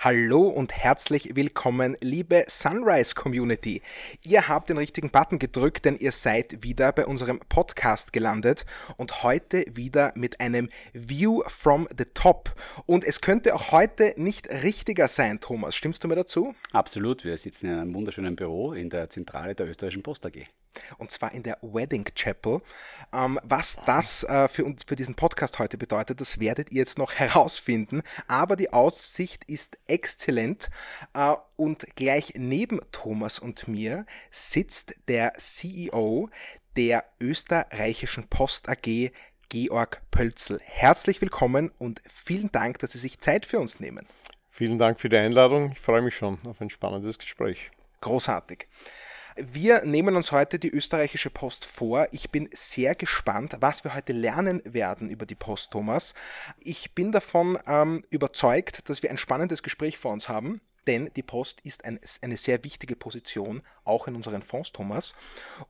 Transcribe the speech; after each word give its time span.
Hallo 0.00 0.42
und 0.42 0.72
herzlich 0.72 1.34
willkommen, 1.34 1.96
liebe 2.00 2.44
Sunrise 2.46 3.16
Community. 3.16 3.82
Ihr 4.22 4.46
habt 4.46 4.70
den 4.70 4.78
richtigen 4.78 5.10
Button 5.10 5.40
gedrückt, 5.40 5.84
denn 5.86 5.96
ihr 5.96 6.12
seid 6.12 6.62
wieder 6.62 6.92
bei 6.92 7.04
unserem 7.04 7.40
Podcast 7.48 8.12
gelandet 8.12 8.64
und 8.96 9.24
heute 9.24 9.64
wieder 9.74 10.12
mit 10.14 10.38
einem 10.38 10.68
View 10.92 11.42
from 11.48 11.88
the 11.98 12.04
Top. 12.14 12.54
Und 12.86 13.02
es 13.02 13.20
könnte 13.20 13.56
auch 13.56 13.72
heute 13.72 14.14
nicht 14.16 14.48
richtiger 14.48 15.08
sein, 15.08 15.40
Thomas. 15.40 15.74
Stimmst 15.74 16.04
du 16.04 16.06
mir 16.06 16.14
dazu? 16.14 16.54
Absolut. 16.70 17.24
Wir 17.24 17.36
sitzen 17.36 17.66
in 17.66 17.72
einem 17.72 17.92
wunderschönen 17.92 18.36
Büro 18.36 18.74
in 18.74 18.90
der 18.90 19.10
Zentrale 19.10 19.56
der 19.56 19.68
österreichischen 19.68 20.04
Post 20.04 20.24
AG 20.26 20.44
und 20.98 21.10
zwar 21.10 21.32
in 21.32 21.42
der 21.42 21.58
Wedding 21.62 22.04
Chapel. 22.14 22.60
Ähm, 23.12 23.38
was 23.42 23.78
das 23.86 24.24
äh, 24.24 24.48
für, 24.48 24.64
für 24.86 24.96
diesen 24.96 25.14
Podcast 25.14 25.58
heute 25.58 25.78
bedeutet, 25.78 26.20
das 26.20 26.40
werdet 26.40 26.70
ihr 26.72 26.78
jetzt 26.78 26.98
noch 26.98 27.12
herausfinden. 27.14 28.02
Aber 28.26 28.56
die 28.56 28.72
Aussicht 28.72 29.44
ist 29.44 29.78
exzellent 29.86 30.70
äh, 31.14 31.34
und 31.56 31.96
gleich 31.96 32.34
neben 32.36 32.80
Thomas 32.92 33.38
und 33.38 33.68
mir 33.68 34.06
sitzt 34.30 34.94
der 35.08 35.34
CEO 35.34 36.30
der 36.76 37.04
österreichischen 37.20 38.28
Post 38.28 38.68
AG, 38.68 39.10
Georg 39.48 40.02
Pölzl. 40.10 40.60
Herzlich 40.62 41.20
willkommen 41.20 41.72
und 41.78 42.02
vielen 42.06 42.52
Dank, 42.52 42.78
dass 42.78 42.92
Sie 42.92 42.98
sich 42.98 43.18
Zeit 43.18 43.46
für 43.46 43.58
uns 43.58 43.80
nehmen. 43.80 44.06
Vielen 44.50 44.78
Dank 44.78 45.00
für 45.00 45.08
die 45.08 45.16
Einladung. 45.16 45.72
Ich 45.72 45.80
freue 45.80 46.02
mich 46.02 46.14
schon 46.14 46.38
auf 46.44 46.60
ein 46.60 46.70
spannendes 46.70 47.18
Gespräch. 47.18 47.70
Großartig. 48.00 48.68
Wir 49.40 49.84
nehmen 49.84 50.16
uns 50.16 50.32
heute 50.32 50.58
die 50.58 50.70
österreichische 50.70 51.30
Post 51.30 51.64
vor. 51.64 52.08
Ich 52.10 52.30
bin 52.30 52.48
sehr 52.52 52.96
gespannt, 52.96 53.56
was 53.60 53.84
wir 53.84 53.94
heute 53.94 54.12
lernen 54.12 54.60
werden 54.64 55.10
über 55.10 55.26
die 55.26 55.36
Post, 55.36 55.70
Thomas. 55.70 56.14
Ich 56.58 56.94
bin 56.94 57.12
davon 57.12 57.56
ähm, 57.66 58.04
überzeugt, 58.10 58.88
dass 58.88 59.02
wir 59.02 59.10
ein 59.10 59.18
spannendes 59.18 59.62
Gespräch 59.62 59.96
vor 59.96 60.12
uns 60.12 60.28
haben 60.28 60.60
denn 60.88 61.10
die 61.14 61.22
Post 61.22 61.60
ist 61.64 61.84
ein, 61.84 62.00
eine 62.22 62.38
sehr 62.38 62.64
wichtige 62.64 62.96
Position, 62.96 63.62
auch 63.84 64.08
in 64.08 64.14
unseren 64.14 64.42
Fonds, 64.42 64.72
Thomas. 64.72 65.14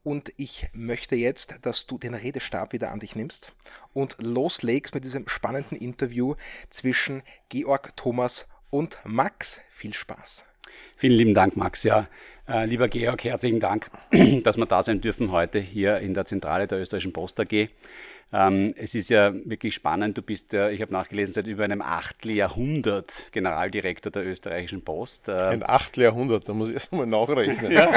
Und 0.04 0.32
ich 0.36 0.68
möchte 0.72 1.16
jetzt, 1.16 1.56
dass 1.62 1.88
du 1.88 1.98
den 1.98 2.14
Redestab 2.14 2.72
wieder 2.72 2.92
an 2.92 3.00
dich 3.00 3.16
nimmst 3.16 3.52
und 3.92 4.14
loslegst 4.20 4.94
mit 4.94 5.02
diesem 5.02 5.26
spannenden 5.26 5.76
Interview 5.76 6.36
zwischen 6.70 7.24
Georg, 7.48 7.96
Thomas 7.96 8.46
und 8.70 8.98
Max. 9.04 9.60
Viel 9.70 9.92
Spaß. 9.92 10.46
Vielen 10.96 11.14
lieben 11.14 11.34
Dank, 11.34 11.56
Max. 11.56 11.82
Ja, 11.82 12.08
lieber 12.64 12.88
Georg, 12.88 13.24
herzlichen 13.24 13.60
Dank, 13.60 13.90
dass 14.42 14.56
wir 14.56 14.64
da 14.64 14.82
sein 14.82 15.02
dürfen 15.02 15.32
heute 15.32 15.58
hier 15.58 15.98
in 15.98 16.14
der 16.14 16.24
Zentrale 16.24 16.66
der 16.66 16.80
österreichischen 16.80 17.12
Post 17.12 17.38
AG. 17.40 17.68
Ähm, 18.30 18.74
es 18.76 18.94
ist 18.94 19.08
ja 19.08 19.32
wirklich 19.32 19.74
spannend. 19.74 20.18
Du 20.18 20.22
bist 20.22 20.52
ja, 20.52 20.68
ich 20.68 20.82
habe 20.82 20.92
nachgelesen, 20.92 21.32
seit 21.32 21.46
über 21.46 21.64
einem 21.64 21.80
Achteljahrhundert 21.80 23.28
Generaldirektor 23.32 24.12
der 24.12 24.26
österreichischen 24.26 24.82
Post. 24.82 25.28
Ähm, 25.28 25.34
Ein 25.34 25.62
Achteljahrhundert, 25.62 26.46
da 26.46 26.52
muss 26.52 26.68
ich 26.68 26.74
erst 26.74 26.92
mal 26.92 27.06
nachrechnen. 27.06 27.72
ja, 27.72 27.88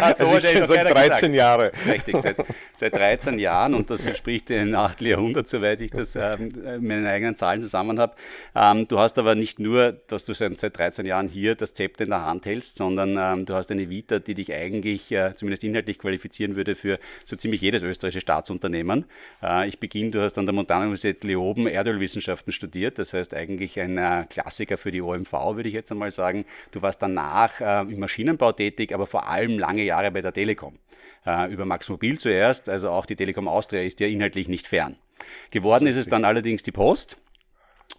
also 0.00 0.24
so 0.24 0.36
ich 0.36 0.42
seit 0.42 0.90
13 0.90 1.32
gesagt. 1.32 1.34
Jahre. 1.34 1.72
Richtig, 1.86 2.18
seit, 2.18 2.36
seit 2.72 2.94
13 2.94 3.38
Jahren 3.38 3.74
und 3.74 3.90
das 3.90 4.06
entspricht 4.06 4.50
ein 4.50 4.74
Achteljahrhundert, 4.74 5.48
soweit 5.48 5.82
ich 5.82 5.90
das 5.90 6.16
ähm, 6.16 6.52
mit 6.54 6.82
meinen 6.82 7.06
eigenen 7.06 7.36
Zahlen 7.36 7.60
zusammen 7.60 8.00
habe. 8.00 8.14
Ähm, 8.54 8.88
du 8.88 8.98
hast 8.98 9.18
aber 9.18 9.34
nicht 9.34 9.58
nur, 9.58 9.92
dass 9.92 10.24
du 10.24 10.32
seit, 10.32 10.58
seit 10.58 10.78
13 10.78 11.04
Jahren 11.04 11.28
hier 11.28 11.56
das 11.56 11.74
Zepter 11.74 12.04
in 12.04 12.10
der 12.10 12.24
Hand 12.24 12.46
hältst, 12.46 12.76
sondern 12.76 13.16
ähm, 13.18 13.44
du 13.44 13.54
hast 13.54 13.70
eine 13.70 13.90
Vita, 13.90 14.18
die 14.18 14.34
dich 14.34 14.54
eigentlich 14.54 15.12
äh, 15.12 15.34
zumindest 15.34 15.62
inhaltlich 15.64 15.98
qualifizieren 15.98 16.56
würde 16.56 16.74
für 16.74 16.98
so 17.26 17.36
ziemlich 17.36 17.60
jedes 17.60 17.82
österreichische 17.82 18.22
Staatsunternehmen. 18.22 19.04
Äh, 19.42 19.73
ich 19.74 19.80
Beginn, 19.80 20.10
du 20.10 20.22
hast 20.22 20.38
an 20.38 20.46
der 20.46 20.54
Montanuniversität 20.54 21.24
Leoben 21.24 21.66
Erdölwissenschaften 21.66 22.52
studiert, 22.52 22.98
das 22.98 23.12
heißt 23.12 23.34
eigentlich 23.34 23.78
ein 23.78 23.98
äh, 23.98 24.24
Klassiker 24.28 24.76
für 24.76 24.90
die 24.90 25.02
OMV, 25.02 25.32
würde 25.32 25.68
ich 25.68 25.74
jetzt 25.74 25.92
einmal 25.92 26.10
sagen. 26.10 26.44
Du 26.70 26.82
warst 26.82 27.02
danach 27.02 27.60
äh, 27.60 27.80
im 27.92 28.00
Maschinenbau 28.00 28.52
tätig, 28.52 28.94
aber 28.94 29.06
vor 29.06 29.28
allem 29.28 29.58
lange 29.58 29.82
Jahre 29.82 30.10
bei 30.10 30.22
der 30.22 30.32
Telekom. 30.32 30.78
Äh, 31.26 31.52
über 31.52 31.64
Max 31.64 31.88
Mobil 31.88 32.18
zuerst, 32.18 32.68
also 32.68 32.90
auch 32.90 33.06
die 33.06 33.16
Telekom 33.16 33.48
Austria 33.48 33.82
ist 33.82 34.00
ja 34.00 34.06
inhaltlich 34.06 34.48
nicht 34.48 34.66
fern. 34.66 34.96
Geworden 35.50 35.86
ist 35.86 35.96
es 35.96 36.08
dann 36.08 36.24
allerdings 36.24 36.62
die 36.62 36.72
Post 36.72 37.16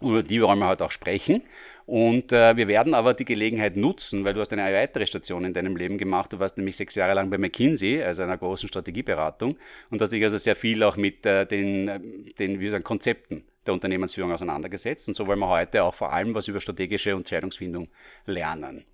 über 0.00 0.22
die 0.22 0.42
wollen 0.42 0.58
wir 0.58 0.68
heute 0.68 0.84
auch 0.84 0.92
sprechen. 0.92 1.42
Und 1.86 2.32
äh, 2.32 2.56
wir 2.56 2.66
werden 2.66 2.94
aber 2.94 3.14
die 3.14 3.24
Gelegenheit 3.24 3.76
nutzen, 3.76 4.24
weil 4.24 4.34
du 4.34 4.40
hast 4.40 4.52
eine 4.52 4.62
weitere 4.74 5.06
Station 5.06 5.44
in 5.44 5.52
deinem 5.52 5.76
Leben 5.76 5.98
gemacht. 5.98 6.32
Du 6.32 6.40
warst 6.40 6.56
nämlich 6.56 6.76
sechs 6.76 6.96
Jahre 6.96 7.14
lang 7.14 7.30
bei 7.30 7.38
McKinsey, 7.38 8.02
also 8.02 8.24
einer 8.24 8.36
großen 8.36 8.68
Strategieberatung, 8.68 9.56
und 9.90 10.02
hast 10.02 10.12
dich 10.12 10.22
also 10.24 10.36
sehr 10.36 10.56
viel 10.56 10.82
auch 10.82 10.96
mit 10.96 11.24
äh, 11.24 11.46
den, 11.46 12.32
den 12.38 12.58
wie 12.58 12.68
sagen, 12.70 12.82
Konzepten 12.82 13.44
der 13.64 13.74
Unternehmensführung 13.74 14.32
auseinandergesetzt. 14.32 15.06
Und 15.06 15.14
so 15.14 15.26
wollen 15.28 15.38
wir 15.38 15.48
heute 15.48 15.84
auch 15.84 15.94
vor 15.94 16.12
allem 16.12 16.34
was 16.34 16.48
über 16.48 16.60
strategische 16.60 17.12
Entscheidungsfindung 17.12 17.88
lernen. 18.26 18.84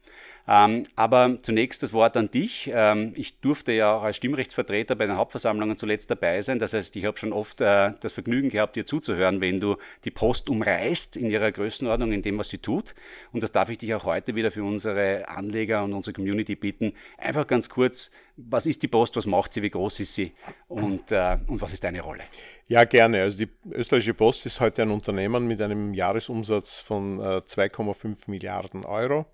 Ähm, 0.48 0.82
aber 0.96 1.38
zunächst 1.42 1.82
das 1.82 1.92
Wort 1.92 2.16
an 2.16 2.30
dich. 2.30 2.70
Ähm, 2.74 3.12
ich 3.16 3.38
durfte 3.40 3.72
ja 3.72 3.94
auch 3.94 4.02
als 4.02 4.16
Stimmrechtsvertreter 4.16 4.96
bei 4.96 5.06
den 5.06 5.16
Hauptversammlungen 5.16 5.76
zuletzt 5.76 6.10
dabei 6.10 6.40
sein. 6.40 6.58
Das 6.58 6.72
heißt, 6.72 6.96
ich 6.96 7.04
habe 7.04 7.18
schon 7.18 7.32
oft 7.32 7.60
äh, 7.60 7.92
das 8.00 8.12
Vergnügen 8.12 8.50
gehabt, 8.50 8.76
dir 8.76 8.84
zuzuhören, 8.84 9.40
wenn 9.40 9.60
du 9.60 9.76
die 10.04 10.10
Post 10.10 10.50
umreißt 10.50 11.16
in 11.16 11.30
ihrer 11.30 11.52
Größenordnung, 11.52 12.12
in 12.12 12.22
dem, 12.22 12.38
was 12.38 12.48
sie 12.48 12.58
tut. 12.58 12.94
Und 13.32 13.42
das 13.42 13.52
darf 13.52 13.68
ich 13.68 13.78
dich 13.78 13.94
auch 13.94 14.04
heute 14.04 14.34
wieder 14.34 14.50
für 14.50 14.64
unsere 14.64 15.28
Anleger 15.28 15.84
und 15.84 15.92
unsere 15.92 16.14
Community 16.14 16.56
bitten. 16.56 16.94
Einfach 17.18 17.46
ganz 17.46 17.68
kurz, 17.68 18.10
was 18.36 18.66
ist 18.66 18.82
die 18.82 18.88
Post, 18.88 19.14
was 19.16 19.26
macht 19.26 19.52
sie, 19.52 19.62
wie 19.62 19.70
groß 19.70 20.00
ist 20.00 20.14
sie 20.14 20.32
und, 20.68 21.12
äh, 21.12 21.38
und 21.46 21.60
was 21.60 21.72
ist 21.72 21.84
deine 21.84 22.00
Rolle? 22.00 22.22
Ja, 22.68 22.84
gerne. 22.84 23.22
Also 23.22 23.38
die 23.38 23.48
österreichische 23.70 24.14
Post 24.14 24.46
ist 24.46 24.60
heute 24.60 24.82
ein 24.82 24.90
Unternehmen 24.90 25.46
mit 25.46 25.60
einem 25.60 25.92
Jahresumsatz 25.92 26.80
von 26.80 27.20
äh, 27.20 27.42
2,5 27.46 28.30
Milliarden 28.30 28.84
Euro. 28.84 29.26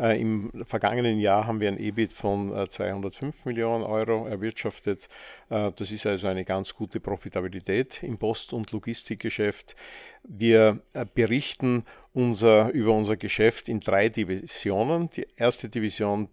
Äh, 0.00 0.18
Im 0.18 0.50
vergangenen 0.64 1.18
Jahr 1.20 1.46
haben 1.46 1.60
wir 1.60 1.68
ein 1.68 1.78
EBIT 1.78 2.14
von 2.14 2.56
äh, 2.56 2.68
205 2.68 3.44
Millionen 3.44 3.84
Euro 3.84 4.26
erwirtschaftet. 4.26 5.08
Äh, 5.50 5.72
das 5.76 5.90
ist 5.90 6.06
also 6.06 6.28
eine 6.28 6.46
ganz 6.46 6.74
gute 6.74 7.00
Profitabilität 7.00 8.02
im 8.02 8.16
Post- 8.16 8.54
und 8.54 8.72
Logistikgeschäft. 8.72 9.76
Wir 10.22 10.80
äh, 10.94 11.04
berichten 11.14 11.84
unser, 12.14 12.70
über 12.70 12.94
unser 12.94 13.18
Geschäft 13.18 13.68
in 13.68 13.80
drei 13.80 14.08
Divisionen. 14.08 15.10
Die 15.10 15.26
erste 15.36 15.68
Division, 15.68 16.28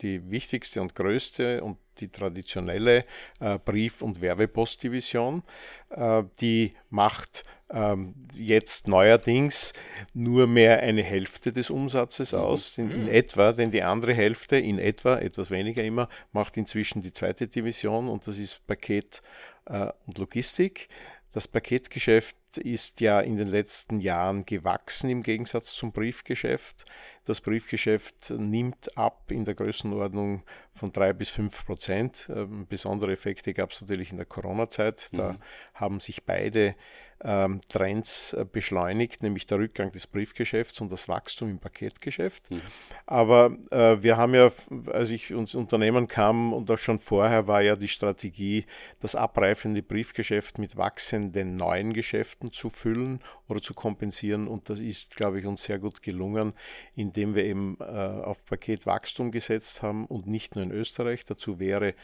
die 0.00 0.30
wichtigste 0.30 0.82
und 0.82 0.96
größte 0.96 1.62
und 1.62 1.78
die 2.00 2.08
traditionelle 2.08 3.04
äh, 3.40 3.58
Brief- 3.58 4.02
und 4.02 4.20
Werbepostdivision. 4.20 5.42
Äh, 5.90 6.24
die 6.40 6.74
macht 6.90 7.44
ähm, 7.70 8.14
jetzt 8.34 8.88
neuerdings 8.88 9.72
nur 10.12 10.46
mehr 10.46 10.80
eine 10.80 11.02
Hälfte 11.02 11.52
des 11.52 11.70
Umsatzes 11.70 12.32
mhm. 12.32 12.38
aus, 12.38 12.78
in, 12.78 12.90
in, 12.90 13.08
etwa, 13.08 13.52
denn 13.52 13.70
die 13.70 13.82
andere 13.82 14.14
Hälfte, 14.14 14.56
in 14.56 14.78
etwa, 14.78 15.18
etwas 15.18 15.50
weniger 15.50 15.82
immer, 15.82 16.08
macht 16.32 16.56
inzwischen 16.56 17.02
die 17.02 17.12
zweite 17.12 17.48
Division 17.48 18.08
und 18.08 18.26
das 18.26 18.38
ist 18.38 18.66
Paket 18.66 19.22
äh, 19.66 19.88
und 20.06 20.18
Logistik. 20.18 20.88
Das 21.32 21.48
Paketgeschäft 21.48 22.36
ist 22.58 23.00
ja 23.00 23.20
in 23.20 23.36
den 23.36 23.48
letzten 23.48 24.00
Jahren 24.00 24.44
gewachsen 24.46 25.10
im 25.10 25.22
Gegensatz 25.22 25.74
zum 25.74 25.92
Briefgeschäft. 25.92 26.84
Das 27.24 27.40
Briefgeschäft 27.40 28.30
nimmt 28.30 28.98
ab 28.98 29.30
in 29.30 29.46
der 29.46 29.54
Größenordnung 29.54 30.42
von 30.72 30.92
drei 30.92 31.12
bis 31.14 31.30
fünf 31.30 31.64
Prozent. 31.64 32.28
Ähm, 32.34 32.66
besondere 32.68 33.12
Effekte 33.12 33.54
gab 33.54 33.70
es 33.70 33.80
natürlich 33.80 34.10
in 34.10 34.18
der 34.18 34.26
Corona-Zeit. 34.26 35.08
Da 35.12 35.32
mhm. 35.32 35.38
haben 35.74 36.00
sich 36.00 36.24
beide 36.24 36.74
ähm, 37.22 37.62
Trends 37.68 38.34
äh, 38.34 38.44
beschleunigt, 38.44 39.22
nämlich 39.22 39.46
der 39.46 39.58
Rückgang 39.58 39.90
des 39.90 40.06
Briefgeschäfts 40.06 40.82
und 40.82 40.92
das 40.92 41.08
Wachstum 41.08 41.48
im 41.48 41.58
Paketgeschäft. 41.58 42.50
Mhm. 42.50 42.60
Aber 43.06 43.56
äh, 43.70 44.02
wir 44.02 44.18
haben 44.18 44.34
ja, 44.34 44.50
als 44.92 45.10
ich 45.10 45.30
ins 45.30 45.54
Unternehmen 45.54 46.06
kam 46.08 46.52
und 46.52 46.70
auch 46.70 46.78
schon 46.78 46.98
vorher, 46.98 47.46
war 47.46 47.62
ja 47.62 47.76
die 47.76 47.88
Strategie, 47.88 48.66
das 49.00 49.14
abreifende 49.14 49.82
Briefgeschäft 49.82 50.58
mit 50.58 50.76
wachsenden 50.76 51.56
neuen 51.56 51.94
Geschäften 51.94 52.43
Kosten 52.44 52.52
zu 52.52 52.70
füllen 52.70 53.20
oder 53.48 53.60
zu 53.60 53.74
kompensieren. 53.74 54.48
Und 54.48 54.68
das 54.68 54.80
ist, 54.80 55.16
glaube 55.16 55.40
ich, 55.40 55.46
uns 55.46 55.64
sehr 55.64 55.78
gut 55.78 56.02
gelungen, 56.02 56.52
indem 56.94 57.34
wir 57.34 57.44
eben 57.44 57.76
äh, 57.80 57.84
auf 57.84 58.44
Paketwachstum 58.44 59.30
gesetzt 59.30 59.82
haben 59.82 60.06
und 60.06 60.26
nicht 60.26 60.54
nur 60.54 60.64
in 60.64 60.70
Österreich. 60.70 61.24
Dazu 61.24 61.58
wäre 61.58 61.94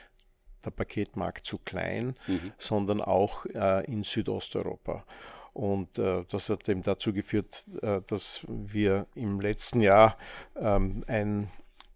der 0.64 0.70
Paketmarkt 0.70 1.46
zu 1.46 1.58
klein, 1.58 2.14
mhm. 2.26 2.52
sondern 2.58 3.00
auch 3.00 3.46
äh, 3.46 3.84
in 3.86 4.04
Südosteuropa. 4.04 5.04
Und 5.52 5.98
äh, 5.98 6.24
das 6.28 6.48
hat 6.48 6.68
eben 6.68 6.82
dazu 6.82 7.12
geführt, 7.12 7.64
äh, 7.82 8.00
dass 8.06 8.44
wir 8.46 9.06
im 9.14 9.40
letzten 9.40 9.80
Jahr 9.80 10.16
ähm, 10.56 11.02
ein, 11.06 11.50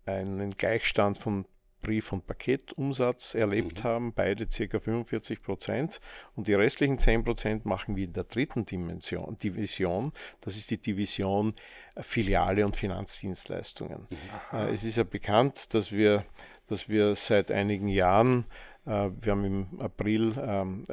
einen 0.07 0.51
Gleichstand 0.57 1.19
von 1.19 1.45
Brief- 1.85 2.13
und 2.13 2.27
Paketumsatz 2.27 3.35
erlebt 3.35 3.79
mhm. 3.79 3.85
haben, 3.85 4.13
beide 4.13 4.47
ca. 4.47 4.81
45 4.81 5.43
Prozent. 5.43 6.01
Und 6.35 6.49
die 6.49 6.55
restlichen 6.55 6.99
10 6.99 7.23
Prozent 7.23 7.65
machen 7.65 7.95
wir 7.95 8.05
in 8.05 8.13
der 8.13 8.25
dritten 8.25 8.67
Dimension, 8.67 9.37
Division. 9.37 10.13
Das 10.41 10.57
ist 10.57 10.71
die 10.71 10.79
Division 10.79 11.55
äh, 11.95 12.03
Filiale 12.03 12.67
und 12.67 12.77
Finanzdienstleistungen. 12.77 14.09
Mhm. 14.11 14.59
Äh, 14.59 14.71
es 14.71 14.83
ist 14.83 14.97
ja 14.97 15.05
bekannt, 15.05 15.75
dass 15.75 15.93
wir, 15.93 16.25
dass 16.67 16.89
wir 16.89 17.15
seit 17.15 17.53
einigen 17.53 17.89
Jahren 17.89 18.45
Äh, 18.87 19.11
wir 19.21 19.33
haben 19.33 19.45
im 19.45 19.81
April 19.81 20.35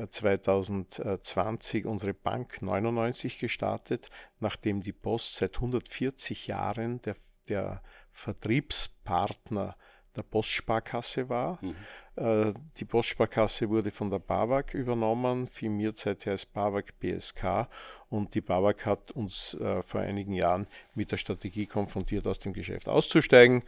2020 0.10 1.84
ähm, 1.84 1.92
unsere 1.92 2.14
Bank 2.14 2.62
99 2.62 3.40
gestartet, 3.40 4.10
nachdem 4.40 4.82
die 4.82 4.94
Post 4.94 5.36
seit 5.36 5.56
140 5.56 6.48
Jahren 6.48 7.02
der, 7.02 7.16
der 7.50 7.82
Vertriebspartner 8.12 9.76
der 10.16 10.24
Postsparkasse 10.24 11.30
war. 11.30 11.60
Mhm. 11.62 11.76
Äh, 12.16 12.54
die 12.78 12.86
Postsparkasse 12.86 13.70
wurde 13.70 13.92
von 13.92 14.10
der 14.10 14.20
BAWAG 14.20 14.74
übernommen, 14.74 15.48
firmiert 15.48 15.98
seither 15.98 16.34
als 16.34 16.46
BAWAG 16.46 17.00
BSK 17.00 17.68
und 18.10 18.36
die 18.36 18.42
BAWAG 18.42 18.86
hat 18.86 19.12
uns 19.12 19.54
äh, 19.56 19.82
vor 19.82 20.02
einigen 20.02 20.34
Jahren 20.34 20.68
mit 20.94 21.12
der 21.12 21.18
Strategie 21.18 21.66
konfrontiert, 21.66 22.28
aus 22.28 22.40
dem 22.40 22.54
Geschäft 22.54 22.90
auszusteigen. 22.90 23.64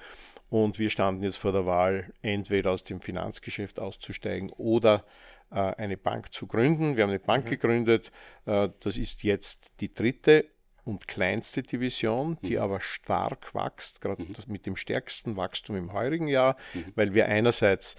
Und 0.49 0.77
wir 0.77 0.89
standen 0.89 1.23
jetzt 1.23 1.37
vor 1.37 1.51
der 1.51 1.65
Wahl, 1.65 2.13
entweder 2.21 2.71
aus 2.71 2.83
dem 2.83 3.01
Finanzgeschäft 3.01 3.79
auszusteigen 3.79 4.51
oder 4.51 5.05
äh, 5.49 5.55
eine 5.55 5.97
Bank 5.97 6.33
zu 6.33 6.45
gründen. 6.45 6.95
Wir 6.95 7.03
haben 7.03 7.09
eine 7.09 7.19
Bank 7.19 7.45
mhm. 7.45 7.49
gegründet. 7.51 8.11
Äh, 8.45 8.69
das 8.81 8.97
ist 8.97 9.23
jetzt 9.23 9.79
die 9.79 9.93
dritte 9.93 10.45
und 10.85 11.07
kleinste 11.07 11.63
Division, 11.63 12.37
die 12.43 12.57
mhm. 12.57 12.61
aber 12.61 12.79
stark 12.81 13.55
wächst, 13.55 14.01
gerade 14.01 14.23
mhm. 14.23 14.35
mit 14.47 14.65
dem 14.65 14.75
stärksten 14.75 15.37
Wachstum 15.37 15.75
im 15.75 15.93
heurigen 15.93 16.27
Jahr, 16.27 16.57
mhm. 16.73 16.91
weil 16.95 17.13
wir 17.13 17.27
einerseits 17.27 17.95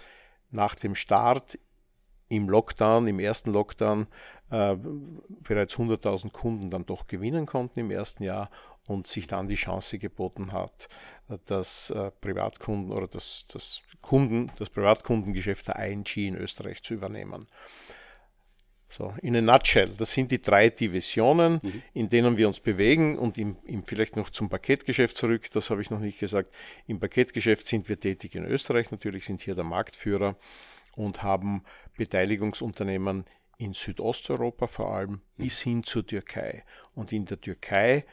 nach 0.51 0.75
dem 0.75 0.95
Start 0.95 1.59
im 2.29 2.49
Lockdown, 2.49 3.07
im 3.07 3.21
ersten 3.21 3.53
Lockdown, 3.53 4.07
äh, 4.51 4.77
bereits 5.43 5.77
100.000 5.77 6.33
Kunden 6.33 6.71
dann 6.71 6.87
doch 6.87 7.07
gewinnen 7.07 7.47
konnten 7.47 7.81
im 7.81 7.91
ersten 7.91 8.23
Jahr 8.25 8.51
und 8.87 9.07
sich 9.07 9.27
dann 9.27 9.49
die 9.49 9.55
Chance 9.55 9.99
geboten 9.99 10.53
hat, 10.53 10.89
das 11.47 11.91
äh, 11.91 12.11
Privatkunden 12.21 12.93
oder 12.93 13.09
das, 13.09 13.47
das 13.51 13.83
Kunden, 14.03 14.53
das 14.59 14.69
Privatkundengeschäft 14.69 15.69
der 15.69 15.77
ING 15.77 16.07
in 16.17 16.37
Österreich 16.37 16.83
zu 16.83 16.95
übernehmen. 16.95 17.47
So, 18.97 19.13
in 19.23 19.35
a 19.35 19.41
nutshell, 19.41 19.89
das 19.89 20.13
sind 20.13 20.31
die 20.31 20.41
drei 20.41 20.69
Divisionen, 20.69 21.59
mhm. 21.61 21.83
in 21.95 22.09
denen 22.09 22.37
wir 22.37 22.47
uns 22.47 22.61
bewegen 22.61 23.19
und 23.19 23.39
im, 23.39 23.57
im, 23.65 23.85
vielleicht 23.85 24.15
noch 24.15 24.31
zum 24.31 24.49
Paketgeschäft 24.49 25.17
zurück, 25.17 25.51
das 25.51 25.71
habe 25.71 25.83
ich 25.83 25.91
noch 25.91 25.99
nicht 25.99 26.21
gesagt. 26.21 26.55
Im 26.87 27.01
Paketgeschäft 27.01 27.67
sind 27.67 27.89
wir 27.89 27.99
tätig 27.99 28.37
in 28.37 28.45
Österreich, 28.45 28.93
natürlich 28.93 29.25
sind 29.25 29.43
hier 29.43 29.57
der 29.57 29.65
Marktführer 29.65 30.37
und 30.95 31.25
haben 31.25 31.65
Beteiligungsunternehmen 31.97 33.25
in 33.59 33.73
Südosteuropa 33.73 34.69
vor 34.69 34.95
allem 34.95 35.11
mhm. 35.11 35.21
bis 35.39 35.61
hin 35.61 35.83
zur 35.83 36.07
Türkei. 36.07 36.63
Und 36.95 37.13
in 37.13 37.25
der 37.25 37.41
Türkei 37.41 38.05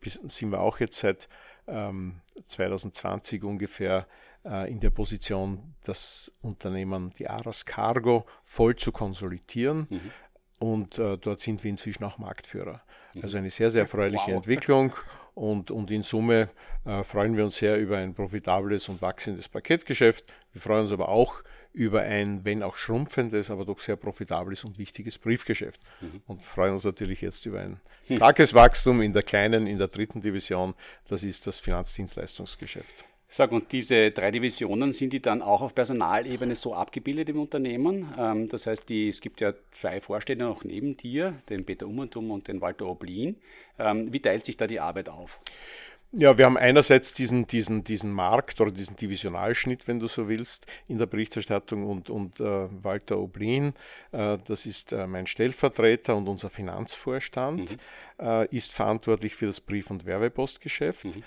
sind 0.00 0.50
wir 0.50 0.60
auch 0.60 0.78
jetzt 0.78 0.98
seit 0.98 1.28
ähm, 1.66 2.20
2020 2.44 3.42
ungefähr 3.42 4.06
äh, 4.44 4.70
in 4.70 4.80
der 4.80 4.90
Position, 4.90 5.74
das 5.82 6.32
Unternehmen, 6.40 7.12
die 7.18 7.28
Aras 7.28 7.64
Cargo, 7.64 8.26
voll 8.42 8.76
zu 8.76 8.92
konsolidieren. 8.92 9.86
Mhm. 9.90 10.10
Und 10.58 10.98
äh, 10.98 11.16
dort 11.18 11.40
sind 11.40 11.62
wir 11.62 11.70
inzwischen 11.70 12.04
auch 12.04 12.18
Marktführer. 12.18 12.82
Mhm. 13.14 13.22
Also 13.22 13.38
eine 13.38 13.50
sehr, 13.50 13.70
sehr 13.70 13.82
erfreuliche 13.82 14.28
wow. 14.28 14.36
Entwicklung. 14.36 14.92
Und, 15.34 15.70
und 15.70 15.90
in 15.92 16.02
Summe 16.02 16.48
äh, 16.84 17.04
freuen 17.04 17.36
wir 17.36 17.44
uns 17.44 17.58
sehr 17.58 17.78
über 17.78 17.98
ein 17.98 18.12
profitables 18.12 18.88
und 18.88 19.00
wachsendes 19.00 19.48
Paketgeschäft. 19.48 20.24
Wir 20.52 20.60
freuen 20.60 20.82
uns 20.82 20.92
aber 20.92 21.08
auch 21.08 21.42
über 21.72 22.02
ein, 22.02 22.44
wenn 22.44 22.64
auch 22.64 22.76
schrumpfendes, 22.76 23.52
aber 23.52 23.64
doch 23.64 23.78
sehr 23.78 23.94
profitables 23.94 24.64
und 24.64 24.78
wichtiges 24.78 25.16
Briefgeschäft. 25.16 25.80
Mhm. 26.00 26.22
Und 26.26 26.44
freuen 26.44 26.72
uns 26.72 26.82
natürlich 26.82 27.20
jetzt 27.20 27.46
über 27.46 27.60
ein 27.60 27.80
starkes 28.10 28.52
Wachstum 28.52 29.00
in 29.00 29.12
der 29.12 29.22
kleinen, 29.22 29.68
in 29.68 29.78
der 29.78 29.86
dritten 29.86 30.20
Division. 30.20 30.74
Das 31.06 31.22
ist 31.22 31.46
das 31.46 31.60
Finanzdienstleistungsgeschäft. 31.60 33.04
Sag, 33.30 33.52
und 33.52 33.72
diese 33.72 34.10
drei 34.10 34.30
Divisionen, 34.30 34.94
sind 34.94 35.12
die 35.12 35.20
dann 35.20 35.42
auch 35.42 35.60
auf 35.60 35.74
Personalebene 35.74 36.54
so 36.54 36.74
abgebildet 36.74 37.28
im 37.28 37.40
Unternehmen? 37.40 38.12
Ähm, 38.18 38.48
das 38.48 38.66
heißt, 38.66 38.88
die, 38.88 39.10
es 39.10 39.20
gibt 39.20 39.42
ja 39.42 39.52
zwei 39.70 40.00
Vorstände 40.00 40.46
noch 40.46 40.64
neben 40.64 40.96
dir, 40.96 41.34
den 41.50 41.66
Peter 41.66 41.86
Umantum 41.86 42.30
und 42.30 42.48
den 42.48 42.62
Walter 42.62 42.86
Oblin. 42.86 43.36
Ähm, 43.78 44.10
wie 44.12 44.20
teilt 44.20 44.46
sich 44.46 44.56
da 44.56 44.66
die 44.66 44.80
Arbeit 44.80 45.10
auf? 45.10 45.40
Ja, 46.12 46.38
wir 46.38 46.46
haben 46.46 46.56
einerseits 46.56 47.12
diesen, 47.12 47.46
diesen, 47.46 47.84
diesen 47.84 48.12
Markt 48.12 48.62
oder 48.62 48.70
diesen 48.70 48.96
Divisionalschnitt, 48.96 49.86
wenn 49.86 50.00
du 50.00 50.06
so 50.06 50.26
willst, 50.26 50.64
in 50.86 50.96
der 50.96 51.04
Berichterstattung 51.04 51.84
und, 51.84 52.08
und 52.08 52.40
äh, 52.40 52.68
Walter 52.82 53.18
Oblin, 53.18 53.74
äh, 54.12 54.38
das 54.46 54.64
ist 54.64 54.94
äh, 54.94 55.06
mein 55.06 55.26
Stellvertreter 55.26 56.16
und 56.16 56.28
unser 56.28 56.48
Finanzvorstand, 56.48 57.72
mhm. 57.72 57.78
Äh, 58.20 58.46
ist 58.46 58.72
verantwortlich 58.72 59.36
für 59.36 59.46
das 59.46 59.60
Brief- 59.60 59.90
und 59.90 60.06
Werbepostgeschäft. 60.06 61.04
Mhm. 61.04 61.22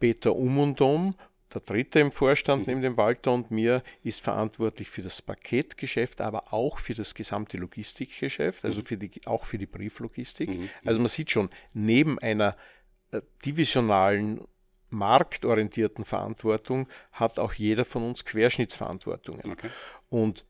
Peter 0.00 0.34
Umundom, 0.34 1.14
der 1.54 1.60
dritte 1.60 2.00
im 2.00 2.12
Vorstand 2.12 2.62
mhm. 2.62 2.72
neben 2.72 2.82
dem 2.82 2.96
Walter 2.96 3.32
und 3.32 3.50
mir 3.50 3.82
ist 4.02 4.20
verantwortlich 4.20 4.90
für 4.90 5.02
das 5.02 5.22
Paketgeschäft, 5.22 6.20
aber 6.20 6.52
auch 6.52 6.78
für 6.78 6.94
das 6.94 7.14
gesamte 7.14 7.56
Logistikgeschäft, 7.56 8.64
also 8.64 8.80
mhm. 8.80 8.86
für 8.86 8.96
die, 8.96 9.26
auch 9.26 9.44
für 9.44 9.58
die 9.58 9.66
Brieflogistik. 9.66 10.50
Mhm. 10.50 10.70
Also 10.84 11.00
man 11.00 11.08
sieht 11.08 11.30
schon, 11.30 11.50
neben 11.72 12.18
einer 12.18 12.56
äh, 13.10 13.20
divisionalen 13.44 14.46
marktorientierten 14.92 16.04
Verantwortung 16.04 16.88
hat 17.12 17.38
auch 17.38 17.54
jeder 17.54 17.84
von 17.84 18.02
uns 18.02 18.24
Querschnittsverantwortungen. 18.24 19.52
Okay. 19.52 19.70
Und 20.10 20.44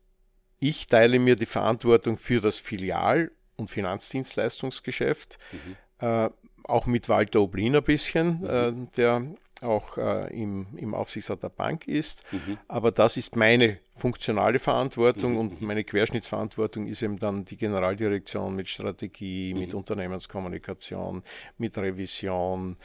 ich 0.59 0.87
teile 0.87 1.19
mir 1.19 1.35
die 1.35 1.45
Verantwortung 1.45 2.17
für 2.17 2.39
das 2.41 2.57
Filial- 2.57 3.31
und 3.55 3.69
Finanzdienstleistungsgeschäft, 3.69 5.37
mhm. 5.51 5.75
äh, 6.05 6.29
auch 6.63 6.85
mit 6.85 7.09
Walter 7.09 7.41
Oblin 7.41 7.75
ein 7.75 7.83
bisschen, 7.83 8.39
mhm. 8.39 8.45
äh, 8.45 8.87
der 8.95 9.27
auch 9.63 9.97
äh, 9.97 10.33
im, 10.33 10.67
im 10.77 10.93
Aufsichtsrat 10.93 11.43
der 11.43 11.49
Bank 11.49 11.87
ist. 11.87 12.23
Mhm. 12.31 12.57
Aber 12.67 12.91
das 12.91 13.17
ist 13.17 13.35
meine 13.35 13.79
funktionale 13.95 14.59
Verantwortung 14.59 15.33
mhm. 15.33 15.39
und 15.39 15.61
mhm. 15.61 15.67
meine 15.67 15.83
Querschnittsverantwortung 15.83 16.87
ist 16.87 17.01
eben 17.01 17.19
dann 17.19 17.45
die 17.45 17.57
Generaldirektion 17.57 18.55
mit 18.55 18.69
Strategie, 18.69 19.53
mhm. 19.53 19.59
mit 19.59 19.73
Unternehmenskommunikation, 19.73 21.23
mit 21.57 21.77
Revision 21.77 22.77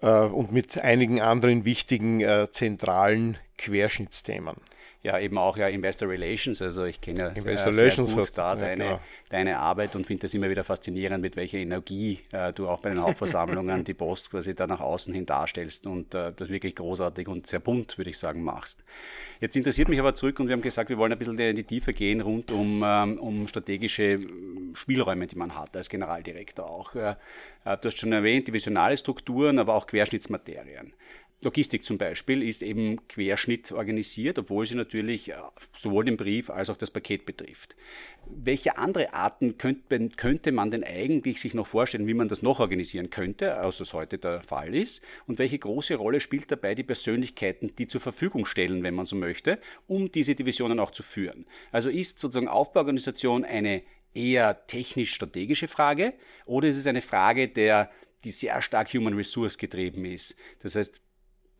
äh, 0.00 0.24
und 0.24 0.52
mit 0.52 0.78
einigen 0.78 1.20
anderen 1.20 1.64
wichtigen 1.64 2.20
äh, 2.20 2.48
zentralen 2.50 3.38
Querschnittsthemen 3.58 4.56
ja 5.02 5.18
eben 5.18 5.36
auch 5.36 5.56
ja 5.56 5.68
Investor 5.68 6.08
Relations. 6.08 6.62
Also 6.62 6.84
ich 6.84 7.00
kenne 7.00 7.18
ja 7.18 7.28
Investor 7.28 7.72
sehr, 7.72 7.90
sehr 7.90 8.04
gut 8.04 8.38
da 8.38 8.54
deine, 8.54 8.84
ja, 8.84 9.00
deine 9.30 9.58
Arbeit 9.58 9.96
und 9.96 10.06
finde 10.06 10.22
das 10.22 10.34
immer 10.34 10.48
wieder 10.48 10.64
faszinierend, 10.64 11.22
mit 11.22 11.36
welcher 11.36 11.58
Energie 11.58 12.20
äh, 12.30 12.52
du 12.52 12.68
auch 12.68 12.80
bei 12.80 12.90
den 12.90 13.02
Hauptversammlungen 13.02 13.84
die 13.84 13.94
Post 13.94 14.30
quasi 14.30 14.54
da 14.54 14.66
nach 14.66 14.80
außen 14.80 15.12
hin 15.12 15.26
darstellst 15.26 15.86
und 15.86 16.14
äh, 16.14 16.32
das 16.34 16.48
wirklich 16.48 16.76
großartig 16.76 17.26
und 17.28 17.46
sehr 17.46 17.60
bunt, 17.60 17.98
würde 17.98 18.10
ich 18.10 18.18
sagen, 18.18 18.42
machst. 18.42 18.84
Jetzt 19.40 19.56
interessiert 19.56 19.88
mich 19.88 19.98
aber 19.98 20.14
zurück 20.14 20.38
und 20.38 20.46
wir 20.46 20.52
haben 20.52 20.62
gesagt, 20.62 20.88
wir 20.88 20.98
wollen 20.98 21.12
ein 21.12 21.18
bisschen 21.18 21.38
in 21.38 21.56
die 21.56 21.64
Tiefe 21.64 21.92
gehen 21.92 22.20
rund 22.20 22.52
um, 22.52 22.82
ähm, 22.84 23.18
um 23.18 23.48
strategische 23.48 24.20
Spielräume, 24.74 25.26
die 25.26 25.36
man 25.36 25.56
hat 25.56 25.76
als 25.76 25.88
Generaldirektor 25.88 26.68
auch. 26.68 26.94
Äh, 26.94 27.16
äh 27.64 27.76
du 27.76 27.88
hast 27.88 27.98
schon 27.98 28.12
erwähnt, 28.12 28.46
divisionale 28.46 28.96
Strukturen, 28.96 29.58
aber 29.58 29.74
auch 29.74 29.86
Querschnittsmaterien. 29.86 30.92
Logistik 31.44 31.84
zum 31.84 31.98
Beispiel 31.98 32.40
ist 32.40 32.62
eben 32.62 33.08
Querschnitt 33.08 33.72
organisiert, 33.72 34.38
obwohl 34.38 34.64
sie 34.64 34.76
natürlich 34.76 35.30
äh, 35.30 35.34
sowohl 35.74 36.04
den 36.04 36.16
Brief 36.16 36.50
als 36.50 36.70
auch 36.70 36.76
das 36.76 36.92
Paket 36.92 37.26
betrifft. 37.26 37.74
Welche 38.26 38.78
andere 38.78 39.12
Arten 39.12 39.58
könnte, 39.58 40.08
könnte 40.10 40.52
man 40.52 40.70
denn 40.70 40.84
eigentlich 40.84 41.40
sich 41.40 41.54
noch 41.54 41.66
vorstellen, 41.66 42.06
wie 42.06 42.14
man 42.14 42.28
das 42.28 42.42
noch 42.42 42.60
organisieren 42.60 43.10
könnte, 43.10 43.56
als 43.56 43.80
es 43.80 43.92
heute 43.92 44.18
der 44.18 44.42
Fall 44.44 44.72
ist? 44.72 45.02
Und 45.26 45.40
welche 45.40 45.58
große 45.58 45.96
Rolle 45.96 46.20
spielt 46.20 46.50
dabei 46.52 46.76
die 46.76 46.84
Persönlichkeiten, 46.84 47.74
die 47.76 47.88
zur 47.88 48.00
Verfügung 48.00 48.46
stellen, 48.46 48.84
wenn 48.84 48.94
man 48.94 49.06
so 49.06 49.16
möchte, 49.16 49.58
um 49.88 50.12
diese 50.12 50.36
Divisionen 50.36 50.78
auch 50.78 50.92
zu 50.92 51.02
führen? 51.02 51.46
Also 51.72 51.90
ist 51.90 52.20
sozusagen 52.20 52.48
Aufbauorganisation 52.48 53.44
eine 53.44 53.82
eher 54.14 54.64
technisch-strategische 54.68 55.66
Frage 55.66 56.12
oder 56.46 56.68
ist 56.68 56.76
es 56.76 56.86
eine 56.86 57.02
Frage, 57.02 57.48
der 57.48 57.90
die 58.22 58.30
sehr 58.30 58.62
stark 58.62 58.92
Human 58.94 59.14
Resource 59.14 59.58
getrieben 59.58 60.04
ist. 60.04 60.36
Das 60.60 60.76
heißt, 60.76 61.00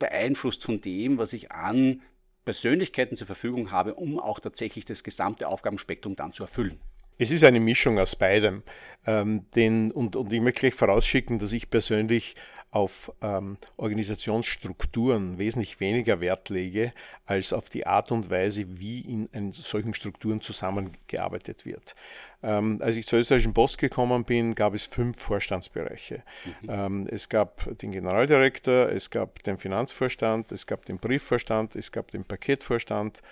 beeinflusst 0.02 0.64
von 0.64 0.80
dem, 0.80 1.16
was 1.18 1.32
ich 1.32 1.52
an 1.52 2.02
Persönlichkeiten 2.44 3.16
zur 3.16 3.28
Verfügung 3.28 3.70
habe, 3.70 3.94
um 3.94 4.18
auch 4.18 4.40
tatsächlich 4.40 4.84
das 4.84 5.04
gesamte 5.04 5.46
Aufgabenspektrum 5.46 6.16
dann 6.16 6.32
zu 6.32 6.42
erfüllen. 6.42 6.80
Es 7.18 7.30
ist 7.30 7.44
eine 7.44 7.60
Mischung 7.60 8.00
aus 8.00 8.16
beidem. 8.16 8.64
Ähm, 9.06 9.46
den, 9.54 9.92
und, 9.92 10.16
und 10.16 10.32
ich 10.32 10.40
möchte 10.40 10.60
gleich 10.60 10.74
vorausschicken, 10.74 11.38
dass 11.38 11.52
ich 11.52 11.70
persönlich 11.70 12.34
auf 12.72 13.12
ähm, 13.22 13.58
Organisationsstrukturen 13.76 15.38
wesentlich 15.38 15.78
weniger 15.78 16.20
Wert 16.20 16.48
lege, 16.48 16.92
als 17.26 17.52
auf 17.52 17.68
die 17.68 17.86
Art 17.86 18.10
und 18.10 18.28
Weise, 18.28 18.64
wie 18.80 19.02
in, 19.02 19.26
in 19.26 19.52
solchen 19.52 19.94
Strukturen 19.94 20.40
zusammengearbeitet 20.40 21.64
wird. 21.64 21.94
Ähm, 22.42 22.78
als 22.82 22.96
ich 22.96 23.06
zur 23.06 23.20
österreichischen 23.20 23.54
Post 23.54 23.78
gekommen 23.78 24.24
bin, 24.24 24.54
gab 24.54 24.74
es 24.74 24.84
fünf 24.84 25.20
Vorstandsbereiche. 25.20 26.22
Mhm. 26.62 26.68
Ähm, 26.68 27.08
es 27.10 27.28
gab 27.28 27.78
den 27.78 27.92
Generaldirektor, 27.92 28.88
es 28.88 29.10
gab 29.10 29.42
den 29.44 29.58
Finanzvorstand, 29.58 30.50
es 30.50 30.66
gab 30.66 30.84
den 30.84 30.98
Briefvorstand, 30.98 31.76
es 31.76 31.92
gab 31.92 32.10
den 32.10 32.24
Paketvorstand 32.24 33.22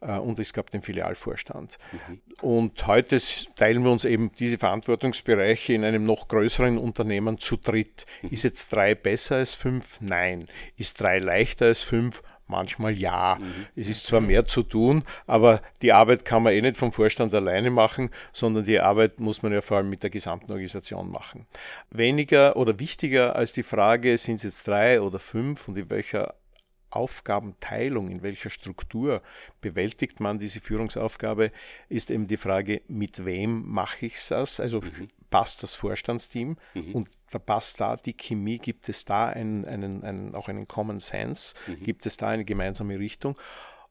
äh, 0.00 0.16
und 0.16 0.38
es 0.38 0.52
gab 0.52 0.70
den 0.70 0.82
Filialvorstand. 0.82 1.78
Mhm. 1.92 2.20
Und 2.40 2.86
heute 2.86 3.20
teilen 3.56 3.84
wir 3.84 3.90
uns 3.90 4.04
eben 4.04 4.32
diese 4.38 4.58
Verantwortungsbereiche 4.58 5.74
in 5.74 5.84
einem 5.84 6.04
noch 6.04 6.28
größeren 6.28 6.78
Unternehmen 6.78 7.38
zu 7.38 7.56
dritt. 7.56 8.06
Mhm. 8.22 8.30
Ist 8.30 8.44
jetzt 8.44 8.72
drei 8.72 8.94
besser 8.94 9.36
als 9.36 9.54
fünf? 9.54 10.00
Nein. 10.00 10.48
Ist 10.76 11.00
drei 11.00 11.18
leichter 11.18 11.66
als 11.66 11.82
fünf? 11.82 12.22
Manchmal 12.46 12.92
ja. 12.92 13.38
Mhm. 13.40 13.66
Es 13.74 13.88
ist 13.88 14.04
zwar 14.04 14.20
mehr 14.20 14.46
zu 14.46 14.62
tun, 14.62 15.02
aber 15.26 15.62
die 15.80 15.92
Arbeit 15.92 16.24
kann 16.24 16.42
man 16.42 16.52
eh 16.52 16.60
nicht 16.60 16.76
vom 16.76 16.92
Vorstand 16.92 17.34
alleine 17.34 17.70
machen, 17.70 18.10
sondern 18.32 18.64
die 18.64 18.80
Arbeit 18.80 19.18
muss 19.18 19.42
man 19.42 19.52
ja 19.52 19.62
vor 19.62 19.78
allem 19.78 19.88
mit 19.88 20.02
der 20.02 20.10
gesamten 20.10 20.52
Organisation 20.52 21.10
machen. 21.10 21.46
Weniger 21.90 22.56
oder 22.56 22.78
wichtiger 22.78 23.34
als 23.36 23.52
die 23.52 23.62
Frage, 23.62 24.18
sind 24.18 24.36
es 24.36 24.42
jetzt 24.42 24.68
drei 24.68 25.00
oder 25.00 25.18
fünf 25.18 25.68
und 25.68 25.78
in 25.78 25.88
welcher 25.88 26.34
Aufgabenteilung, 26.94 28.10
in 28.10 28.22
welcher 28.22 28.50
Struktur 28.50 29.22
bewältigt 29.60 30.20
man 30.20 30.38
diese 30.38 30.60
Führungsaufgabe, 30.60 31.50
ist 31.88 32.10
eben 32.10 32.26
die 32.26 32.36
Frage, 32.36 32.82
mit 32.88 33.24
wem 33.24 33.68
mache 33.68 34.06
ich 34.06 34.16
das? 34.28 34.60
Also 34.60 34.80
mhm. 34.80 35.08
passt 35.30 35.62
das 35.62 35.74
Vorstandsteam 35.74 36.56
mhm. 36.74 36.94
und 36.94 37.08
da 37.30 37.38
passt 37.38 37.80
da 37.80 37.96
die 37.96 38.16
Chemie, 38.16 38.58
gibt 38.58 38.88
es 38.88 39.04
da 39.04 39.26
einen, 39.26 39.64
einen, 39.64 40.04
einen, 40.04 40.34
auch 40.34 40.48
einen 40.48 40.68
Common 40.68 41.00
Sense, 41.00 41.54
mhm. 41.66 41.82
gibt 41.82 42.06
es 42.06 42.16
da 42.16 42.28
eine 42.28 42.44
gemeinsame 42.44 42.98
Richtung? 42.98 43.36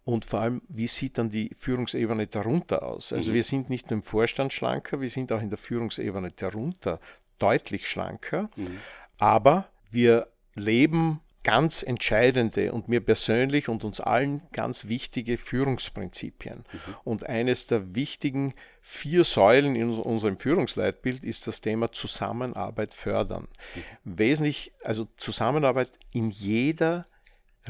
Und 0.06 0.26
vor 0.26 0.42
allem, 0.42 0.62
wie 0.68 0.88
sieht 0.88 1.18
dann 1.18 1.30
die 1.30 1.52
Führungsebene 1.58 2.28
darunter 2.28 2.84
aus? 2.84 3.14
Also 3.14 3.32
mhm. 3.32 3.36
wir 3.36 3.44
sind 3.44 3.70
nicht 3.70 3.90
nur 3.90 4.00
im 4.00 4.04
Vorstand 4.04 4.52
schlanker, 4.52 5.00
wir 5.00 5.10
sind 5.10 5.32
auch 5.32 5.42
in 5.42 5.50
der 5.50 5.58
Führungsebene 5.58 6.32
darunter 6.32 7.00
deutlich 7.40 7.88
schlanker, 7.88 8.50
mhm. 8.56 8.80
aber 9.18 9.70
wir 9.92 10.28
leben 10.56 11.20
ganz 11.44 11.84
entscheidende 11.84 12.72
und 12.72 12.88
mir 12.88 13.02
persönlich 13.02 13.70
und 13.70 13.84
uns 13.84 14.00
allen 14.00 14.42
ganz 14.54 14.88
wichtige 14.88 15.38
Führungsprinzipien. 15.38 16.60
Mhm. 16.60 16.80
Und 17.04 17.28
eines 17.28 17.68
der 17.68 17.96
wichtigen 17.96 18.54
vier 18.82 19.24
Säulen 19.24 19.76
in 19.76 19.90
unserem 19.90 20.38
Führungsleitbild 20.38 21.24
ist 21.24 21.48
das 21.48 21.62
Thema 21.62 21.92
Zusammenarbeit 21.92 22.94
fördern. 22.94 23.48
Mhm. 23.76 24.18
Wesentlich, 24.18 24.74
also 24.84 25.08
Zusammenarbeit 25.18 25.90
in 26.12 26.30
jeder 26.30 27.06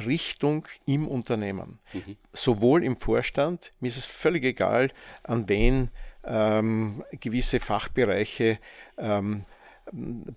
Richtung 0.05 0.67
im 0.85 1.07
Unternehmen. 1.07 1.79
Mhm. 1.93 2.15
Sowohl 2.31 2.83
im 2.83 2.97
Vorstand, 2.97 3.71
mir 3.79 3.87
ist 3.87 3.97
es 3.97 4.05
völlig 4.05 4.43
egal, 4.43 4.91
an 5.23 5.49
wen 5.49 5.89
ähm, 6.23 7.03
gewisse 7.19 7.59
Fachbereiche 7.59 8.59
ähm, 8.97 9.43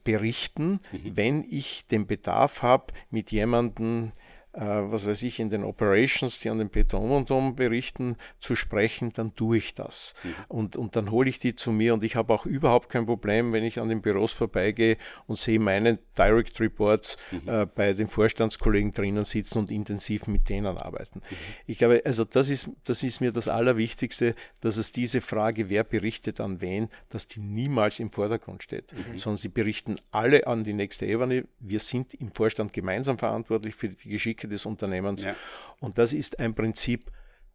berichten, 0.04 0.80
mhm. 0.92 1.16
wenn 1.16 1.44
ich 1.48 1.86
den 1.86 2.06
Bedarf 2.06 2.62
habe, 2.62 2.92
mit 3.10 3.32
jemandem 3.32 4.12
was 4.58 5.06
weiß 5.06 5.22
ich, 5.25 5.38
in 5.38 5.50
den 5.50 5.64
Operations, 5.64 6.38
die 6.40 6.48
an 6.48 6.58
den 6.58 6.70
Betonundum 6.70 7.56
berichten, 7.56 8.16
zu 8.40 8.56
sprechen, 8.56 9.12
dann 9.12 9.34
tue 9.34 9.58
ich 9.58 9.75
das. 9.75 10.14
Mhm. 10.25 10.34
Und, 10.48 10.76
und 10.76 10.96
dann 10.96 11.10
hole 11.10 11.28
ich 11.28 11.38
die 11.38 11.54
zu 11.54 11.72
mir 11.72 11.92
und 11.92 12.02
ich 12.02 12.16
habe 12.16 12.32
auch 12.32 12.46
überhaupt 12.46 12.88
kein 12.88 13.04
Problem, 13.04 13.52
wenn 13.52 13.64
ich 13.64 13.78
an 13.78 13.90
den 13.90 14.00
Büros 14.00 14.32
vorbeigehe 14.32 14.96
und 15.26 15.38
sehe 15.38 15.60
meine 15.60 15.98
Direct 16.16 16.58
Reports 16.58 17.18
mhm. 17.30 17.48
äh, 17.48 17.66
bei 17.66 17.92
den 17.92 18.08
Vorstandskollegen 18.08 18.92
drinnen 18.92 19.26
sitzen 19.26 19.58
und 19.58 19.70
intensiv 19.70 20.26
mit 20.26 20.48
denen 20.48 20.78
arbeiten. 20.78 21.18
Mhm. 21.18 21.36
Ich 21.66 21.76
glaube, 21.76 22.00
also 22.06 22.25
das 22.25 22.48
ist, 22.48 22.70
das 22.84 23.02
ist 23.02 23.20
mir 23.20 23.32
das 23.32 23.48
Allerwichtigste, 23.48 24.34
dass 24.62 24.78
es 24.78 24.90
diese 24.90 25.20
Frage, 25.20 25.68
wer 25.68 25.84
berichtet 25.84 26.40
an 26.40 26.62
wen, 26.62 26.88
dass 27.10 27.26
die 27.26 27.40
niemals 27.40 28.00
im 28.00 28.10
Vordergrund 28.10 28.62
steht, 28.62 28.94
mhm. 28.94 29.18
sondern 29.18 29.36
sie 29.36 29.48
berichten 29.48 29.96
alle 30.12 30.46
an 30.46 30.64
die 30.64 30.72
nächste 30.72 31.04
Ebene. 31.04 31.44
Wir 31.60 31.80
sind 31.80 32.14
im 32.14 32.32
Vorstand 32.32 32.72
gemeinsam 32.72 33.18
verantwortlich 33.18 33.75
für 33.75 33.88
die 33.88 34.08
Geschicke 34.08 34.45
Stärke 34.46 34.48
des 34.48 34.66
Unternehmens. 34.66 35.24
Ja. 35.24 35.34
Und 35.80 35.98
das 35.98 36.12
ist 36.12 36.38
ein 36.38 36.54
Prinzip, 36.54 37.10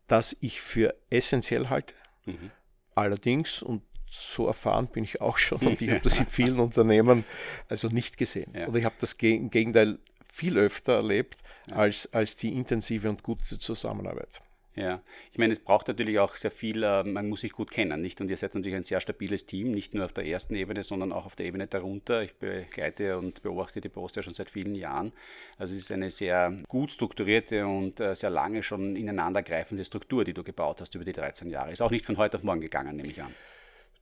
das 0.08 0.36
ich 0.42 0.62
für 0.62 0.96
essentiell 1.10 1.70
halte. 1.70 1.94
Mhm. 2.26 2.52
Allerdings, 2.96 3.64
und 3.64 3.84
so 4.10 4.48
erfahren 4.48 4.88
bin 4.88 5.04
ich 5.04 5.22
auch 5.22 5.38
schon, 5.38 5.60
und 5.66 5.82
ich 5.82 5.90
habe 5.90 6.02
das 6.02 6.20
in 6.20 6.26
vielen 6.26 6.60
Unternehmen 6.60 7.24
also 7.70 7.88
nicht 7.88 8.18
gesehen. 8.18 8.54
Ja. 8.54 8.68
Oder 8.68 8.80
ich 8.80 8.86
habe 8.86 8.96
das 9.00 9.14
im 9.14 9.50
Gegenteil 9.50 10.00
viel 10.32 10.58
öfter 10.58 10.94
erlebt 10.94 11.38
als, 11.72 12.12
als 12.14 12.36
die 12.36 12.54
intensive 12.54 13.10
und 13.10 13.24
gute 13.24 13.60
Zusammenarbeit. 13.60 14.42
Ja, 14.76 15.02
ich 15.34 15.38
meine, 15.38 15.52
es 15.52 15.60
braucht 15.60 15.90
natürlich 15.90 16.18
auch 16.20 16.38
sehr 16.38 16.50
viel, 16.50 16.84
äh, 16.84 17.04
man 17.04 17.28
muss 17.28 17.42
sich 17.42 17.52
gut 17.52 17.72
kennen, 17.72 18.02
nicht? 18.02 18.22
Und 18.22 18.30
ihr 18.30 18.38
seid 18.38 18.56
natürlich 18.56 18.78
ein 18.78 18.86
sehr 18.86 19.02
stabiles 19.02 19.46
Team, 19.46 19.72
nicht 19.72 19.94
nur 19.94 20.06
auf 20.06 20.14
der 20.14 20.26
ersten 20.26 20.56
Ebene, 20.56 20.84
sondern 20.84 21.12
auch 21.12 21.26
auf 21.26 21.36
der 21.36 21.46
Ebene 21.46 21.68
darunter. 21.68 22.24
Ich 22.24 22.36
begleite 22.36 23.18
und 23.18 23.42
beobachte 23.44 23.82
die 23.82 23.90
Post 23.90 24.16
ja 24.16 24.24
schon 24.24 24.32
seit 24.32 24.50
vielen 24.50 24.76
Jahren. 24.76 25.12
Also 25.58 25.74
es 25.74 25.82
ist 25.82 25.92
eine 25.92 26.10
sehr 26.10 26.58
gut 26.70 26.92
strukturierte 26.92 27.68
und 27.68 28.00
äh, 28.00 28.16
sehr 28.16 28.30
lange 28.30 28.64
schon 28.64 28.96
ineinandergreifende 28.96 29.84
Struktur, 29.84 30.24
die 30.24 30.34
du 30.34 30.44
gebaut 30.44 30.80
hast 30.80 30.96
über 30.96 31.04
die 31.04 31.12
13 31.12 31.50
Jahre. 31.50 31.72
Ist 31.72 31.82
auch 31.82 31.92
nicht 31.92 32.06
von 32.06 32.18
heute 32.18 32.38
auf 32.38 32.44
morgen 32.44 32.62
gegangen, 32.62 32.96
nehme 32.96 33.10
ich 33.10 33.22
an. 33.22 33.36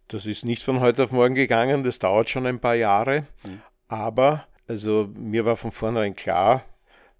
Das 0.08 0.28
ist 0.28 0.46
nicht 0.46 0.62
von 0.62 0.80
heute 0.82 1.04
auf 1.04 1.12
morgen 1.12 1.36
gegangen, 1.36 1.84
das 1.84 1.98
dauert 1.98 2.30
schon 2.30 2.46
ein 2.46 2.60
paar 2.60 2.76
Jahre. 2.76 3.26
Hm. 3.42 3.62
Aber 3.88 4.48
also 4.68 5.10
mir 5.16 5.46
war 5.46 5.58
von 5.58 5.72
vornherein 5.72 6.16
klar, 6.16 6.64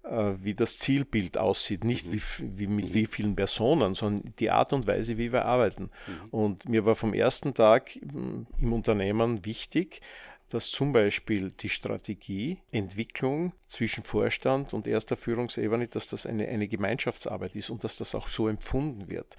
wie 0.02 0.54
das 0.54 0.78
Zielbild 0.78 1.36
aussieht, 1.36 1.84
nicht 1.84 2.08
mhm. 2.08 2.12
wie, 2.12 2.58
wie, 2.58 2.66
mit 2.66 2.88
mhm. 2.90 2.94
wie 2.94 3.06
vielen 3.06 3.36
Personen, 3.36 3.94
sondern 3.94 4.32
die 4.38 4.50
Art 4.50 4.72
und 4.72 4.86
Weise, 4.86 5.18
wie 5.18 5.32
wir 5.32 5.44
arbeiten. 5.44 5.84
Mhm. 5.84 6.28
Und 6.30 6.68
mir 6.68 6.84
war 6.84 6.96
vom 6.96 7.14
ersten 7.14 7.54
Tag 7.54 7.96
im 7.96 8.72
Unternehmen 8.72 9.44
wichtig, 9.44 10.00
dass 10.50 10.70
zum 10.70 10.92
Beispiel 10.92 11.52
die 11.52 11.68
Strategie, 11.68 12.58
Entwicklung 12.72 13.52
zwischen 13.68 14.02
Vorstand 14.02 14.74
und 14.74 14.86
erster 14.86 15.16
Führungsebene, 15.16 15.86
dass 15.86 16.08
das 16.08 16.26
eine, 16.26 16.48
eine 16.48 16.66
Gemeinschaftsarbeit 16.66 17.54
ist 17.54 17.70
und 17.70 17.84
dass 17.84 17.96
das 17.96 18.14
auch 18.14 18.26
so 18.26 18.48
empfunden 18.48 19.08
wird. 19.08 19.36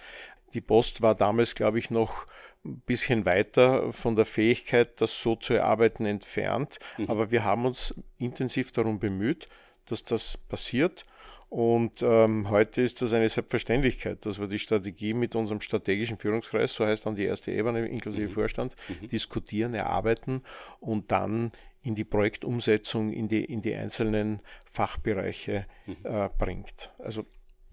Die 0.53 0.61
Post 0.61 1.01
war 1.01 1.15
damals, 1.15 1.55
glaube 1.55 1.79
ich, 1.79 1.91
noch 1.91 2.25
ein 2.63 2.79
bisschen 2.81 3.25
weiter 3.25 3.91
von 3.91 4.15
der 4.15 4.25
Fähigkeit, 4.25 5.01
das 5.01 5.21
so 5.21 5.35
zu 5.35 5.53
erarbeiten, 5.53 6.05
entfernt. 6.05 6.79
Mhm. 6.97 7.09
Aber 7.09 7.31
wir 7.31 7.43
haben 7.43 7.65
uns 7.65 7.93
intensiv 8.17 8.71
darum 8.71 8.99
bemüht, 8.99 9.49
dass 9.85 10.03
das 10.03 10.37
passiert. 10.37 11.05
Und 11.49 12.01
ähm, 12.01 12.49
heute 12.49 12.81
ist 12.81 13.01
das 13.01 13.11
eine 13.11 13.27
Selbstverständlichkeit, 13.27 14.25
dass 14.25 14.39
wir 14.39 14.47
die 14.47 14.57
Strategie 14.57 15.13
mit 15.13 15.35
unserem 15.35 15.59
strategischen 15.59 16.15
Führungskreis, 16.15 16.73
so 16.73 16.85
heißt 16.85 17.05
dann 17.05 17.15
die 17.15 17.25
erste 17.25 17.51
Ebene 17.51 17.85
inklusive 17.87 18.29
mhm. 18.29 18.33
Vorstand, 18.33 18.75
mhm. 18.87 19.09
diskutieren, 19.09 19.73
erarbeiten 19.73 20.43
und 20.79 21.11
dann 21.11 21.51
in 21.83 21.95
die 21.95 22.05
Projektumsetzung, 22.05 23.11
in 23.11 23.27
die, 23.27 23.43
in 23.43 23.61
die 23.61 23.75
einzelnen 23.75 24.39
Fachbereiche 24.65 25.65
mhm. 25.87 25.97
äh, 26.03 26.29
bringt. 26.37 26.91
Also 26.99 27.25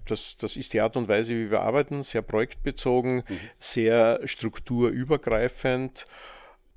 das, 0.06 0.38
das 0.38 0.56
ist 0.56 0.72
die 0.72 0.80
Art 0.80 0.96
und 0.96 1.06
Weise, 1.06 1.34
wie 1.34 1.50
wir 1.50 1.60
arbeiten, 1.60 2.02
sehr 2.02 2.22
projektbezogen, 2.22 3.22
mhm. 3.28 3.40
sehr 3.58 4.20
strukturübergreifend 4.24 6.06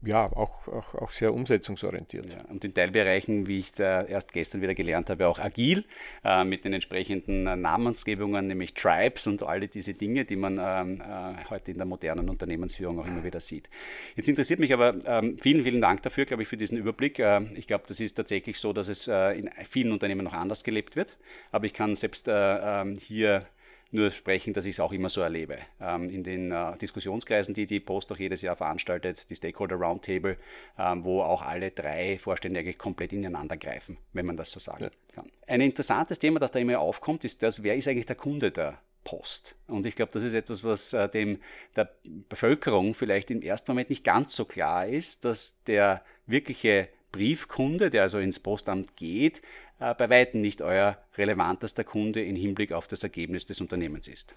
ja, 0.04 0.26
auch, 0.26 0.68
auch, 0.68 0.96
auch 0.96 1.10
sehr 1.12 1.34
umsetzungsorientiert. 1.34 2.34
Ja, 2.34 2.42
und 2.50 2.66
in 2.66 2.74
Teilbereichen, 2.74 3.48
wie 3.48 3.60
ich 3.60 3.72
da 3.72 4.04
erst 4.04 4.34
gestern 4.34 4.62
wieder 4.62 4.74
gelernt 4.74 5.10
habe, 5.10 5.28
auch 5.28 5.38
agil 5.40 5.86
äh, 6.24 6.44
mit 6.44 6.66
den 6.66 6.74
entsprechenden 6.74 7.46
äh, 7.46 7.56
Namensgebungen, 7.56 8.48
nämlich 8.48 8.74
Tribes 8.74 9.28
und 9.28 9.44
alle 9.44 9.68
diese 9.68 9.94
Dinge, 9.94 10.26
die 10.26 10.36
man 10.36 10.60
ähm, 10.60 11.02
äh, 11.02 11.50
heute 11.50 11.72
in 11.72 11.78
der 11.78 11.86
modernen 11.86 12.30
Unternehmensführung 12.30 13.00
auch 13.00 13.06
immer 13.06 13.24
wieder 13.24 13.40
sieht. 13.40 13.70
Jetzt 14.16 14.28
interessiert 14.28 14.60
mich 14.60 14.74
aber, 14.74 14.96
ähm, 15.06 15.38
vielen, 15.38 15.64
vielen 15.64 15.82
Dank 15.82 16.02
dafür, 16.02 16.26
glaube 16.26 16.44
ich, 16.44 16.50
für 16.50 16.58
diesen 16.58 16.78
Überblick. 16.78 17.20
Äh, 17.20 17.42
ich 17.56 17.68
glaube, 17.68 17.84
das 17.88 18.00
ist 18.00 18.16
tatsächlich 18.16 18.58
so, 18.58 18.74
dass 18.74 18.88
es 18.88 19.08
äh, 19.08 19.38
in 19.38 19.50
vielen 19.70 19.92
Unternehmen 19.92 20.24
noch 20.24 20.34
anders 20.34 20.64
gelebt 20.64 20.96
wird, 20.96 21.18
aber 21.52 21.66
ich 21.66 21.74
kann 21.74 21.96
selbst 21.96 22.28
äh, 22.28 22.82
ähm, 22.82 22.96
hier 22.96 23.46
nur 23.92 24.12
sprechen, 24.12 24.54
dass 24.54 24.66
ich 24.66 24.72
es 24.72 24.80
auch 24.80 24.94
immer 24.94 25.10
so 25.10 25.22
erlebe. 25.22 25.60
Ähm, 25.80 26.10
in 26.10 26.24
den 26.24 26.52
äh, 26.52 26.78
Diskussionskreisen, 26.78 27.54
die 27.54 27.66
die 27.66 27.80
Post 27.80 28.12
auch 28.12 28.18
jedes 28.18 28.42
Jahr 28.42 28.56
veranstaltet, 28.56 29.30
die 29.30 29.36
Stakeholder 29.36 29.76
Roundtable, 29.76 30.38
ähm, 30.78 31.04
wo 31.04 31.22
auch 31.22 31.42
alle 31.42 31.72
drei 31.72 32.18
Vorstände 32.18 32.60
eigentlich 32.60 32.78
komplett 32.78 33.14
ineinander 33.14 33.58
greifen, 33.58 33.98
wenn 34.14 34.26
man 34.26 34.38
das 34.38 34.52
so 34.52 34.60
sagen 34.60 34.86
ja. 34.86 34.90
kann. 35.14 35.32
Ein 35.48 35.62
interessantes 35.62 36.20
Thema, 36.20 36.40
das 36.40 36.52
da 36.52 36.60
immer 36.60 36.80
aufkommt, 36.80 37.24
ist 37.24 37.44
das, 37.44 37.64
wer 37.64 37.76
ist 37.76 37.88
eigentlich 37.88 38.06
der 38.06 38.16
Kunde 38.16 38.52
der 38.52 38.80
Post. 39.04 39.56
Und 39.68 39.86
ich 39.86 39.96
glaube, 39.96 40.12
das 40.12 40.24
ist 40.24 40.34
etwas, 40.34 40.64
was 40.64 40.94
äh, 40.94 41.10
dem 41.10 41.40
der 41.76 41.92
Bevölkerung 42.30 42.94
vielleicht 42.94 43.32
im 43.32 43.42
ersten 43.42 43.72
Moment 43.72 43.90
nicht 43.90 44.04
ganz 44.04 44.36
so 44.36 44.46
klar 44.46 44.88
ist, 44.88 45.26
dass 45.26 45.64
der 45.64 46.04
wirkliche 46.28 46.88
Briefkunde, 47.12 47.90
der 47.90 48.04
also 48.04 48.20
ins 48.20 48.40
Postamt 48.40 48.96
geht, 48.96 49.42
äh, 49.80 49.94
bei 49.96 50.10
weitem 50.10 50.42
nicht 50.42 50.62
euer 50.62 50.98
relevantester 51.18 51.84
Kunde 51.84 52.24
im 52.24 52.36
Hinblick 52.36 52.74
auf 52.74 52.88
das 52.88 53.04
Ergebnis 53.04 53.46
des 53.46 53.62
Unternehmens 53.62 54.08
ist. 54.08 54.36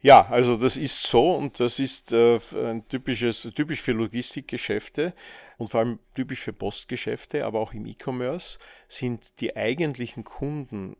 Ja, 0.00 0.26
also 0.30 0.56
das 0.56 0.76
ist 0.76 1.04
so 1.04 1.32
und 1.32 1.60
das 1.60 1.78
ist 1.78 2.12
äh, 2.12 2.40
ein 2.54 2.86
typisches, 2.88 3.48
typisch 3.54 3.80
für 3.80 3.92
Logistikgeschäfte 3.92 5.14
und 5.58 5.70
vor 5.70 5.80
allem 5.80 6.00
typisch 6.14 6.40
für 6.40 6.52
Postgeschäfte, 6.52 7.46
aber 7.46 7.60
auch 7.60 7.72
im 7.72 7.86
E-Commerce 7.86 8.58
sind 8.88 9.40
die 9.40 9.56
eigentlichen 9.56 10.24
Kunden 10.24 10.96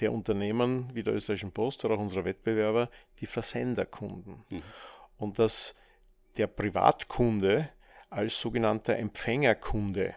der 0.00 0.12
Unternehmen 0.12 0.88
wie 0.94 1.02
der 1.02 1.14
österreichischen 1.14 1.52
Post 1.52 1.84
oder 1.84 1.96
auch 1.96 2.00
unserer 2.00 2.24
Wettbewerber 2.24 2.88
die 3.20 3.26
Versenderkunden. 3.26 4.42
Mhm. 4.48 4.62
Und 5.18 5.38
dass 5.38 5.76
der 6.38 6.46
Privatkunde 6.46 7.68
als 8.14 8.40
sogenannter 8.40 8.96
Empfängerkunde 8.96 10.14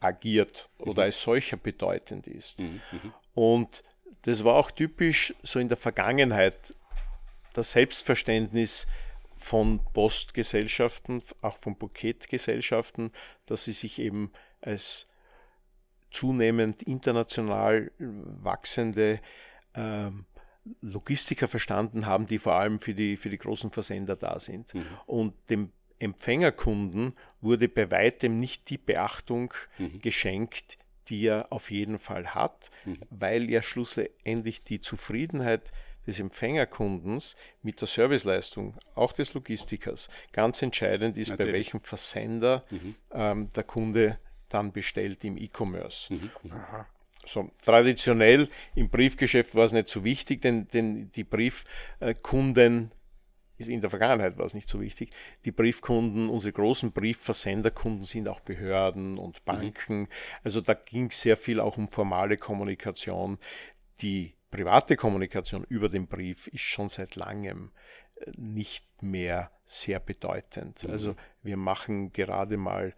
agiert 0.00 0.68
oder 0.78 1.02
mhm. 1.02 1.06
als 1.06 1.22
solcher 1.22 1.56
bedeutend 1.56 2.26
ist. 2.26 2.60
Mhm, 2.60 2.80
mhm. 2.92 3.14
Und 3.34 3.82
das 4.22 4.44
war 4.44 4.56
auch 4.56 4.70
typisch 4.70 5.34
so 5.42 5.58
in 5.58 5.68
der 5.68 5.76
Vergangenheit 5.76 6.74
das 7.54 7.72
Selbstverständnis 7.72 8.86
von 9.36 9.80
Postgesellschaften, 9.92 11.22
auch 11.40 11.56
von 11.56 11.78
Paketgesellschaften, 11.78 13.10
dass 13.46 13.64
sie 13.64 13.72
sich 13.72 13.98
eben 13.98 14.32
als 14.60 15.10
zunehmend 16.10 16.82
international 16.82 17.90
wachsende 17.98 19.20
ähm, 19.74 20.26
Logistiker 20.80 21.48
verstanden 21.48 22.06
haben, 22.06 22.26
die 22.26 22.38
vor 22.38 22.54
allem 22.54 22.80
für 22.80 22.94
die, 22.94 23.16
für 23.16 23.28
die 23.28 23.38
großen 23.38 23.70
Versender 23.70 24.16
da 24.16 24.40
sind. 24.40 24.74
Mhm. 24.74 24.86
Und 25.06 25.34
dem 25.50 25.72
Empfängerkunden 25.98 27.14
wurde 27.40 27.68
bei 27.68 27.90
weitem 27.90 28.40
nicht 28.40 28.70
die 28.70 28.78
Beachtung 28.78 29.52
mhm. 29.78 30.00
geschenkt, 30.00 30.78
die 31.08 31.26
er 31.26 31.52
auf 31.52 31.70
jeden 31.70 31.98
Fall 31.98 32.34
hat, 32.34 32.70
mhm. 32.84 32.98
weil 33.10 33.50
ja 33.50 33.62
schlussendlich 33.62 34.64
die 34.64 34.80
Zufriedenheit 34.80 35.70
des 36.06 36.20
Empfängerkundens 36.20 37.36
mit 37.62 37.80
der 37.80 37.88
Serviceleistung, 37.88 38.76
auch 38.94 39.12
des 39.12 39.34
Logistikers, 39.34 40.08
ganz 40.32 40.60
entscheidend 40.62 41.16
ist, 41.16 41.30
Natürlich. 41.30 41.52
bei 41.52 41.58
welchem 41.58 41.80
Versender 41.80 42.64
mhm. 42.70 42.94
ähm, 43.12 43.52
der 43.54 43.64
Kunde 43.64 44.18
dann 44.48 44.72
bestellt 44.72 45.24
im 45.24 45.36
E-Commerce. 45.36 46.12
Mhm. 46.12 46.20
mhm. 46.42 46.52
So, 47.26 47.50
traditionell 47.64 48.50
im 48.74 48.90
Briefgeschäft 48.90 49.54
war 49.54 49.64
es 49.64 49.72
nicht 49.72 49.88
so 49.88 50.04
wichtig, 50.04 50.42
denn, 50.42 50.68
denn 50.68 51.10
die 51.12 51.24
Briefkunden 51.24 52.92
in 53.56 53.80
der 53.80 53.90
Vergangenheit 53.90 54.36
war 54.36 54.46
es 54.46 54.54
nicht 54.54 54.68
so 54.68 54.80
wichtig. 54.80 55.10
Die 55.44 55.52
Briefkunden, 55.52 56.28
unsere 56.28 56.52
großen 56.52 56.92
Briefversenderkunden 56.92 58.02
sind 58.02 58.28
auch 58.28 58.40
Behörden 58.40 59.18
und 59.18 59.36
mhm. 59.40 59.44
Banken. 59.44 59.98
Mhm. 60.00 60.08
Also 60.42 60.60
da 60.60 60.74
ging 60.74 61.06
es 61.06 61.20
sehr 61.20 61.36
viel 61.36 61.60
auch 61.60 61.76
um 61.76 61.88
formale 61.88 62.36
Kommunikation. 62.36 63.38
Die 64.00 64.34
private 64.50 64.96
Kommunikation 64.96 65.64
über 65.68 65.88
den 65.88 66.06
Brief 66.06 66.48
ist 66.48 66.62
schon 66.62 66.88
seit 66.88 67.16
langem 67.16 67.70
äh, 68.16 68.32
nicht 68.36 69.02
mehr 69.02 69.50
sehr 69.66 70.00
bedeutend. 70.00 70.84
Mhm. 70.84 70.90
Also 70.90 71.16
wir 71.42 71.56
machen 71.56 72.12
gerade 72.12 72.56
mal 72.56 72.94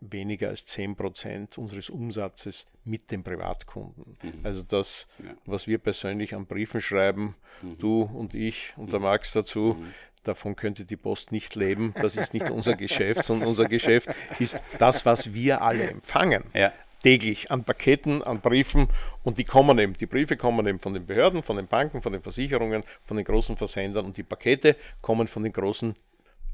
weniger 0.00 0.48
als 0.48 0.64
10 0.66 0.96
Prozent 0.96 1.58
unseres 1.58 1.90
Umsatzes 1.90 2.70
mit 2.84 3.10
den 3.10 3.22
Privatkunden. 3.22 4.16
Mhm. 4.22 4.40
Also 4.42 4.62
das, 4.62 5.08
ja. 5.18 5.34
was 5.46 5.66
wir 5.66 5.78
persönlich 5.78 6.34
an 6.34 6.46
Briefen 6.46 6.80
schreiben, 6.80 7.34
mhm. 7.62 7.78
du 7.78 8.02
und 8.02 8.34
ich 8.34 8.72
und 8.76 8.92
der 8.92 9.00
mhm. 9.00 9.06
Max 9.06 9.32
dazu, 9.32 9.76
mhm. 9.78 9.94
davon 10.22 10.56
könnte 10.56 10.84
die 10.84 10.96
Post 10.96 11.32
nicht 11.32 11.54
leben. 11.54 11.94
Das 12.00 12.16
ist 12.16 12.34
nicht 12.34 12.50
unser 12.50 12.76
Geschäft, 12.76 13.24
sondern 13.24 13.48
unser 13.48 13.68
Geschäft 13.68 14.08
ist 14.38 14.58
das, 14.78 15.04
was 15.04 15.34
wir 15.34 15.62
alle 15.62 15.90
empfangen. 15.90 16.44
Ja 16.54 16.72
täglich 17.02 17.50
an 17.50 17.64
Paketen, 17.64 18.22
an 18.22 18.40
Briefen 18.40 18.88
und 19.22 19.38
die 19.38 19.44
kommen 19.44 19.78
eben, 19.78 19.94
die 19.94 20.06
Briefe 20.06 20.36
kommen 20.36 20.66
eben 20.66 20.80
von 20.80 20.92
den 20.92 21.06
Behörden, 21.06 21.42
von 21.42 21.56
den 21.56 21.66
Banken, 21.66 22.02
von 22.02 22.12
den 22.12 22.20
Versicherungen, 22.20 22.84
von 23.04 23.16
den 23.16 23.24
großen 23.24 23.56
Versendern 23.56 24.04
und 24.04 24.16
die 24.16 24.22
Pakete 24.22 24.76
kommen 25.00 25.26
von 25.26 25.42
den 25.42 25.52
großen 25.52 25.94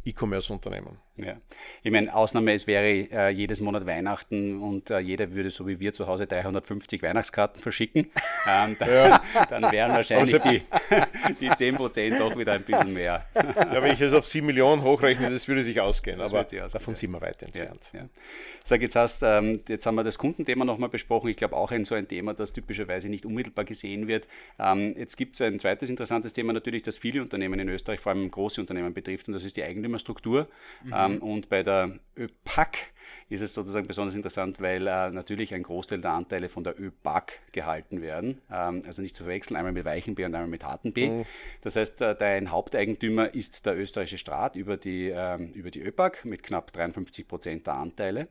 E-Commerce-Unternehmen. 0.06 0.98
Ja. 1.16 1.36
Ich 1.82 1.90
meine, 1.90 2.14
Ausnahme, 2.14 2.52
es 2.52 2.66
wäre 2.66 3.08
äh, 3.10 3.30
jedes 3.30 3.60
Monat 3.60 3.86
Weihnachten 3.86 4.60
und 4.60 4.90
äh, 4.90 4.98
jeder 4.98 5.32
würde 5.32 5.50
so 5.50 5.66
wie 5.66 5.80
wir 5.80 5.92
zu 5.92 6.06
Hause 6.06 6.26
350 6.26 7.02
Weihnachtskarten 7.02 7.60
verschicken. 7.62 8.10
Ähm, 8.48 8.76
dann, 8.78 8.88
ja. 8.88 9.20
dann, 9.50 9.72
wären 9.72 9.90
wahrscheinlich 9.90 10.40
die, 10.42 10.62
die 11.40 11.50
10% 11.50 12.16
doch 12.16 12.38
wieder 12.38 12.52
ein 12.52 12.62
bisschen 12.62 12.92
mehr. 12.92 13.26
Ja, 13.34 13.82
wenn 13.82 13.92
ich 13.92 14.00
es 14.00 14.12
auf 14.12 14.24
7 14.24 14.46
Millionen 14.46 14.82
hochrechne, 14.82 15.30
das 15.30 15.48
würde 15.48 15.64
sich 15.64 15.80
ausgehen, 15.80 16.18
das 16.18 16.32
aber 16.32 16.44
ausgehen, 16.44 16.68
davon 16.70 16.94
ja. 16.94 16.98
sind 16.98 17.10
wir 17.10 17.20
weit 17.20 17.42
entfernt. 17.42 17.90
Ja, 17.92 18.08
Sag, 18.62 18.82
jetzt, 18.82 18.94
hast, 18.94 19.22
ähm, 19.24 19.60
jetzt 19.68 19.84
haben 19.84 19.96
wir 19.96 20.04
das 20.04 20.18
Kundenthema 20.18 20.64
nochmal 20.64 20.88
besprochen. 20.88 21.28
Ich 21.28 21.36
glaube 21.36 21.56
auch 21.56 21.72
ein 21.72 21.84
so 21.84 21.96
ein 21.96 22.06
Thema, 22.06 22.34
das 22.34 22.52
typischerweise 22.52 23.08
nicht 23.08 23.26
unmittelbar 23.26 23.64
gesehen 23.64 24.06
wird. 24.06 24.28
Ähm, 24.60 24.94
jetzt 24.96 25.16
gibt 25.16 25.34
es 25.34 25.40
ein 25.40 25.58
zweites 25.58 25.90
interessantes 25.90 26.32
Thema 26.32 26.52
natürlich, 26.52 26.84
das 26.84 26.98
viele 26.98 27.22
Unternehmen 27.22 27.58
in 27.58 27.68
Österreich, 27.68 27.98
vor 27.98 28.12
allem 28.12 28.30
große 28.30 28.60
Unternehmen 28.60 28.94
betrifft, 28.94 29.26
und 29.26 29.34
das 29.34 29.42
ist 29.42 29.56
die 29.56 29.62
Eigentümerstruktur. 29.96 30.48
Mhm. 30.84 30.92
Ähm, 30.94 31.22
und 31.22 31.48
bei 31.48 31.62
der 31.62 31.98
ÖPAC 32.16 32.76
ist 33.28 33.42
es 33.42 33.54
sozusagen 33.54 33.86
besonders 33.86 34.14
interessant, 34.14 34.60
weil 34.60 34.86
äh, 34.86 35.10
natürlich 35.10 35.52
ein 35.54 35.62
Großteil 35.62 36.00
der 36.00 36.12
Anteile 36.12 36.48
von 36.48 36.62
der 36.62 36.80
ÖPAC 36.80 37.40
gehalten 37.52 38.00
werden. 38.00 38.40
Ähm, 38.50 38.82
also 38.86 39.02
nicht 39.02 39.16
zu 39.16 39.24
verwechseln, 39.24 39.56
einmal 39.56 39.72
mit 39.72 39.84
weichen 39.84 40.14
B 40.14 40.24
und 40.24 40.34
einmal 40.34 40.48
mit 40.48 40.64
harten 40.64 40.92
B. 40.92 41.08
Mhm. 41.08 41.24
Das 41.62 41.76
heißt, 41.76 42.02
äh, 42.02 42.14
dein 42.14 42.50
Haupteigentümer 42.50 43.34
ist 43.34 43.66
der 43.66 43.76
österreichische 43.76 44.18
Staat 44.18 44.54
über 44.54 44.76
die, 44.76 45.08
ähm, 45.08 45.52
über 45.52 45.70
die 45.70 45.82
ÖPAC 45.82 46.24
mit 46.24 46.42
knapp 46.42 46.72
53 46.72 47.26
Prozent 47.26 47.66
der 47.66 47.74
Anteile. 47.74 48.28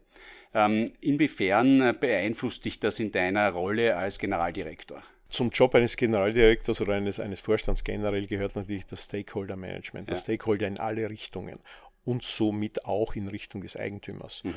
Ähm, 0.54 0.89
inwiefern 1.01 1.82
äh, 1.82 1.93
beeinflusst 1.99 2.63
dich 2.63 2.80
das 2.80 2.99
in 2.99 3.12
deiner 3.12 3.49
Rolle 3.49 3.97
als 3.97 4.19
Generaldirektor? 4.19 5.04
Zum 5.36 5.50
Job 5.50 5.76
eines 5.76 5.98
Generaldirektors 5.98 6.80
oder 6.80 6.93
eines, 6.93 7.19
eines 7.19 7.41
Vorstands 7.41 7.84
generell 7.84 8.26
gehört 8.26 8.56
natürlich 8.56 8.86
das 8.86 9.04
Stakeholder 9.04 9.58
Management, 9.58 10.10
das 10.10 10.19
ja. 10.19 10.24
Stakeholder 10.34 10.65
in 10.65 10.80
alle 10.80 11.10
Richtungen 11.10 11.60
und 12.06 12.24
somit 12.24 12.86
auch 12.86 13.15
in 13.15 13.28
Richtung 13.28 13.60
des 13.60 13.76
Eigentümers. 13.76 14.45
Mhm. 14.45 14.54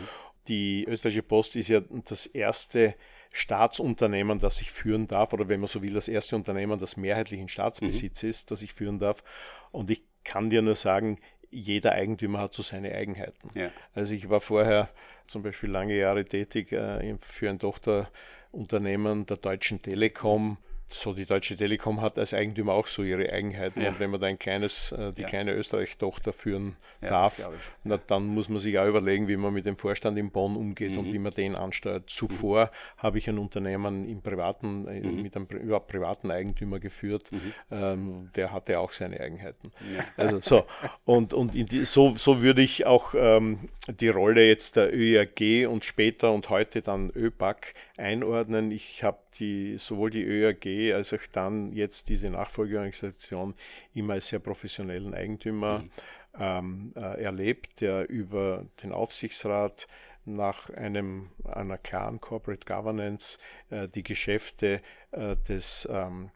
Die 0.47 0.85
österreichische 0.87 1.23
Post 1.25 1.57
ist 1.57 1.69
ja 1.69 1.81
das 1.81 2.27
erste 2.27 2.95
Staatsunternehmen, 3.33 4.38
das 4.38 4.61
ich 4.61 4.71
führen 4.71 5.09
darf, 5.09 5.33
oder 5.33 5.49
wenn 5.49 5.59
man 5.59 5.69
so 5.69 5.83
will, 5.83 5.95
das 5.95 6.07
erste 6.07 6.37
Unternehmen, 6.37 6.79
das 6.79 6.97
mehrheitlich 6.97 7.41
in 7.41 7.49
Staatsbesitz 7.49 8.23
mhm. 8.23 8.29
ist, 8.29 8.51
das 8.53 8.62
ich 8.62 8.73
führen 8.73 9.01
darf. 9.01 9.25
Und 9.73 9.91
ich 9.91 10.05
kann 10.23 10.49
dir 10.49 10.62
nur 10.62 10.77
sagen, 10.77 11.19
jeder 11.51 11.93
Eigentümer 11.93 12.38
hat 12.38 12.55
so 12.55 12.62
seine 12.62 12.95
Eigenheiten. 12.95 13.51
Ja. 13.55 13.71
Also 13.95 14.14
ich 14.14 14.31
war 14.31 14.41
vorher 14.41 14.91
zum 15.27 15.43
Beispiel 15.43 15.71
lange 15.71 15.97
Jahre 15.97 16.25
tätig 16.25 16.71
äh, 16.71 17.17
für 17.19 17.51
ein 17.51 17.59
Tochterunternehmen 17.59 19.27
der 19.27 19.38
Deutschen 19.38 19.83
Telekom 19.83 20.59
so 20.88 21.12
die 21.12 21.27
Deutsche 21.27 21.57
Telekom 21.57 22.01
hat 22.01 22.18
als 22.18 22.33
Eigentümer 22.33 22.72
auch 22.72 22.87
so 22.87 23.03
ihre 23.03 23.33
Eigenheiten. 23.33 23.83
Ja. 23.83 23.90
Und 23.90 24.01
wenn 24.01 24.11
man 24.11 24.20
da 24.20 24.27
ein 24.27 24.38
kleines, 24.38 24.92
äh, 24.92 25.12
die 25.12 25.22
ja. 25.22 25.29
kleine 25.29 25.53
Österreich-Tochter 25.53 26.33
führen 26.33 26.77
ja, 27.03 27.09
darf, 27.09 27.48
na, 27.85 27.98
dann 27.98 28.27
muss 28.27 28.48
man 28.48 28.59
sich 28.59 28.79
auch 28.79 28.87
überlegen, 28.87 29.29
wie 29.29 29.37
man 29.37 29.53
mit 29.53 29.66
dem 29.66 29.77
Vorstand 29.77 30.18
in 30.18 30.31
Bonn 30.31 30.57
umgeht 30.57 30.92
mhm. 30.92 30.98
und 30.98 31.12
wie 31.12 31.18
man 31.18 31.33
den 31.33 31.55
ansteuert. 31.55 32.09
Zuvor 32.09 32.66
mhm. 32.66 33.03
habe 33.03 33.18
ich 33.18 33.29
ein 33.29 33.38
Unternehmen 33.38 34.09
im 34.09 34.22
privaten, 34.22 34.88
äh, 34.88 35.01
mhm. 35.01 35.22
mit 35.22 35.37
einem 35.37 35.46
überhaupt 35.46 35.88
privaten 35.88 36.31
Eigentümer 36.31 36.81
geführt. 36.81 37.31
Mhm. 37.31 37.53
Ähm, 37.70 38.31
der 38.35 38.53
hatte 38.53 38.81
auch 38.81 38.92
seine 38.92 39.20
Eigenheiten. 39.20 39.72
Also 40.16 40.40
so. 40.40 40.64
Und, 41.05 41.35
und 41.35 41.55
die, 41.55 41.85
so, 41.85 42.14
so 42.16 42.40
würde 42.42 42.62
ich 42.62 42.87
auch 42.87 43.14
ähm, 43.14 43.68
die 43.88 44.09
Rolle 44.09 44.46
jetzt 44.46 44.77
der 44.77 44.94
ÖRG 44.94 45.66
und 45.68 45.85
später 45.85 46.33
und 46.33 46.48
heute 46.51 46.83
dann 46.83 47.11
ÖPAC 47.11 47.74
einordnen. 47.96 48.70
Ich 48.70 49.03
habe 49.03 49.18
die, 49.38 49.79
sowohl 49.79 50.11
die 50.11 50.24
ÖAG 50.24 50.94
als 50.94 51.12
auch 51.12 51.27
dann 51.33 51.70
jetzt 51.70 52.09
diese 52.09 52.31
Nachfolgeorganisation 52.31 53.55
immer 53.94 54.14
als 54.14 54.29
sehr 54.29 54.40
professionellen 54.40 55.14
Eigentümer 55.14 55.81
mhm. 55.81 55.90
ähm, 56.38 56.92
äh, 56.96 57.22
erlebt, 57.22 57.81
der 57.81 58.09
über 58.09 58.66
den 58.83 58.92
Aufsichtsrat 58.92 59.87
nach 60.24 60.70
einem, 60.70 61.31
einer 61.44 61.79
klaren 61.79 62.20
Corporate 62.20 62.66
Governance 62.66 63.38
äh, 63.70 63.88
die 63.88 64.03
Geschäfte 64.03 64.81
äh, 65.12 65.37
des, 65.48 65.88
ähm, 65.90 66.31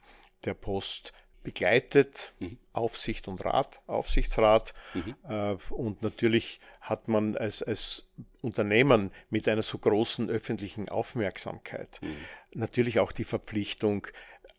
der 0.44 0.54
Post 0.54 1.12
begleitet, 1.42 2.32
mhm. 2.38 2.58
Aufsicht 2.72 3.28
und 3.28 3.44
Rat, 3.44 3.80
Aufsichtsrat. 3.86 4.74
Mhm. 4.94 5.14
Äh, 5.28 5.56
und 5.70 6.02
natürlich 6.02 6.60
hat 6.80 7.08
man 7.08 7.36
als, 7.36 7.62
als 7.62 8.08
Unternehmen 8.40 9.10
mit 9.30 9.48
einer 9.48 9.62
so 9.62 9.78
großen 9.78 10.30
öffentlichen 10.30 10.88
Aufmerksamkeit 10.88 12.00
mhm. 12.02 12.16
natürlich 12.54 13.00
auch 13.00 13.12
die 13.12 13.24
Verpflichtung, 13.24 14.06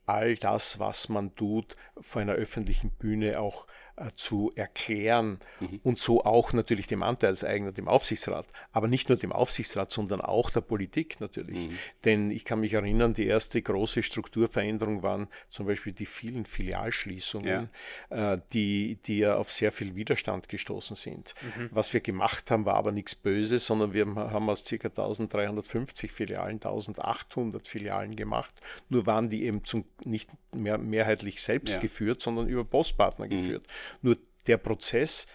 all 0.05 0.35
das, 0.35 0.79
was 0.79 1.09
man 1.09 1.35
tut, 1.35 1.75
vor 1.99 2.21
einer 2.21 2.33
öffentlichen 2.33 2.89
Bühne 2.91 3.39
auch 3.39 3.65
äh, 3.65 3.82
zu 4.15 4.51
erklären 4.55 5.39
mhm. 5.59 5.79
und 5.83 5.99
so 5.99 6.25
auch 6.25 6.51
natürlich 6.53 6.87
dem 6.87 7.03
Anteilseigner, 7.03 7.71
dem 7.71 7.87
Aufsichtsrat, 7.87 8.47
aber 8.71 8.87
nicht 8.87 9.07
nur 9.07 9.17
dem 9.17 9.31
Aufsichtsrat, 9.31 9.91
sondern 9.91 10.19
auch 10.19 10.49
der 10.49 10.61
Politik 10.61 11.19
natürlich. 11.19 11.69
Mhm. 11.69 11.77
Denn 12.03 12.31
ich 12.31 12.43
kann 12.43 12.59
mich 12.59 12.73
erinnern, 12.73 13.13
die 13.13 13.27
erste 13.27 13.61
große 13.61 14.01
Strukturveränderung 14.01 15.03
waren 15.03 15.27
zum 15.49 15.67
Beispiel 15.67 15.93
die 15.93 16.07
vielen 16.07 16.45
Filialschließungen, 16.45 17.69
ja. 18.09 18.33
äh, 18.33 18.41
die, 18.51 18.97
die 19.05 19.19
ja 19.19 19.35
auf 19.35 19.51
sehr 19.51 19.71
viel 19.71 19.95
Widerstand 19.95 20.49
gestoßen 20.49 20.95
sind. 20.95 21.35
Mhm. 21.41 21.69
Was 21.71 21.93
wir 21.93 21.99
gemacht 21.99 22.49
haben, 22.49 22.65
war 22.65 22.75
aber 22.75 22.91
nichts 22.91 23.13
Böses, 23.13 23.65
sondern 23.65 23.93
wir 23.93 24.07
haben 24.15 24.49
aus 24.49 24.63
ca. 24.63 24.87
1350 24.87 26.11
Filialen 26.11 26.55
1800 26.55 27.67
Filialen 27.67 28.15
gemacht. 28.15 28.55
Nur 28.89 29.05
waren 29.05 29.29
die 29.29 29.43
eben 29.43 29.63
zum, 29.63 29.85
nicht 30.03 30.29
mehr 30.51 30.77
mehrheitlich 30.77 31.41
selbst 31.41 31.75
ja. 31.75 31.81
geführt, 31.81 32.21
sondern 32.21 32.47
über 32.47 32.63
Postpartner 32.63 33.25
mhm. 33.25 33.29
geführt. 33.29 33.65
Nur 34.01 34.17
der 34.47 34.57
Prozess, 34.57 35.27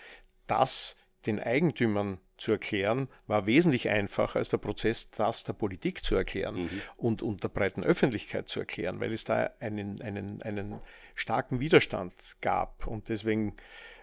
das 0.47 0.97
den 1.27 1.41
Eigentümern 1.41 2.19
zu 2.37 2.53
erklären, 2.53 3.09
war 3.27 3.47
wesentlich 3.47 3.89
einfacher 3.89 4.39
als 4.39 4.49
der 4.49 4.59
Prozess, 4.59 5.11
das 5.11 5.45
der 5.45 5.53
Politik 5.53 6.05
zu 6.05 6.15
erklären 6.15 6.63
mhm. 6.63 6.83
und, 6.97 7.23
und 7.23 7.43
der 7.43 7.49
breiten 7.49 7.83
Öffentlichkeit 7.83 8.49
zu 8.49 8.61
erklären, 8.61 9.01
weil 9.01 9.13
es 9.13 9.25
da 9.25 9.51
einen, 9.59 10.01
einen, 10.01 10.41
einen 10.43 10.81
starken 11.15 11.59
Widerstand 11.61 12.15
gab. 12.41 12.87
Und 12.87 13.09
deswegen, 13.09 13.57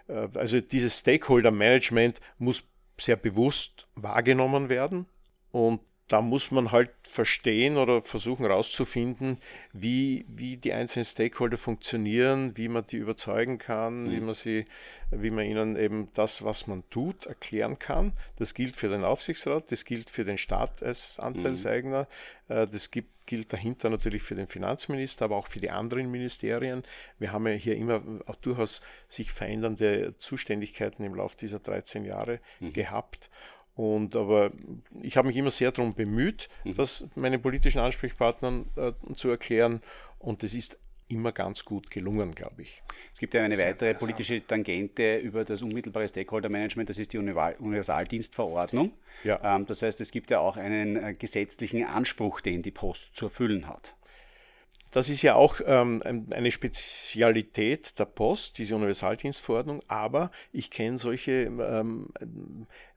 äh, 0.07 0.27
also 0.33 0.59
dieses 0.59 0.99
Stakeholder-Management 0.99 2.19
muss 2.37 2.67
sehr 2.99 3.15
bewusst 3.15 3.87
wahrgenommen 3.95 4.69
werden 4.69 5.05
und 5.51 5.79
da 6.07 6.21
muss 6.21 6.51
man 6.51 6.71
halt 6.71 6.91
verstehen 7.01 7.77
oder 7.77 8.01
versuchen 8.01 8.45
herauszufinden, 8.45 9.39
wie, 9.73 10.25
wie 10.27 10.57
die 10.57 10.73
einzelnen 10.73 11.05
Stakeholder 11.05 11.57
funktionieren, 11.57 12.55
wie 12.57 12.67
man 12.67 12.85
die 12.85 12.97
überzeugen 12.97 13.57
kann, 13.57 14.03
mhm. 14.03 14.11
wie 14.11 14.19
man 14.19 14.33
sie, 14.35 14.65
wie 15.09 15.31
man 15.31 15.45
ihnen 15.45 15.75
eben 15.75 16.09
das, 16.13 16.43
was 16.43 16.67
man 16.67 16.83
tut, 16.91 17.25
erklären 17.25 17.79
kann. 17.79 18.13
Das 18.37 18.53
gilt 18.53 18.75
für 18.75 18.89
den 18.89 19.03
Aufsichtsrat, 19.03 19.71
das 19.71 19.83
gilt 19.83 20.11
für 20.11 20.25
den 20.25 20.37
Staat 20.37 20.83
als 20.83 21.19
Anteilseigner, 21.19 22.07
mhm. 22.49 22.69
das 22.71 22.91
gibt, 22.91 23.09
gilt 23.25 23.51
dahinter 23.51 23.89
natürlich 23.89 24.21
für 24.21 24.35
den 24.35 24.45
Finanzminister, 24.45 25.25
aber 25.25 25.37
auch 25.37 25.47
für 25.47 25.59
die 25.59 25.71
anderen 25.71 26.11
Ministerien. 26.11 26.83
Wir 27.17 27.31
haben 27.31 27.47
ja 27.47 27.53
hier 27.53 27.75
immer 27.75 28.03
auch 28.27 28.35
durchaus 28.35 28.81
sich 29.09 29.31
verändernde 29.31 30.15
Zuständigkeiten 30.19 31.03
im 31.03 31.15
Laufe 31.15 31.35
dieser 31.37 31.57
13 31.57 32.05
Jahre 32.05 32.39
mhm. 32.59 32.73
gehabt. 32.73 33.31
Und 33.75 34.15
aber 34.15 34.51
ich 35.01 35.17
habe 35.17 35.27
mich 35.27 35.37
immer 35.37 35.51
sehr 35.51 35.71
darum 35.71 35.93
bemüht, 35.93 36.49
mhm. 36.63 36.75
das 36.75 37.07
meinen 37.15 37.41
politischen 37.41 37.79
Ansprechpartnern 37.79 38.65
äh, 38.77 38.93
zu 39.15 39.29
erklären. 39.29 39.81
Und 40.17 40.43
das 40.43 40.53
ist 40.53 40.79
immer 41.07 41.31
ganz 41.31 41.65
gut 41.65 41.91
gelungen, 41.91 42.33
glaube 42.33 42.63
ich. 42.63 42.81
Es 43.13 43.19
gibt 43.19 43.33
ja 43.33 43.43
eine 43.43 43.55
Sehr 43.55 43.67
weitere 43.67 43.93
politische 43.93 44.45
Tangente 44.45 45.17
über 45.17 45.45
das 45.45 45.61
unmittelbare 45.61 46.07
Stakeholder-Management, 46.07 46.89
das 46.89 46.97
ist 46.97 47.13
die 47.13 47.17
Universaldienstverordnung. 47.17 48.91
Ja. 49.23 49.55
Ähm, 49.55 49.65
das 49.67 49.81
heißt, 49.81 50.01
es 50.01 50.11
gibt 50.11 50.31
ja 50.31 50.39
auch 50.39 50.57
einen 50.57 50.95
äh, 50.95 51.13
gesetzlichen 51.13 51.83
Anspruch, 51.83 52.41
den 52.41 52.63
die 52.63 52.71
Post 52.71 53.09
zu 53.13 53.25
erfüllen 53.25 53.67
hat. 53.67 53.95
Das 54.95 55.09
ist 55.09 55.23
ja 55.23 55.35
auch 55.35 55.59
ähm, 55.65 56.01
eine 56.31 56.51
Spezialität 56.51 57.99
der 57.99 58.05
Post, 58.05 58.57
diese 58.59 58.77
Universaldienstverordnung, 58.77 59.81
aber 59.89 60.31
ich 60.53 60.71
kenne 60.71 60.97
solche 60.97 61.33
ähm, 61.33 62.07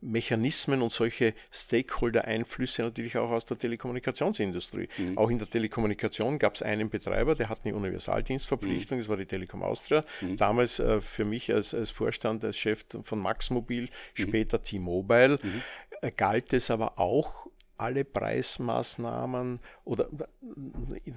Mechanismen 0.00 0.80
und 0.80 0.92
solche 0.92 1.34
Stakeholder-Einflüsse 1.50 2.82
natürlich 2.82 3.18
auch 3.18 3.32
aus 3.32 3.46
der 3.46 3.58
Telekommunikationsindustrie. 3.58 4.88
Mhm. 4.96 5.18
Auch 5.18 5.28
in 5.28 5.38
der 5.40 5.50
Telekommunikation 5.50 6.38
gab 6.38 6.54
es 6.54 6.62
einen 6.62 6.88
Betreiber, 6.88 7.34
der 7.34 7.48
hat 7.48 7.62
eine 7.64 7.74
Universaldienstverpflichtung, 7.74 8.98
mhm. 8.98 9.00
das 9.00 9.08
war 9.08 9.16
die 9.16 9.26
Telekom 9.26 9.64
Austria. 9.64 10.04
Mhm. 10.20 10.36
Damals 10.36 10.78
äh, 10.78 11.00
für 11.00 11.24
mich 11.24 11.52
als, 11.52 11.74
als 11.74 11.90
Vorstand, 11.90 12.44
als 12.44 12.56
Chef 12.56 12.84
von 13.02 13.18
Max 13.18 13.50
Mobil, 13.50 13.82
mhm. 13.82 13.88
später 14.14 14.62
T-Mobile, 14.62 15.40
mhm. 15.42 15.62
äh, 16.00 16.12
galt 16.12 16.52
es 16.52 16.70
aber 16.70 17.00
auch 17.00 17.48
alle 17.78 18.04
Preismaßnahmen 18.04 19.60
oder 19.84 20.08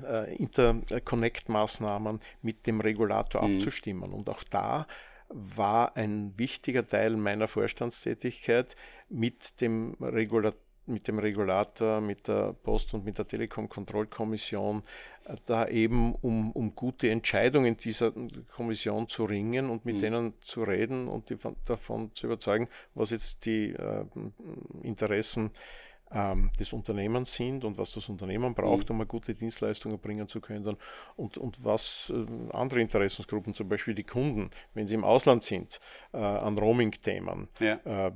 äh, 0.04 0.36
Interconnect-Maßnahmen 0.36 2.20
mit 2.42 2.68
dem 2.68 2.82
Regulator 2.82 3.46
mhm. 3.48 3.56
abzustimmen. 3.56 4.14
Und 4.14 4.30
auch 4.30 4.44
da 4.44 4.88
war 5.30 5.96
ein 5.96 6.34
wichtiger 6.38 6.88
Teil 6.88 7.16
meiner 7.16 7.48
Vorstandstätigkeit 7.48 8.76
mit 9.10 9.62
dem 9.62 9.96
Regulator 10.00 10.60
mit 10.88 11.08
dem 11.08 11.20
Regulator, 11.20 12.02
mit 12.02 12.28
der 12.28 12.54
Post- 12.54 12.94
und 12.94 13.06
mit 13.06 13.18
der 13.18 13.28
Telekom-Kontrollkommission, 13.28 14.84
äh, 15.26 15.36
da 15.46 15.68
eben 15.68 16.16
um, 16.16 16.52
um 16.52 16.76
gute 16.76 17.10
Entscheidungen 17.10 17.78
dieser 17.78 18.12
Kommission 18.54 19.08
zu 19.08 19.26
ringen 19.26 19.70
und 19.70 19.86
mit 19.86 19.98
mhm. 19.98 20.02
denen 20.02 20.34
zu 20.42 20.64
reden 20.64 21.08
und 21.08 21.30
die 21.30 21.38
von, 21.38 21.56
davon 21.66 22.14
zu 22.14 22.28
überzeugen, 22.28 22.68
was 22.94 23.12
jetzt 23.12 23.46
die 23.46 23.70
äh, 23.70 24.06
Interessen 24.84 25.52
ähm, 26.14 26.52
des 26.60 26.74
Unternehmens 26.74 27.34
sind 27.34 27.64
und 27.64 27.78
was 27.78 27.94
das 27.94 28.10
Unternehmen 28.10 28.54
braucht, 28.54 28.90
mhm. 28.90 28.96
um 28.96 29.02
eine 29.02 29.08
gute 29.08 29.34
Dienstleistung 29.34 29.92
erbringen 29.92 30.28
zu 30.28 30.42
können 30.42 30.78
und, 31.16 31.38
und 31.38 31.64
was 31.64 32.12
äh, 32.16 32.54
andere 32.54 32.82
Interessensgruppen, 32.82 33.54
zum 33.54 33.70
Beispiel 33.70 33.94
die 33.94 34.04
Kunden, 34.04 34.50
wenn 34.74 34.88
sie 34.88 34.96
im 34.96 35.04
Ausland 35.04 35.44
sind, 35.44 35.80
äh, 36.14 36.18
an 36.18 36.58
Roaming-Themen 36.58 37.48
ja. 37.60 37.80
äh, 37.86 38.12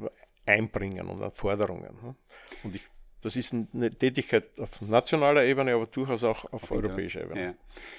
einbringen 0.45 1.07
und 1.07 1.21
an 1.21 1.31
Forderungen. 1.31 1.95
Ne? 2.03 2.15
Und 2.63 2.75
ich 2.75 2.85
das 3.21 3.35
ist 3.35 3.53
eine 3.53 3.89
Tätigkeit 3.89 4.43
auf 4.59 4.81
nationaler 4.81 5.45
Ebene, 5.45 5.73
aber 5.73 5.87
durchaus 5.87 6.23
auch 6.23 6.45
auf 6.53 6.69
europäischer 6.69 7.23
Ebene. 7.23 7.41
Ja. 7.41 7.53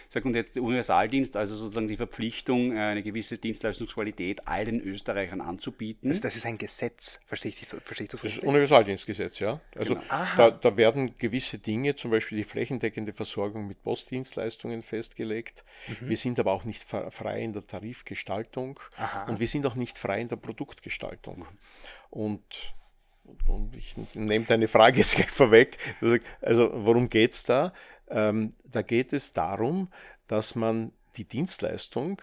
Sag, 0.08 0.24
und 0.24 0.36
jetzt 0.36 0.54
der 0.54 0.62
Universaldienst, 0.62 1.36
also 1.36 1.56
sozusagen 1.56 1.88
die 1.88 1.96
Verpflichtung, 1.96 2.76
äh, 2.76 2.78
eine 2.78 3.02
gewisse 3.02 3.36
Dienstleistungsqualität 3.36 4.46
all 4.46 4.64
den 4.64 4.80
Österreichern 4.80 5.40
anzubieten. 5.40 6.08
Das, 6.10 6.20
das 6.20 6.36
ist 6.36 6.46
ein 6.46 6.58
Gesetz, 6.58 7.18
verstehe 7.26 7.50
ich, 7.50 7.66
verstehe 7.66 8.04
ich 8.04 8.10
das 8.10 8.22
richtig? 8.22 8.40
Das 8.40 8.44
ist 8.44 8.48
Universaldienstgesetz, 8.48 9.40
ja. 9.40 9.60
Also 9.74 9.96
genau. 9.96 10.06
da, 10.36 10.50
da, 10.52 10.76
werden 10.76 11.18
gewisse 11.18 11.58
Dinge, 11.58 11.96
zum 11.96 12.12
Beispiel 12.12 12.38
die 12.38 12.44
flächendeckende 12.44 13.12
Versorgung 13.12 13.66
mit 13.66 13.82
Postdienstleistungen 13.82 14.82
festgelegt. 14.82 15.64
Mhm. 15.88 16.08
Wir 16.08 16.16
sind 16.16 16.38
aber 16.38 16.52
auch 16.52 16.64
nicht 16.64 16.84
frei 16.84 17.42
in 17.42 17.52
der 17.52 17.66
Tarifgestaltung 17.66 18.78
Aha. 18.96 19.24
und 19.24 19.40
wir 19.40 19.48
sind 19.48 19.66
auch 19.66 19.74
nicht 19.74 19.98
frei 19.98 20.20
in 20.20 20.28
der 20.28 20.36
Produktgestaltung. 20.36 21.38
Mhm. 21.40 21.46
Und 22.10 22.74
und 23.46 23.76
ich 23.76 23.96
nehme 24.14 24.44
deine 24.44 24.68
Frage 24.68 24.98
jetzt 24.98 25.16
gleich 25.16 25.30
vorweg. 25.30 25.78
Also 26.40 26.70
worum 26.72 27.08
geht 27.08 27.32
es 27.32 27.44
da? 27.44 27.72
Ähm, 28.08 28.54
da 28.64 28.82
geht 28.82 29.12
es 29.12 29.32
darum, 29.32 29.88
dass 30.26 30.54
man 30.54 30.92
die 31.16 31.24
Dienstleistung 31.24 32.20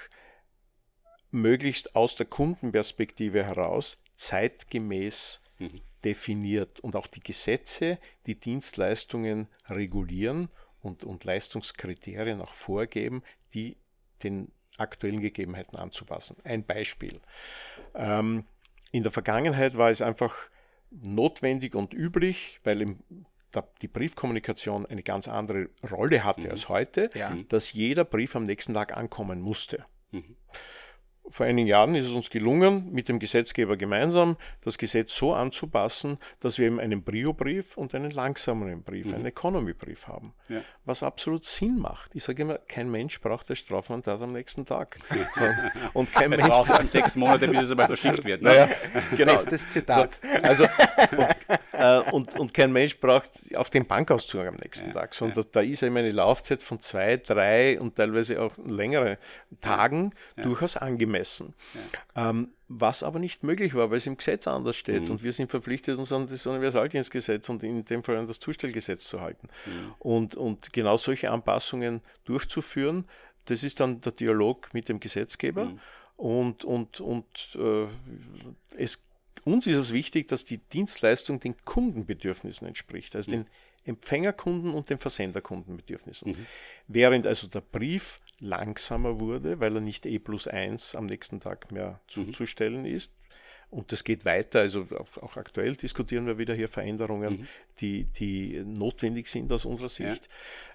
möglichst 1.31 1.95
aus 1.95 2.15
der 2.15 2.27
Kundenperspektive 2.27 3.43
heraus 3.43 4.01
zeitgemäß 4.15 5.41
mhm. 5.59 5.81
definiert 6.03 6.79
und 6.79 6.95
auch 6.95 7.07
die 7.07 7.21
Gesetze, 7.21 7.97
die 8.27 8.39
Dienstleistungen 8.39 9.47
regulieren 9.67 10.49
und, 10.81 11.03
und 11.03 11.23
Leistungskriterien 11.23 12.41
auch 12.41 12.53
vorgeben, 12.53 13.23
die 13.53 13.77
den 14.21 14.51
aktuellen 14.77 15.21
Gegebenheiten 15.21 15.77
anzupassen. 15.77 16.37
Ein 16.43 16.65
Beispiel. 16.65 17.19
Ähm, 17.95 18.45
in 18.91 19.03
der 19.03 19.11
Vergangenheit 19.11 19.75
war 19.75 19.89
es 19.89 20.01
einfach 20.01 20.35
notwendig 21.01 21.75
und 21.75 21.93
üblich, 21.93 22.59
weil 22.63 22.81
im, 22.81 22.99
da, 23.51 23.67
die 23.81 23.87
Briefkommunikation 23.87 24.85
eine 24.85 25.03
ganz 25.03 25.27
andere 25.27 25.69
Rolle 25.91 26.23
hatte 26.23 26.41
mhm. 26.41 26.51
als 26.51 26.69
heute, 26.69 27.09
ja. 27.13 27.35
dass 27.49 27.73
jeder 27.73 28.05
Brief 28.05 28.35
am 28.35 28.45
nächsten 28.45 28.73
Tag 28.73 28.95
ankommen 28.95 29.41
musste. 29.41 29.85
Mhm 30.11 30.35
vor 31.29 31.45
einigen 31.45 31.67
Jahren 31.67 31.95
ist 31.95 32.05
es 32.05 32.11
uns 32.11 32.29
gelungen, 32.29 32.91
mit 32.91 33.09
dem 33.09 33.19
Gesetzgeber 33.19 33.77
gemeinsam 33.77 34.37
das 34.61 34.77
Gesetz 34.77 35.15
so 35.15 35.33
anzupassen, 35.33 36.17
dass 36.39 36.57
wir 36.57 36.67
eben 36.67 36.79
einen 36.79 37.03
Brio-Brief 37.03 37.77
und 37.77 37.95
einen 37.95 38.11
langsameren 38.11 38.83
Brief, 38.83 39.07
mhm. 39.07 39.15
einen 39.15 39.25
Economy-Brief 39.25 40.07
haben. 40.07 40.33
Ja. 40.49 40.61
Was 40.85 41.01
absolut 41.01 41.45
Sinn 41.45 41.79
macht. 41.79 42.13
Ich 42.13 42.23
sage 42.23 42.41
immer, 42.41 42.57
kein 42.57 42.91
Mensch 42.91 43.21
braucht 43.21 43.49
das 43.49 43.59
Strafmandat 43.59 44.21
am 44.21 44.33
nächsten 44.33 44.65
Tag. 44.65 44.99
und 45.93 46.11
kein 46.11 46.31
es 46.33 46.39
Mensch 46.39 46.51
braucht 46.51 46.69
dann 46.69 46.87
sechs 46.87 47.15
Monate, 47.15 47.47
bis 47.47 47.61
es 47.61 47.71
einmal 47.71 47.87
verschickt 47.87 48.23
wird. 48.25 48.33
Ne? 48.43 48.49
Naja, 48.49 48.69
genau. 49.15 49.33
Bestes 49.33 49.69
Zitat. 49.69 50.19
Also, 50.41 50.63
und, 50.63 51.32
äh, 51.83 52.11
und, 52.11 52.39
und, 52.39 52.53
kein 52.53 52.71
Mensch 52.71 52.99
braucht 52.99 53.55
auch 53.55 53.69
den 53.69 53.85
Bankauszug 53.85 54.45
am 54.45 54.55
nächsten 54.55 54.87
ja. 54.87 54.93
Tag, 54.93 55.13
sondern 55.13 55.43
ja. 55.43 55.49
da 55.51 55.61
ist 55.61 55.83
eben 55.83 55.97
eine 55.97 56.11
Laufzeit 56.11 56.63
von 56.63 56.79
zwei, 56.79 57.17
drei 57.17 57.79
und 57.79 57.95
teilweise 57.95 58.41
auch 58.41 58.51
längere 58.65 59.17
Tagen 59.61 60.11
durchaus 60.35 60.77
angemessen 60.77 61.13
messen. 61.13 61.53
Ja. 62.15 62.29
Ähm, 62.29 62.49
was 62.67 63.03
aber 63.03 63.19
nicht 63.19 63.43
möglich 63.43 63.75
war, 63.75 63.91
weil 63.91 63.99
es 63.99 64.07
im 64.07 64.17
Gesetz 64.17 64.47
anders 64.47 64.75
steht. 64.75 65.03
Mhm. 65.03 65.11
Und 65.11 65.23
wir 65.23 65.31
sind 65.31 65.51
verpflichtet, 65.51 65.97
uns 65.97 66.11
an 66.11 66.27
das 66.27 66.45
Universaldienstgesetz 66.47 67.47
und 67.49 67.61
in 67.63 67.85
dem 67.85 68.03
Fall 68.03 68.17
an 68.17 68.27
das 68.27 68.39
Zustellgesetz 68.39 69.05
zu 69.05 69.21
halten. 69.21 69.47
Mhm. 69.65 69.93
Und, 69.99 70.35
und 70.35 70.73
genau 70.73 70.97
solche 70.97 71.31
Anpassungen 71.31 72.01
durchzuführen, 72.25 73.05
das 73.45 73.63
ist 73.63 73.79
dann 73.79 74.01
der 74.01 74.13
Dialog 74.13 74.73
mit 74.73 74.89
dem 74.89 74.99
Gesetzgeber. 74.99 75.65
Mhm. 75.65 75.79
Und, 76.15 76.65
und, 76.65 76.99
und 76.99 77.27
äh, 77.55 77.87
es, 78.75 79.07
uns 79.43 79.67
ist 79.67 79.77
es 79.77 79.93
wichtig, 79.93 80.27
dass 80.27 80.45
die 80.45 80.57
Dienstleistung 80.57 81.39
den 81.39 81.55
Kundenbedürfnissen 81.65 82.67
entspricht, 82.67 83.15
also 83.15 83.31
den 83.31 83.47
Empfängerkunden 83.85 84.73
und 84.73 84.89
den 84.89 84.97
Versenderkundenbedürfnissen. 84.97 86.31
Mhm. 86.31 86.45
Während 86.87 87.27
also 87.27 87.47
der 87.47 87.61
Brief 87.61 88.21
langsamer 88.39 89.19
wurde, 89.19 89.59
weil 89.59 89.75
er 89.75 89.81
nicht 89.81 90.05
E 90.05 90.19
plus 90.19 90.47
1 90.47 90.95
am 90.95 91.05
nächsten 91.05 91.39
Tag 91.39 91.71
mehr 91.71 91.99
zuzustellen 92.07 92.81
mhm. 92.81 92.95
ist. 92.95 93.15
Und 93.69 93.91
das 93.91 94.03
geht 94.03 94.23
weiter, 94.23 94.59
also 94.59 94.85
auch, 94.99 95.17
auch, 95.23 95.35
aktuell 95.35 95.75
diskutieren 95.75 96.27
wir 96.27 96.37
wieder 96.37 96.53
hier 96.53 96.69
Veränderungen, 96.69 97.39
mhm. 97.39 97.47
die, 97.79 98.03
die 98.03 98.61
notwendig 98.63 99.27
sind 99.27 99.51
aus 99.51 99.65
unserer 99.65 99.89
Sicht. 99.89 100.29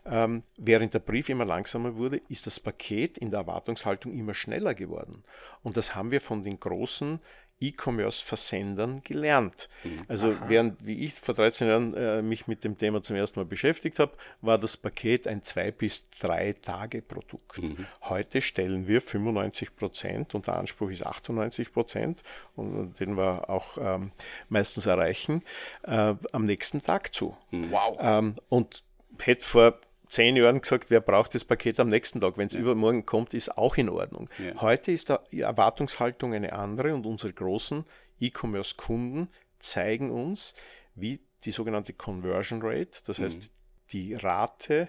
Ja. 0.04 0.24
Ähm, 0.24 0.42
während 0.56 0.94
der 0.94 0.98
Brief 0.98 1.28
immer 1.28 1.44
langsamer 1.44 1.94
wurde, 1.94 2.20
ist 2.28 2.48
das 2.48 2.58
Paket 2.58 3.16
in 3.16 3.30
der 3.30 3.40
Erwartungshaltung 3.40 4.12
immer 4.12 4.34
schneller 4.34 4.74
geworden. 4.74 5.22
Und 5.62 5.76
das 5.76 5.94
haben 5.94 6.10
wir 6.10 6.20
von 6.20 6.42
den 6.42 6.58
großen 6.58 7.20
E-Commerce-Versendern 7.60 9.02
gelernt. 9.02 9.68
Mhm. 9.84 10.02
Also 10.08 10.32
Aha. 10.32 10.44
während, 10.48 10.84
wie 10.84 11.04
ich 11.04 11.14
vor 11.14 11.34
13 11.34 11.68
Jahren 11.68 11.94
äh, 11.94 12.22
mich 12.22 12.46
mit 12.46 12.64
dem 12.64 12.76
Thema 12.76 13.02
zum 13.02 13.16
ersten 13.16 13.40
Mal 13.40 13.46
beschäftigt 13.46 13.98
habe, 13.98 14.12
war 14.40 14.58
das 14.58 14.76
Paket 14.76 15.26
ein 15.26 15.42
zwei 15.42 15.70
bis 15.70 16.08
drei 16.20 16.52
Tage 16.52 17.02
Produkt. 17.02 17.58
Mhm. 17.58 17.86
Heute 18.02 18.40
stellen 18.40 18.86
wir 18.86 19.00
95 19.00 19.76
Prozent 19.76 20.34
und 20.34 20.46
der 20.46 20.56
Anspruch 20.56 20.90
ist 20.90 21.04
98 21.04 21.72
Prozent 21.72 22.22
und 22.56 22.98
den 23.00 23.16
wir 23.16 23.50
auch 23.50 23.78
ähm, 23.80 24.12
meistens 24.48 24.86
erreichen, 24.86 25.42
äh, 25.82 26.14
am 26.32 26.44
nächsten 26.44 26.82
Tag 26.82 27.14
zu. 27.14 27.36
Mhm. 27.50 27.70
Wow. 27.70 27.98
Ähm, 28.00 28.34
und 28.48 28.82
hätte 29.18 29.44
vor 29.44 29.78
zehn 30.08 30.36
Jahren 30.36 30.60
gesagt, 30.60 30.90
wer 30.90 31.00
braucht 31.00 31.34
das 31.34 31.44
Paket 31.44 31.80
am 31.80 31.88
nächsten 31.88 32.20
Tag. 32.20 32.38
Wenn 32.38 32.46
es 32.46 32.54
ja. 32.54 32.60
übermorgen 32.60 33.06
kommt, 33.06 33.34
ist 33.34 33.56
auch 33.56 33.76
in 33.76 33.88
Ordnung. 33.88 34.28
Ja. 34.38 34.60
Heute 34.60 34.92
ist 34.92 35.12
die 35.32 35.40
Erwartungshaltung 35.40 36.34
eine 36.34 36.52
andere 36.52 36.94
und 36.94 37.06
unsere 37.06 37.32
großen 37.32 37.84
E-Commerce-Kunden 38.20 39.28
zeigen 39.58 40.10
uns, 40.10 40.54
wie 40.94 41.20
die 41.44 41.50
sogenannte 41.50 41.92
Conversion 41.92 42.60
Rate, 42.62 42.98
das 43.06 43.18
heißt 43.18 43.42
mhm. 43.42 43.48
die 43.92 44.14
Rate, 44.14 44.88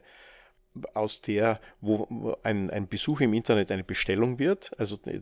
aus 0.94 1.22
der, 1.22 1.60
wo 1.82 2.38
ein, 2.44 2.70
ein 2.70 2.88
Besuch 2.88 3.22
im 3.22 3.34
Internet 3.34 3.72
eine 3.72 3.84
Bestellung 3.84 4.40
wird, 4.40 4.72
also 4.80 5.00
äh, 5.06 5.20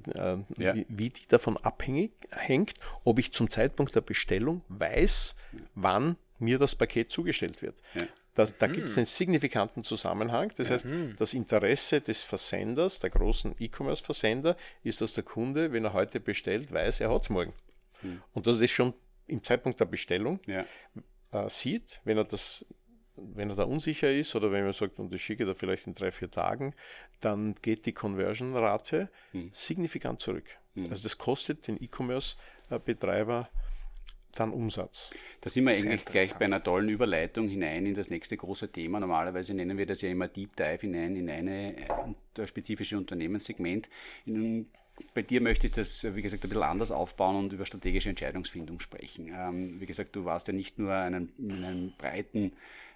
ja. 0.57 0.75
wie, 0.75 0.85
wie, 0.89 1.09
die 1.09 1.27
davon 1.27 1.57
abhängig 1.57 2.11
hängt, 2.31 2.73
ob 3.03 3.19
ich 3.19 3.31
zum 3.33 3.49
Zeitpunkt 3.49 3.95
der 3.95 4.01
Bestellung 4.01 4.61
weiß, 4.67 5.35
wann 5.75 6.17
mir 6.39 6.59
das 6.59 6.75
Paket 6.75 7.11
zugestellt 7.11 7.61
wird. 7.61 7.81
Ja. 7.95 8.03
Das, 8.37 8.55
da 8.55 8.67
mhm. 8.67 8.73
gibt 8.73 8.87
es 8.87 8.97
einen 8.97 9.07
signifikanten 9.07 9.83
Zusammenhang. 9.83 10.53
Das 10.57 10.69
heißt, 10.69 10.85
mhm. 10.85 11.15
das 11.17 11.33
Interesse 11.33 12.01
des 12.01 12.21
Versenders, 12.21 12.99
der 12.99 13.09
großen 13.09 13.55
E-Commerce-Versender, 13.57 14.55
ist, 14.83 15.01
dass 15.01 15.15
der 15.15 15.23
Kunde, 15.23 15.71
wenn 15.71 15.83
er 15.83 15.93
heute 15.93 16.19
bestellt, 16.19 16.71
weiß, 16.71 17.01
er 17.01 17.11
hat 17.11 17.23
es 17.23 17.29
morgen. 17.31 17.53
Mhm. 18.03 18.21
Und 18.33 18.45
das 18.45 18.59
ist 18.59 18.69
schon 18.69 18.93
im 19.25 19.43
Zeitpunkt 19.43 19.79
der 19.79 19.85
Bestellung 19.85 20.39
ja. 20.45 20.65
äh, 21.31 21.49
sieht, 21.49 21.99
wenn 22.03 22.17
er 22.17 22.25
das 22.25 22.67
wenn 23.15 23.49
er 23.49 23.55
da 23.55 23.63
unsicher 23.63 24.11
ist 24.11 24.35
oder 24.35 24.51
wenn 24.51 24.63
man 24.63 24.73
sagt, 24.73 24.99
und 24.99 25.11
ich 25.11 25.23
schicke 25.23 25.43
da 25.43 25.55
vielleicht 25.55 25.87
in 25.87 25.95
drei, 25.95 26.11
vier 26.11 26.29
Tagen, 26.29 26.75
dann 27.19 27.55
geht 27.63 27.87
die 27.87 27.91
Conversion-Rate 27.91 29.09
hm. 29.31 29.49
signifikant 29.51 30.21
zurück. 30.21 30.45
Hm. 30.75 30.91
Also 30.91 31.01
das 31.01 31.17
kostet 31.17 31.67
den 31.67 31.81
E-Commerce-Betreiber 31.81 33.49
dann 34.39 34.51
Umsatz. 34.51 35.09
Da 35.41 35.49
sind 35.49 35.65
wir 35.65 35.73
eigentlich 35.73 36.05
gleich 36.05 36.33
bei 36.35 36.45
einer 36.45 36.63
tollen 36.63 36.89
Überleitung 36.89 37.47
hinein 37.47 37.85
in 37.85 37.93
das 37.93 38.09
nächste 38.09 38.37
große 38.37 38.71
Thema. 38.71 38.99
Normalerweise 38.99 39.53
nennen 39.53 39.77
wir 39.77 39.85
das 39.85 40.01
ja 40.01 40.09
immer 40.09 40.27
Deep 40.27 40.55
Dive 40.55 40.79
hinein 40.81 41.15
in 41.15 41.29
eine 41.29 41.75
äh, 41.77 42.47
spezifische 42.47 42.97
Unternehmenssegment. 42.97 43.89
In, 44.25 44.67
bei 45.13 45.21
dir 45.21 45.41
möchte 45.41 45.67
ich 45.67 45.73
das, 45.73 46.03
wie 46.15 46.21
gesagt, 46.21 46.43
ein 46.43 46.49
bisschen 46.49 46.63
anders 46.63 46.91
aufbauen 46.91 47.35
und 47.35 47.53
über 47.53 47.65
strategische 47.65 48.09
Entscheidungsfindung 48.09 48.79
sprechen. 48.79 49.31
Ähm, 49.35 49.79
wie 49.79 49.85
gesagt, 49.85 50.15
du 50.15 50.25
warst 50.25 50.47
ja 50.47 50.53
nicht 50.53 50.79
nur 50.79 50.93
einen, 50.93 51.31
in 51.37 51.63
einem 51.63 51.93
breiten 51.97 52.53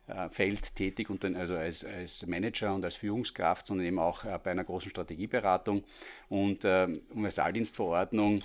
äh, 0.08 0.30
Feld 0.30 0.76
tätig 0.76 1.10
und 1.10 1.24
dann, 1.24 1.36
also 1.36 1.56
als, 1.56 1.86
als 1.86 2.26
Manager 2.26 2.74
und 2.74 2.84
als 2.84 2.96
Führungskraft, 2.96 3.68
sondern 3.68 3.86
eben 3.86 4.00
auch 4.00 4.26
äh, 4.26 4.40
bei 4.44 4.52
einer 4.52 4.64
großen 4.64 4.90
Strategieberatung 4.90 5.84
und 6.28 6.66
äh, 6.66 6.88
Universaldienstverordnung 7.12 8.40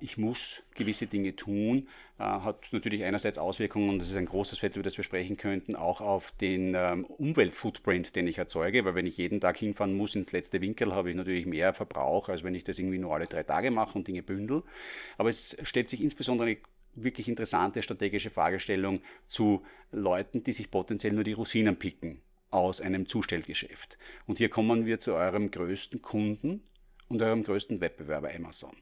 ich 0.00 0.18
muss 0.18 0.62
gewisse 0.74 1.06
Dinge 1.06 1.36
tun, 1.36 1.88
hat 2.18 2.72
natürlich 2.72 3.04
einerseits 3.04 3.38
Auswirkungen, 3.38 3.90
und 3.90 3.98
das 3.98 4.08
ist 4.08 4.16
ein 4.16 4.26
großes 4.26 4.58
Feld, 4.58 4.76
über 4.76 4.82
das 4.82 4.96
wir 4.96 5.04
sprechen 5.04 5.36
könnten, 5.36 5.74
auch 5.74 6.00
auf 6.00 6.32
den 6.32 6.74
ähm, 6.76 7.04
Umweltfootprint, 7.04 8.14
den 8.14 8.26
ich 8.26 8.38
erzeuge, 8.38 8.84
weil 8.84 8.94
wenn 8.94 9.06
ich 9.06 9.16
jeden 9.16 9.40
Tag 9.40 9.56
hinfahren 9.56 9.96
muss 9.96 10.14
ins 10.14 10.32
letzte 10.32 10.60
Winkel, 10.60 10.94
habe 10.94 11.10
ich 11.10 11.16
natürlich 11.16 11.46
mehr 11.46 11.74
Verbrauch, 11.74 12.28
als 12.28 12.44
wenn 12.44 12.54
ich 12.54 12.64
das 12.64 12.78
irgendwie 12.78 12.98
nur 12.98 13.14
alle 13.14 13.26
drei 13.26 13.42
Tage 13.42 13.70
mache 13.70 13.98
und 13.98 14.06
Dinge 14.06 14.22
bündel. 14.22 14.62
Aber 15.18 15.28
es 15.28 15.56
stellt 15.62 15.88
sich 15.88 16.02
insbesondere 16.02 16.58
wirklich 16.94 17.28
interessante 17.28 17.82
strategische 17.82 18.30
Fragestellung 18.30 19.00
zu 19.26 19.64
Leuten, 19.90 20.44
die 20.44 20.52
sich 20.52 20.70
potenziell 20.70 21.12
nur 21.12 21.24
die 21.24 21.32
Rosinen 21.32 21.76
picken 21.76 22.20
aus 22.50 22.80
einem 22.80 23.06
Zustellgeschäft. 23.06 23.98
Und 24.26 24.38
hier 24.38 24.50
kommen 24.50 24.86
wir 24.86 24.98
zu 24.98 25.14
eurem 25.14 25.50
größten 25.50 26.02
Kunden 26.02 26.62
und 27.08 27.22
eurem 27.22 27.42
größten 27.42 27.80
Wettbewerber 27.80 28.30
Amazon. 28.34 28.76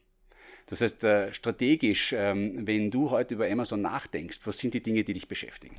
Das 0.71 0.81
heißt, 0.81 1.03
äh, 1.05 1.33
strategisch, 1.35 2.15
ähm, 2.17 2.67
wenn 2.67 2.91
du 2.91 3.11
heute 3.11 3.35
über 3.35 3.51
Amazon 3.51 3.83
nachdenkst, 3.83 4.41
was 4.45 4.59
sind 4.59 4.73
die 4.73 4.83
Dinge, 4.83 5.03
die 5.03 5.15
dich 5.15 5.27
beschäftigen? 5.27 5.75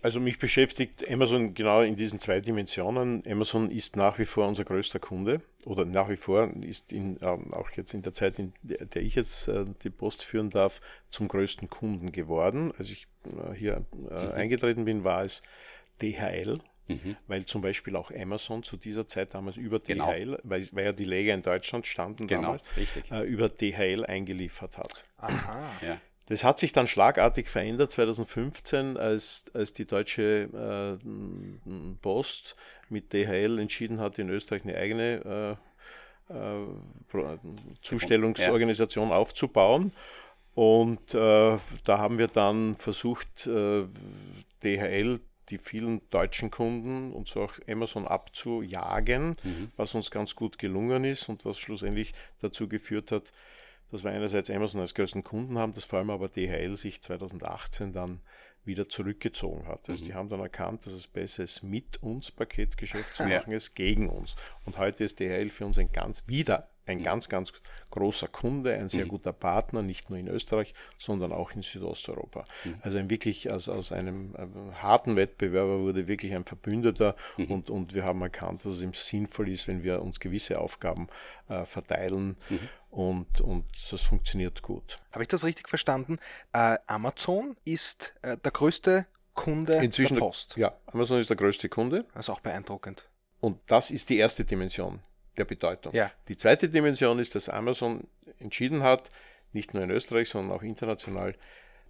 Also 0.00 0.20
mich 0.20 0.38
beschäftigt 0.38 1.10
Amazon 1.10 1.52
genau 1.52 1.82
in 1.82 1.96
diesen 1.96 2.20
zwei 2.20 2.40
Dimensionen. 2.40 3.22
Amazon 3.26 3.70
ist 3.70 3.96
nach 3.96 4.18
wie 4.18 4.24
vor 4.24 4.46
unser 4.46 4.64
größter 4.64 5.00
Kunde 5.00 5.42
oder 5.64 5.84
nach 5.84 6.08
wie 6.08 6.16
vor 6.16 6.50
ist 6.62 6.92
in, 6.92 7.18
ähm, 7.22 7.52
auch 7.52 7.70
jetzt 7.72 7.92
in 7.92 8.02
der 8.02 8.12
Zeit, 8.12 8.38
in 8.38 8.52
der 8.62 9.02
ich 9.02 9.16
jetzt 9.16 9.48
äh, 9.48 9.66
die 9.82 9.90
Post 9.90 10.22
führen 10.22 10.48
darf, 10.48 10.80
zum 11.10 11.28
größten 11.28 11.68
Kunden 11.68 12.12
geworden. 12.12 12.72
Als 12.78 12.90
ich 12.90 13.06
äh, 13.24 13.54
hier 13.54 13.84
äh, 14.08 14.26
mhm. 14.26 14.32
eingetreten 14.32 14.84
bin, 14.84 15.04
war 15.04 15.24
es 15.24 15.42
DHL. 16.00 16.60
Mhm. 16.88 17.16
Weil 17.26 17.44
zum 17.44 17.62
Beispiel 17.62 17.96
auch 17.96 18.10
Amazon 18.10 18.62
zu 18.62 18.76
dieser 18.76 19.08
Zeit 19.08 19.34
damals 19.34 19.56
über 19.56 19.80
genau. 19.80 20.12
DHL, 20.12 20.38
weil, 20.44 20.68
weil 20.72 20.84
ja 20.84 20.92
die 20.92 21.04
Lager 21.04 21.34
in 21.34 21.42
Deutschland 21.42 21.86
standen 21.86 22.26
genau, 22.26 22.56
damals, 22.58 22.64
äh, 23.10 23.22
über 23.22 23.48
DHL 23.48 24.04
eingeliefert 24.06 24.78
hat. 24.78 25.04
Aha. 25.18 25.70
Ja. 25.82 26.00
Das 26.28 26.42
hat 26.42 26.58
sich 26.58 26.72
dann 26.72 26.88
schlagartig 26.88 27.48
verändert 27.48 27.92
2015, 27.92 28.96
als, 28.96 29.46
als 29.54 29.72
die 29.72 29.84
Deutsche 29.84 30.98
äh, 31.02 31.94
Post 32.02 32.56
mit 32.88 33.12
DHL 33.12 33.58
entschieden 33.60 34.00
hat, 34.00 34.18
in 34.18 34.28
Österreich 34.28 34.64
eine 34.64 34.76
eigene 34.76 35.56
äh, 36.28 36.34
äh, 36.34 37.38
Zustellungsorganisation 37.82 39.10
ja. 39.10 39.16
aufzubauen. 39.16 39.92
Und 40.54 41.14
äh, 41.14 41.58
da 41.84 41.98
haben 41.98 42.18
wir 42.18 42.28
dann 42.28 42.74
versucht, 42.74 43.46
äh, 43.46 43.84
DHL 44.64 45.20
die 45.48 45.58
vielen 45.58 46.08
deutschen 46.10 46.50
Kunden 46.50 47.12
und 47.12 47.28
so 47.28 47.42
auch 47.42 47.54
Amazon 47.68 48.06
abzujagen, 48.06 49.36
mhm. 49.42 49.70
was 49.76 49.94
uns 49.94 50.10
ganz 50.10 50.34
gut 50.34 50.58
gelungen 50.58 51.04
ist 51.04 51.28
und 51.28 51.44
was 51.44 51.58
schlussendlich 51.58 52.14
dazu 52.40 52.68
geführt 52.68 53.12
hat, 53.12 53.32
dass 53.90 54.02
wir 54.02 54.10
einerseits 54.10 54.50
Amazon 54.50 54.80
als 54.80 54.94
größten 54.94 55.22
Kunden 55.22 55.58
haben, 55.58 55.72
dass 55.72 55.84
vor 55.84 56.00
allem 56.00 56.10
aber 56.10 56.28
DHL 56.28 56.76
sich 56.76 57.02
2018 57.02 57.92
dann 57.92 58.20
wieder 58.64 58.88
zurückgezogen 58.88 59.66
hat. 59.68 59.88
Also 59.88 60.02
mhm. 60.02 60.08
die 60.08 60.14
haben 60.14 60.28
dann 60.28 60.40
erkannt, 60.40 60.86
dass 60.86 60.92
es 60.92 61.06
besser 61.06 61.44
ist, 61.44 61.62
mit 61.62 62.02
uns 62.02 62.32
Paketgeschäft 62.32 63.14
zu 63.14 63.22
machen, 63.22 63.50
ja. 63.50 63.56
als 63.56 63.74
gegen 63.74 64.08
uns. 64.08 64.34
Und 64.64 64.78
heute 64.78 65.04
ist 65.04 65.20
DHL 65.20 65.50
für 65.50 65.66
uns 65.66 65.78
ein 65.78 65.92
ganz 65.92 66.24
wieder 66.26 66.68
ein 66.86 67.02
ganz, 67.02 67.28
ganz 67.28 67.52
großer 67.90 68.28
Kunde, 68.28 68.74
ein 68.74 68.88
sehr 68.88 69.04
mhm. 69.04 69.10
guter 69.10 69.32
Partner, 69.32 69.82
nicht 69.82 70.08
nur 70.08 70.18
in 70.18 70.28
Österreich, 70.28 70.72
sondern 70.96 71.32
auch 71.32 71.52
in 71.52 71.62
Südosteuropa. 71.62 72.44
Mhm. 72.64 72.78
Also 72.80 72.98
ein 72.98 73.10
wirklich 73.10 73.50
also 73.50 73.72
aus 73.72 73.92
einem 73.92 74.34
äh, 74.34 74.74
harten 74.74 75.16
Wettbewerber 75.16 75.80
wurde 75.80 76.06
wirklich 76.06 76.34
ein 76.34 76.44
Verbündeter 76.44 77.16
mhm. 77.36 77.50
und, 77.50 77.70
und 77.70 77.94
wir 77.94 78.04
haben 78.04 78.22
erkannt, 78.22 78.64
dass 78.64 78.74
es 78.74 78.82
ihm 78.82 78.94
sinnvoll 78.94 79.48
ist, 79.48 79.66
wenn 79.66 79.82
wir 79.82 80.00
uns 80.00 80.20
gewisse 80.20 80.60
Aufgaben 80.60 81.08
äh, 81.48 81.64
verteilen 81.64 82.36
mhm. 82.48 82.68
und, 82.90 83.40
und 83.40 83.64
das 83.90 84.02
funktioniert 84.02 84.62
gut. 84.62 85.00
Habe 85.10 85.22
ich 85.22 85.28
das 85.28 85.44
richtig 85.44 85.68
verstanden? 85.68 86.18
Äh, 86.52 86.78
Amazon 86.86 87.56
ist 87.64 88.14
äh, 88.22 88.36
der 88.38 88.52
größte 88.52 89.06
Kunde 89.34 89.74
Inzwischen 89.74 90.14
der 90.14 90.20
Post. 90.20 90.56
ja, 90.56 90.74
Amazon 90.86 91.20
ist 91.20 91.28
der 91.28 91.36
größte 91.36 91.68
Kunde. 91.68 92.06
Also 92.14 92.32
auch 92.32 92.40
beeindruckend. 92.40 93.08
Und 93.40 93.58
das 93.66 93.90
ist 93.90 94.08
die 94.08 94.16
erste 94.16 94.44
Dimension 94.44 95.00
der 95.38 95.44
Bedeutung. 95.44 95.94
Ja. 95.94 96.10
Die 96.28 96.36
zweite 96.36 96.68
Dimension 96.68 97.18
ist, 97.18 97.34
dass 97.34 97.48
Amazon 97.48 98.06
entschieden 98.38 98.82
hat, 98.82 99.10
nicht 99.52 99.74
nur 99.74 99.82
in 99.82 99.90
Österreich, 99.90 100.28
sondern 100.28 100.56
auch 100.56 100.62
international 100.62 101.34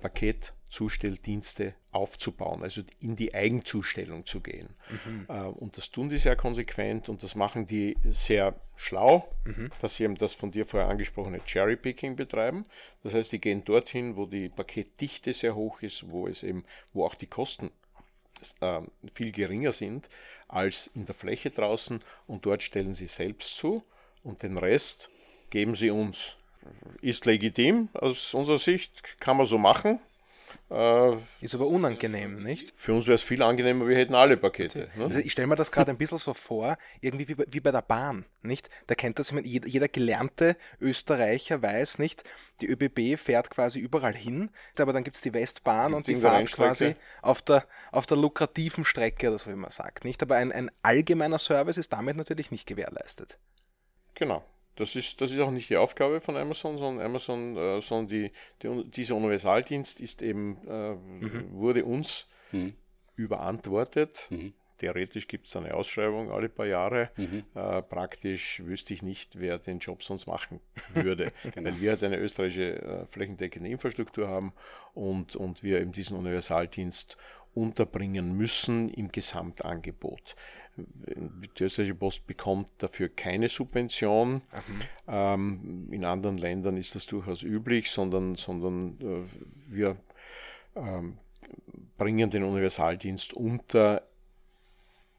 Paketzustelldienste 0.00 1.74
aufzubauen, 1.90 2.62
also 2.62 2.82
in 3.00 3.16
die 3.16 3.34
Eigenzustellung 3.34 4.26
zu 4.26 4.40
gehen. 4.40 4.68
Mhm. 4.90 5.26
Äh, 5.28 5.42
und 5.44 5.76
das 5.76 5.90
tun 5.90 6.08
die 6.08 6.18
sehr 6.18 6.36
konsequent 6.36 7.08
und 7.08 7.22
das 7.22 7.34
machen 7.34 7.66
die 7.66 7.96
sehr 8.04 8.54
schlau, 8.76 9.28
mhm. 9.44 9.70
dass 9.80 9.96
sie 9.96 10.04
eben 10.04 10.16
das 10.16 10.34
von 10.34 10.50
dir 10.50 10.66
vorher 10.66 10.88
angesprochene 10.88 11.40
Cherry-Picking 11.44 12.16
betreiben. 12.16 12.66
Das 13.02 13.14
heißt, 13.14 13.32
die 13.32 13.40
gehen 13.40 13.64
dorthin, 13.64 14.16
wo 14.16 14.26
die 14.26 14.48
Paketdichte 14.48 15.32
sehr 15.32 15.54
hoch 15.54 15.80
ist, 15.82 16.10
wo 16.10 16.26
es 16.28 16.42
eben, 16.42 16.64
wo 16.92 17.04
auch 17.04 17.14
die 17.14 17.26
Kosten 17.26 17.70
äh, 18.60 18.80
viel 19.14 19.32
geringer 19.32 19.72
sind 19.72 20.08
als 20.48 20.88
in 20.94 21.06
der 21.06 21.14
Fläche 21.14 21.50
draußen 21.50 22.00
und 22.26 22.46
dort 22.46 22.62
stellen 22.62 22.94
sie 22.94 23.06
selbst 23.06 23.56
zu 23.56 23.82
und 24.22 24.42
den 24.42 24.58
Rest 24.58 25.10
geben 25.50 25.74
sie 25.74 25.90
uns. 25.90 26.36
Ist 27.00 27.26
legitim 27.26 27.88
aus 27.94 28.34
unserer 28.34 28.58
Sicht, 28.58 29.20
kann 29.20 29.36
man 29.36 29.46
so 29.46 29.58
machen. 29.58 30.00
Äh, 30.68 31.16
ist 31.40 31.54
aber 31.54 31.68
unangenehm, 31.68 32.42
nicht? 32.42 32.72
Für 32.76 32.92
uns 32.92 33.06
wäre 33.06 33.14
es 33.14 33.22
viel 33.22 33.40
angenehmer, 33.40 33.86
wir 33.86 33.96
hätten 33.96 34.16
alle 34.16 34.36
Pakete. 34.36 34.88
Ne? 34.96 35.04
Also 35.04 35.20
ich 35.20 35.30
stelle 35.30 35.46
mir 35.46 35.54
das 35.54 35.70
gerade 35.70 35.92
ein 35.92 35.96
bisschen 35.96 36.18
so 36.18 36.34
vor, 36.34 36.76
irgendwie 37.00 37.28
wie 37.28 37.36
bei, 37.36 37.44
wie 37.48 37.60
bei 37.60 37.70
der 37.70 37.82
Bahn, 37.82 38.24
nicht? 38.42 38.68
Da 38.88 38.96
kennt 38.96 39.20
das 39.20 39.30
jemand, 39.30 39.46
jeder, 39.46 39.68
jeder 39.68 39.86
gelernte 39.86 40.56
Österreicher 40.80 41.62
weiß 41.62 42.00
nicht, 42.00 42.24
die 42.60 42.66
ÖBB 42.66 43.16
fährt 43.16 43.48
quasi 43.50 43.78
überall 43.78 44.14
hin, 44.14 44.50
aber 44.76 44.92
dann 44.92 45.04
gibt 45.04 45.14
es 45.14 45.22
die 45.22 45.32
Westbahn 45.32 45.94
und 45.94 46.08
die 46.08 46.16
fährt 46.16 46.50
quasi 46.50 46.96
auf 47.22 47.42
der, 47.42 47.64
auf 47.92 48.06
der 48.06 48.16
lukrativen 48.16 48.84
Strecke 48.84 49.28
oder 49.28 49.38
so, 49.38 49.50
wie 49.50 49.54
man 49.54 49.70
sagt, 49.70 50.04
nicht? 50.04 50.20
Aber 50.20 50.34
ein, 50.34 50.50
ein 50.50 50.72
allgemeiner 50.82 51.38
Service 51.38 51.76
ist 51.76 51.92
damit 51.92 52.16
natürlich 52.16 52.50
nicht 52.50 52.66
gewährleistet. 52.66 53.38
Genau. 54.14 54.44
Das 54.76 54.94
ist, 54.94 55.20
das 55.20 55.30
ist 55.30 55.40
auch 55.40 55.50
nicht 55.50 55.70
die 55.70 55.76
Aufgabe 55.76 56.20
von 56.20 56.36
Amazon, 56.36 56.78
sondern 56.78 57.04
Amazon, 57.04 57.56
äh, 57.56 57.80
sondern 57.80 58.08
die, 58.08 58.30
die, 58.62 58.90
dieser 58.90 59.16
Universaldienst 59.16 60.00
ist 60.00 60.22
eben, 60.22 60.58
äh, 60.68 60.94
mhm. 60.94 61.52
wurde 61.52 61.84
uns 61.84 62.28
mhm. 62.52 62.74
überantwortet. 63.16 64.26
Mhm. 64.30 64.52
Theoretisch 64.78 65.26
gibt 65.26 65.46
es 65.46 65.56
eine 65.56 65.72
Ausschreibung 65.72 66.30
alle 66.30 66.50
paar 66.50 66.66
Jahre. 66.66 67.10
Mhm. 67.16 67.44
Äh, 67.54 67.80
praktisch 67.80 68.62
wüsste 68.64 68.92
ich 68.92 69.02
nicht, 69.02 69.40
wer 69.40 69.58
den 69.58 69.78
Job 69.78 70.02
sonst 70.02 70.26
machen 70.26 70.60
würde. 70.94 71.32
genau. 71.54 71.70
Weil 71.70 71.80
wir 71.80 71.90
halt 71.92 72.04
eine 72.04 72.18
österreichische 72.18 72.82
äh, 72.82 73.06
flächendeckende 73.06 73.70
Infrastruktur 73.70 74.28
haben 74.28 74.52
und, 74.92 75.34
und 75.34 75.62
wir 75.62 75.80
eben 75.80 75.92
diesen 75.92 76.18
Universaldienst 76.18 77.16
unterbringen 77.54 78.36
müssen 78.36 78.90
im 78.90 79.10
Gesamtangebot. 79.10 80.36
Die 80.76 81.62
österreichische 81.64 81.94
Post 81.94 82.26
bekommt 82.26 82.70
dafür 82.78 83.08
keine 83.08 83.48
Subvention. 83.48 84.34
Mhm. 84.34 84.42
Ähm, 85.08 85.88
in 85.90 86.04
anderen 86.04 86.38
Ländern 86.38 86.76
ist 86.76 86.94
das 86.94 87.06
durchaus 87.06 87.42
üblich, 87.42 87.90
sondern, 87.90 88.34
sondern 88.34 88.98
äh, 89.00 89.24
wir 89.68 89.96
ähm, 90.74 91.18
bringen 91.96 92.30
den 92.30 92.44
Universaldienst 92.44 93.32
unter 93.32 94.02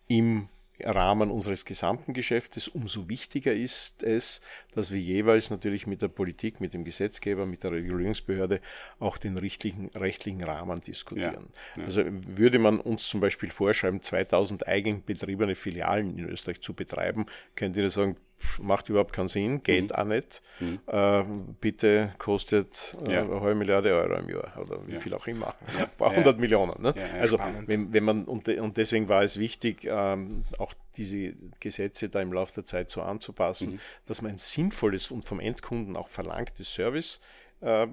im 0.07 0.47
Rahmen 0.83 1.31
unseres 1.31 1.65
gesamten 1.65 2.13
Geschäftes. 2.13 2.67
Umso 2.67 3.09
wichtiger 3.09 3.53
ist 3.53 4.03
es, 4.03 4.41
dass 4.73 4.91
wir 4.91 4.99
jeweils 4.99 5.49
natürlich 5.49 5.87
mit 5.87 6.01
der 6.01 6.07
Politik, 6.07 6.59
mit 6.61 6.73
dem 6.73 6.83
Gesetzgeber, 6.83 7.45
mit 7.45 7.63
der 7.63 7.71
Regulierungsbehörde 7.71 8.61
auch 8.99 9.17
den 9.17 9.37
rechtlichen, 9.37 9.89
rechtlichen 9.95 10.43
Rahmen 10.43 10.81
diskutieren. 10.81 11.47
Ja, 11.75 11.81
ja. 11.81 11.85
Also 11.85 12.03
würde 12.05 12.59
man 12.59 12.79
uns 12.79 13.07
zum 13.07 13.21
Beispiel 13.21 13.49
vorschreiben, 13.49 14.01
2000 14.01 14.67
eigenbetriebene 14.67 15.55
Filialen 15.55 16.17
in 16.17 16.29
Österreich 16.29 16.61
zu 16.61 16.73
betreiben, 16.73 17.25
könnte 17.55 17.81
ich 17.81 17.93
sagen, 17.93 18.17
macht 18.59 18.89
überhaupt 18.89 19.13
keinen 19.13 19.27
Sinn, 19.27 19.63
geht 19.63 19.89
mhm. 19.89 19.95
auch 19.95 20.05
nicht. 20.05 20.41
Mhm. 20.59 20.79
Äh, 20.87 21.23
bitte 21.59 22.13
kostet 22.17 22.95
äh, 23.05 23.13
ja. 23.13 23.21
eine 23.21 23.41
halbe 23.41 23.55
Milliarde 23.55 23.93
Euro 23.93 24.15
im 24.15 24.29
Jahr 24.29 24.57
oder 24.59 24.85
wie 24.87 24.93
ja. 24.93 24.99
viel 24.99 25.13
auch 25.13 25.27
immer. 25.27 25.55
Ja. 25.77 25.83
Ein 25.83 25.89
paar 25.97 26.15
hundert 26.15 26.39
Millionen. 26.39 26.81
Ne? 26.81 26.93
also 27.19 27.39
wenn, 27.65 27.93
wenn 27.93 28.03
man 28.03 28.25
und, 28.25 28.47
und 28.47 28.77
deswegen 28.77 29.09
war 29.09 29.23
es 29.23 29.39
wichtig, 29.39 29.87
ähm, 29.89 30.43
auch 30.57 30.73
diese 30.97 31.33
Gesetze 31.59 32.09
da 32.09 32.21
im 32.21 32.33
Laufe 32.33 32.55
der 32.55 32.65
Zeit 32.65 32.89
so 32.89 33.01
anzupassen, 33.01 33.73
mhm. 33.73 33.79
dass 34.05 34.21
man 34.21 34.31
ein 34.31 34.37
sinnvolles 34.37 35.11
und 35.11 35.25
vom 35.25 35.39
Endkunden 35.39 35.95
auch 35.95 36.07
verlangtes 36.07 36.73
Service 36.73 37.21
äh, 37.61 37.87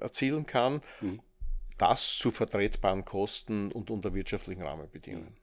erzielen 0.00 0.46
kann. 0.46 0.80
Mhm. 1.00 1.20
Das 1.78 2.16
zu 2.16 2.30
vertretbaren 2.30 3.04
Kosten 3.04 3.70
und 3.70 3.90
unter 3.90 4.14
wirtschaftlichen 4.14 4.62
Rahmenbedingungen. 4.62 5.36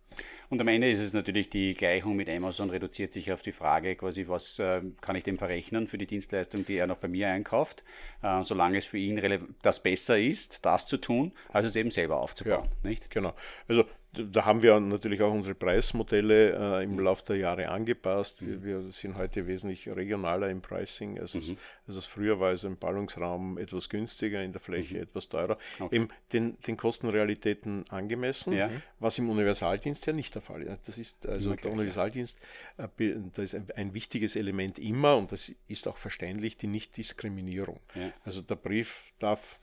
Und 0.49 0.61
am 0.61 0.67
Ende 0.67 0.89
ist 0.89 0.99
es 0.99 1.13
natürlich 1.13 1.49
die 1.49 1.73
Gleichung 1.73 2.15
mit 2.15 2.29
Amazon 2.29 2.69
reduziert 2.69 3.13
sich 3.13 3.31
auf 3.31 3.41
die 3.41 3.51
Frage 3.51 3.95
quasi, 3.95 4.27
was 4.27 4.59
äh, 4.59 4.81
kann 5.01 5.15
ich 5.15 5.23
dem 5.23 5.37
verrechnen 5.37 5.87
für 5.87 5.97
die 5.97 6.05
Dienstleistung, 6.05 6.65
die 6.65 6.75
er 6.75 6.87
noch 6.87 6.97
bei 6.97 7.07
mir 7.07 7.29
einkauft, 7.29 7.83
äh, 8.21 8.43
solange 8.43 8.77
es 8.77 8.85
für 8.85 8.97
ihn 8.97 9.19
das 9.61 9.81
besser 9.81 10.19
ist, 10.19 10.65
das 10.65 10.87
zu 10.87 10.97
tun, 10.97 11.31
als 11.51 11.65
es 11.65 11.75
eben 11.75 11.91
selber 11.91 12.19
aufzubauen. 12.19 12.69
Ja, 12.83 12.89
nicht? 12.89 13.09
Genau. 13.09 13.33
Also 13.67 13.85
da 14.13 14.45
haben 14.45 14.61
wir 14.61 14.79
natürlich 14.79 15.21
auch 15.23 15.33
unsere 15.33 15.55
Preismodelle 15.55 16.79
äh, 16.79 16.83
im 16.83 16.93
mhm. 16.93 16.99
Laufe 16.99 17.25
der 17.25 17.37
Jahre 17.37 17.69
angepasst. 17.69 18.45
Wir, 18.45 18.57
mhm. 18.57 18.63
wir, 18.63 18.91
sind 18.91 19.17
heute 19.17 19.47
wesentlich 19.47 19.89
regionaler 19.89 20.49
im 20.49 20.61
Pricing, 20.61 21.19
als, 21.19 21.33
mhm. 21.33 21.39
es, 21.39 21.55
als 21.87 21.95
es 21.95 22.05
früher 22.05 22.39
war. 22.39 22.49
Also 22.49 22.67
im 22.67 22.77
Ballungsraum 22.77 23.57
etwas 23.57 23.89
günstiger, 23.89 24.43
in 24.43 24.51
der 24.51 24.61
Fläche 24.61 24.97
mhm. 24.97 25.03
etwas 25.03 25.29
teurer. 25.29 25.57
Okay. 25.79 25.95
Eben 25.95 26.09
den, 26.31 26.57
den 26.61 26.77
Kostenrealitäten 26.77 27.85
angemessen, 27.89 28.53
ja. 28.53 28.69
was 28.99 29.17
im 29.17 29.29
Universaldienst 29.29 30.05
ja 30.05 30.13
nicht 30.13 30.35
der 30.35 30.43
Fall 30.43 30.61
ist. 30.61 30.87
Das 30.87 30.97
ist 30.99 31.25
also 31.25 31.51
okay. 31.51 31.63
der 31.63 31.71
Universaldienst, 31.71 32.39
äh, 32.77 33.15
da 33.33 33.41
ist 33.41 33.55
ein, 33.55 33.67
ein, 33.75 33.93
wichtiges 33.95 34.35
Element 34.35 34.77
immer 34.77 35.17
und 35.17 35.31
das 35.31 35.53
ist 35.67 35.87
auch 35.87 35.97
verständlich, 35.97 36.57
die 36.57 36.67
Nichtdiskriminierung. 36.67 37.79
Ja. 37.95 38.11
Also 38.25 38.41
der 38.41 38.55
Brief 38.55 39.13
darf 39.19 39.59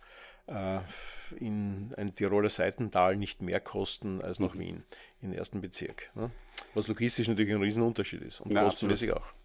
in 1.39 1.95
ein 1.97 2.15
Tiroler 2.15 2.51
Seitental 2.51 3.17
nicht 3.17 3.43
mehr 3.43 3.61
kosten 3.61 4.21
als 4.21 4.41
nach 4.41 4.55
mhm. 4.55 4.61
Wien, 4.61 4.85
im 5.23 5.33
ersten 5.33 5.61
Bezirk. 5.61 6.11
Ne? 6.15 6.31
Was 6.75 6.89
logistisch 6.89 7.29
natürlich 7.29 7.53
ein 7.55 7.63
Riesenunterschied 7.63 8.23
ist 8.23 8.41
und 8.41 8.53
Na, 8.53 8.65
kostenmäßig 8.65 9.11
absolut. 9.11 9.35
auch. 9.35 9.40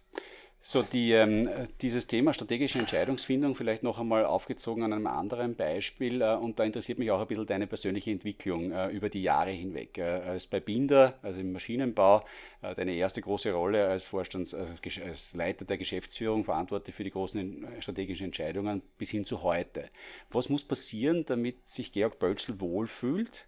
So, 0.68 0.82
die, 0.82 1.12
ähm, 1.12 1.48
dieses 1.80 2.08
Thema 2.08 2.34
strategische 2.34 2.80
Entscheidungsfindung 2.80 3.54
vielleicht 3.54 3.84
noch 3.84 4.00
einmal 4.00 4.24
aufgezogen 4.24 4.82
an 4.82 4.92
einem 4.92 5.06
anderen 5.06 5.54
Beispiel 5.54 6.20
äh, 6.20 6.34
und 6.34 6.58
da 6.58 6.64
interessiert 6.64 6.98
mich 6.98 7.08
auch 7.12 7.20
ein 7.20 7.28
bisschen 7.28 7.46
deine 7.46 7.68
persönliche 7.68 8.10
Entwicklung 8.10 8.72
äh, 8.72 8.88
über 8.88 9.08
die 9.08 9.22
Jahre 9.22 9.52
hinweg. 9.52 9.96
Äh, 9.96 10.02
als 10.02 10.48
bei 10.48 10.58
Binder, 10.58 11.20
also 11.22 11.40
im 11.40 11.52
Maschinenbau, 11.52 12.24
äh, 12.62 12.74
deine 12.74 12.94
erste 12.94 13.20
große 13.20 13.52
Rolle 13.52 13.86
als 13.86 14.06
Vorstands, 14.06 14.54
äh, 14.54 14.66
als 15.04 15.36
Leiter 15.36 15.64
der 15.64 15.78
Geschäftsführung, 15.78 16.42
verantwortlich 16.42 16.96
für 16.96 17.04
die 17.04 17.12
großen 17.12 17.64
strategischen 17.78 18.26
Entscheidungen 18.26 18.82
bis 18.98 19.10
hin 19.10 19.24
zu 19.24 19.44
heute. 19.44 19.88
Was 20.30 20.48
muss 20.48 20.64
passieren, 20.64 21.24
damit 21.26 21.68
sich 21.68 21.92
Georg 21.92 22.18
Bölzl 22.18 22.58
wohlfühlt, 22.58 23.46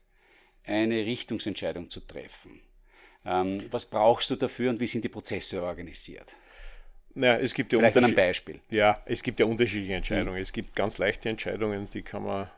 eine 0.63 1.05
Richtungsentscheidung 1.05 1.91
zu 1.91 1.99
treffen? 1.99 2.61
Ähm, 3.25 3.65
was 3.73 3.87
brauchst 3.87 4.31
du 4.31 4.37
dafür 4.37 4.71
und 4.71 4.79
wie 4.79 4.87
sind 4.87 5.03
die 5.03 5.09
Prozesse 5.09 5.65
organisiert? 5.65 6.37
Naja, 7.19 7.39
es 7.39 7.53
gibt 7.53 7.73
ja 7.73 7.79
Vielleicht 7.79 7.97
ein 7.97 8.15
Beispiel. 8.15 8.61
Ja, 8.71 9.03
es 9.05 9.23
gibt 9.23 9.41
ja 9.41 9.47
unterschiedliche 9.47 9.95
Entscheidungen. 9.95 10.37
Mhm. 10.37 10.43
Es 10.43 10.53
gibt 10.53 10.77
ganz 10.77 10.99
leichte 10.99 11.29
Entscheidungen, 11.29 11.89
die 11.93 12.03
kann 12.03 12.23
man, 12.23 12.49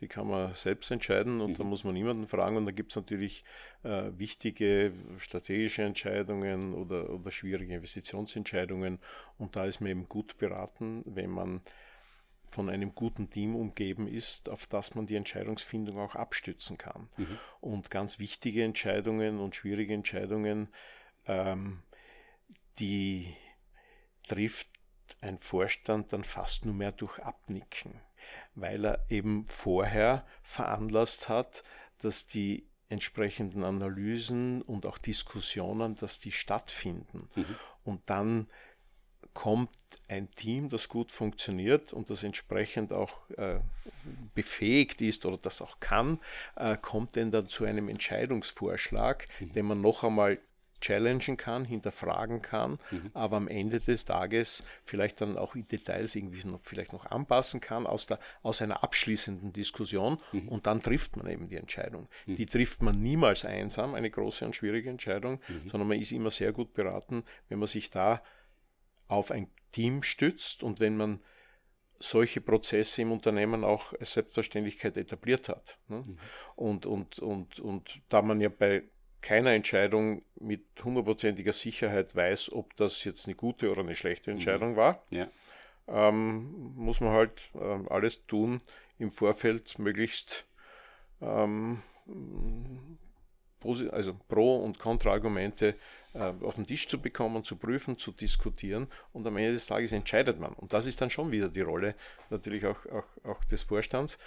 die 0.00 0.08
kann 0.08 0.26
man 0.26 0.54
selbst 0.54 0.90
entscheiden 0.90 1.42
und 1.42 1.52
mhm. 1.52 1.54
da 1.56 1.64
muss 1.64 1.84
man 1.84 1.92
niemanden 1.92 2.26
fragen. 2.26 2.56
Und 2.56 2.64
da 2.64 2.72
gibt 2.72 2.92
es 2.92 2.96
natürlich 2.96 3.44
äh, 3.84 4.04
wichtige 4.16 4.92
strategische 5.18 5.82
Entscheidungen 5.82 6.72
oder, 6.72 7.10
oder 7.10 7.30
schwierige 7.30 7.74
Investitionsentscheidungen. 7.74 8.98
Und 9.36 9.56
da 9.56 9.66
ist 9.66 9.80
man 9.80 9.90
eben 9.90 10.08
gut 10.08 10.38
beraten, 10.38 11.02
wenn 11.04 11.30
man 11.30 11.60
von 12.50 12.70
einem 12.70 12.94
guten 12.94 13.28
Team 13.28 13.54
umgeben 13.54 14.08
ist, 14.08 14.48
auf 14.48 14.66
das 14.66 14.94
man 14.94 15.06
die 15.06 15.16
Entscheidungsfindung 15.16 15.98
auch 15.98 16.14
abstützen 16.14 16.78
kann. 16.78 17.10
Mhm. 17.18 17.38
Und 17.60 17.90
ganz 17.90 18.18
wichtige 18.18 18.64
Entscheidungen 18.64 19.38
und 19.38 19.54
schwierige 19.54 19.92
Entscheidungen, 19.92 20.68
ähm, 21.26 21.80
die 22.78 23.34
trifft 24.28 24.68
ein 25.20 25.38
Vorstand 25.38 26.12
dann 26.12 26.24
fast 26.24 26.64
nur 26.64 26.74
mehr 26.74 26.92
durch 26.92 27.18
Abnicken, 27.18 28.00
weil 28.54 28.84
er 28.84 29.06
eben 29.08 29.46
vorher 29.46 30.26
veranlasst 30.42 31.28
hat, 31.28 31.64
dass 31.98 32.26
die 32.26 32.68
entsprechenden 32.88 33.64
Analysen 33.64 34.62
und 34.62 34.86
auch 34.86 34.98
Diskussionen, 34.98 35.96
dass 35.96 36.20
die 36.20 36.32
stattfinden. 36.32 37.28
Mhm. 37.34 37.56
Und 37.84 38.02
dann 38.06 38.48
kommt 39.34 39.70
ein 40.08 40.30
Team, 40.32 40.68
das 40.68 40.88
gut 40.88 41.12
funktioniert 41.12 41.92
und 41.92 42.10
das 42.10 42.24
entsprechend 42.24 42.92
auch 42.92 43.30
äh, 43.30 43.60
befähigt 44.34 45.00
ist 45.00 45.26
oder 45.26 45.36
das 45.36 45.62
auch 45.62 45.80
kann, 45.80 46.18
äh, 46.56 46.76
kommt 46.76 47.14
denn 47.16 47.30
dann 47.30 47.48
zu 47.48 47.64
einem 47.64 47.88
Entscheidungsvorschlag, 47.88 49.28
mhm. 49.38 49.52
den 49.52 49.66
man 49.66 49.80
noch 49.80 50.02
einmal 50.02 50.38
challengen 50.80 51.36
kann, 51.36 51.64
hinterfragen 51.64 52.42
kann, 52.42 52.78
mhm. 52.90 53.10
aber 53.14 53.36
am 53.36 53.48
Ende 53.48 53.80
des 53.80 54.04
Tages 54.04 54.62
vielleicht 54.84 55.20
dann 55.20 55.36
auch 55.36 55.54
in 55.54 55.66
Details 55.66 56.14
irgendwie 56.14 56.46
noch, 56.46 56.60
vielleicht 56.62 56.92
noch 56.92 57.06
anpassen 57.06 57.60
kann 57.60 57.86
aus, 57.86 58.06
der, 58.06 58.18
aus 58.42 58.62
einer 58.62 58.82
abschließenden 58.82 59.52
Diskussion 59.52 60.18
mhm. 60.32 60.48
und 60.48 60.66
dann 60.66 60.80
trifft 60.80 61.16
man 61.16 61.28
eben 61.28 61.48
die 61.48 61.56
Entscheidung. 61.56 62.08
Mhm. 62.26 62.36
Die 62.36 62.46
trifft 62.46 62.82
man 62.82 63.00
niemals 63.00 63.44
einsam, 63.44 63.94
eine 63.94 64.10
große 64.10 64.44
und 64.44 64.54
schwierige 64.54 64.90
Entscheidung, 64.90 65.40
mhm. 65.48 65.68
sondern 65.68 65.88
man 65.88 65.98
ist 65.98 66.12
immer 66.12 66.30
sehr 66.30 66.52
gut 66.52 66.74
beraten, 66.74 67.24
wenn 67.48 67.58
man 67.58 67.68
sich 67.68 67.90
da 67.90 68.22
auf 69.08 69.30
ein 69.30 69.48
Team 69.72 70.02
stützt 70.02 70.62
und 70.62 70.80
wenn 70.80 70.96
man 70.96 71.20
solche 72.00 72.40
Prozesse 72.40 73.02
im 73.02 73.12
Unternehmen 73.12 73.64
auch 73.64 73.92
als 73.94 74.12
Selbstverständlichkeit 74.12 74.96
etabliert 74.96 75.48
hat. 75.48 75.78
Ne? 75.88 76.04
Mhm. 76.06 76.18
Und, 76.56 76.86
und, 76.86 77.18
und, 77.18 77.58
und 77.58 78.00
da 78.08 78.22
man 78.22 78.40
ja 78.40 78.48
bei 78.48 78.84
keiner 79.20 79.52
Entscheidung 79.52 80.22
mit 80.36 80.64
hundertprozentiger 80.82 81.52
Sicherheit 81.52 82.14
weiß, 82.14 82.52
ob 82.52 82.76
das 82.76 83.04
jetzt 83.04 83.26
eine 83.26 83.34
gute 83.34 83.70
oder 83.70 83.82
eine 83.82 83.94
schlechte 83.94 84.30
Entscheidung 84.30 84.72
mhm. 84.72 84.76
war, 84.76 85.02
ja. 85.10 85.28
ähm, 85.88 86.72
muss 86.76 87.00
man 87.00 87.12
halt 87.12 87.50
ähm, 87.54 87.88
alles 87.88 88.26
tun, 88.26 88.60
im 88.98 89.10
Vorfeld 89.12 89.78
möglichst 89.78 90.46
ähm, 91.20 91.82
also 93.90 94.14
Pro- 94.28 94.58
und 94.58 94.78
Kontraargumente 94.78 95.74
äh, 96.14 96.32
auf 96.42 96.54
den 96.54 96.66
Tisch 96.66 96.88
zu 96.88 97.00
bekommen, 97.00 97.42
zu 97.42 97.56
prüfen, 97.56 97.98
zu 97.98 98.12
diskutieren 98.12 98.86
und 99.12 99.26
am 99.26 99.36
Ende 99.36 99.52
des 99.52 99.66
Tages 99.66 99.92
entscheidet 99.92 100.38
man. 100.38 100.52
Und 100.52 100.72
das 100.72 100.86
ist 100.86 101.00
dann 101.00 101.10
schon 101.10 101.32
wieder 101.32 101.48
die 101.48 101.62
Rolle 101.62 101.94
natürlich 102.30 102.64
auch, 102.66 102.86
auch, 102.86 103.24
auch 103.24 103.44
des 103.44 103.64
Vorstands. 103.64 104.18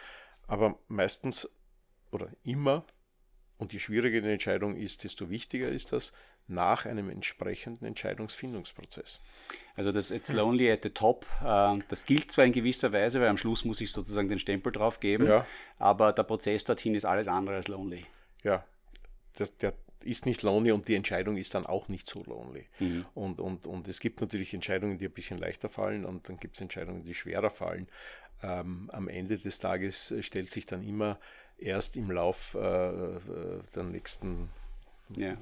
Aber 0.47 0.77
meistens 0.89 1.49
oder 2.11 2.29
immer 2.43 2.85
und 3.61 3.73
je 3.73 3.79
schwieriger 3.79 4.21
die 4.21 4.31
Entscheidung 4.31 4.75
ist, 4.75 5.03
desto 5.03 5.29
wichtiger 5.29 5.69
ist 5.69 5.91
das 5.91 6.13
nach 6.47 6.87
einem 6.87 7.11
entsprechenden 7.11 7.85
Entscheidungsfindungsprozess. 7.85 9.21
Also 9.75 9.91
das 9.91 10.09
It's 10.09 10.33
Lonely 10.33 10.71
at 10.71 10.81
the 10.81 10.89
Top, 10.89 11.27
äh, 11.45 11.77
das 11.87 12.05
gilt 12.05 12.31
zwar 12.31 12.45
in 12.45 12.53
gewisser 12.53 12.91
Weise, 12.91 13.21
weil 13.21 13.27
am 13.27 13.37
Schluss 13.37 13.63
muss 13.63 13.79
ich 13.79 13.91
sozusagen 13.91 14.29
den 14.29 14.39
Stempel 14.39 14.71
drauf 14.71 14.99
geben, 14.99 15.27
ja. 15.27 15.45
aber 15.77 16.11
der 16.11 16.23
Prozess 16.23 16.63
dorthin 16.63 16.95
ist 16.95 17.05
alles 17.05 17.27
andere 17.27 17.57
als 17.57 17.67
lonely. 17.67 18.07
Ja, 18.43 18.65
das, 19.35 19.55
der 19.57 19.73
ist 20.03 20.25
nicht 20.25 20.41
lonely 20.41 20.71
und 20.71 20.87
die 20.87 20.95
Entscheidung 20.95 21.37
ist 21.37 21.53
dann 21.53 21.67
auch 21.67 21.87
nicht 21.87 22.09
so 22.09 22.23
lonely. 22.23 22.65
Mhm. 22.79 23.05
Und, 23.13 23.39
und, 23.39 23.67
und 23.67 23.87
es 23.87 23.99
gibt 23.99 24.21
natürlich 24.21 24.55
Entscheidungen, 24.55 24.97
die 24.97 25.05
ein 25.05 25.11
bisschen 25.11 25.37
leichter 25.37 25.69
fallen 25.69 26.05
und 26.05 26.27
dann 26.27 26.37
gibt 26.37 26.55
es 26.55 26.61
Entscheidungen, 26.61 27.05
die 27.05 27.13
schwerer 27.13 27.51
fallen. 27.51 27.87
Ähm, 28.41 28.89
am 28.91 29.07
Ende 29.07 29.37
des 29.37 29.59
Tages 29.59 30.11
stellt 30.21 30.49
sich 30.49 30.65
dann 30.65 30.81
immer 30.81 31.19
erst 31.61 31.95
im 31.97 32.11
Lauf 32.11 32.55
äh, 32.55 32.59
der 33.75 33.83
nächsten 33.83 34.49
ja. 35.15 35.37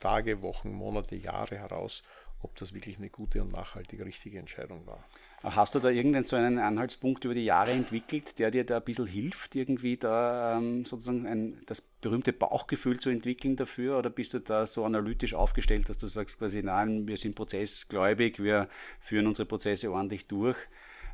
Tage, 0.00 0.42
Wochen, 0.42 0.72
Monate, 0.72 1.16
Jahre 1.16 1.56
heraus, 1.58 2.02
ob 2.42 2.54
das 2.56 2.74
wirklich 2.74 2.98
eine 2.98 3.08
gute 3.08 3.40
und 3.42 3.52
nachhaltige, 3.52 4.04
richtige 4.04 4.38
Entscheidung 4.38 4.86
war. 4.86 5.04
Hast 5.44 5.74
du 5.74 5.80
da 5.80 5.88
irgendeinen 5.88 6.24
so 6.24 6.36
einen 6.36 6.60
Anhaltspunkt 6.60 7.24
über 7.24 7.34
die 7.34 7.44
Jahre 7.44 7.72
entwickelt, 7.72 8.38
der 8.38 8.52
dir 8.52 8.64
da 8.64 8.76
ein 8.76 8.84
bisschen 8.84 9.08
hilft, 9.08 9.56
irgendwie 9.56 9.96
da 9.96 10.56
ähm, 10.56 10.84
sozusagen 10.84 11.26
ein, 11.26 11.60
das 11.66 11.80
berühmte 11.80 12.32
Bauchgefühl 12.32 13.00
zu 13.00 13.10
entwickeln 13.10 13.56
dafür? 13.56 13.98
Oder 13.98 14.10
bist 14.10 14.34
du 14.34 14.38
da 14.38 14.66
so 14.66 14.84
analytisch 14.84 15.34
aufgestellt, 15.34 15.88
dass 15.88 15.98
du 15.98 16.06
sagst 16.06 16.38
quasi, 16.38 16.62
nein, 16.62 17.08
wir 17.08 17.16
sind 17.16 17.34
prozessgläubig, 17.34 18.40
wir 18.40 18.68
führen 19.00 19.26
unsere 19.26 19.46
Prozesse 19.46 19.90
ordentlich 19.90 20.26
durch 20.26 20.56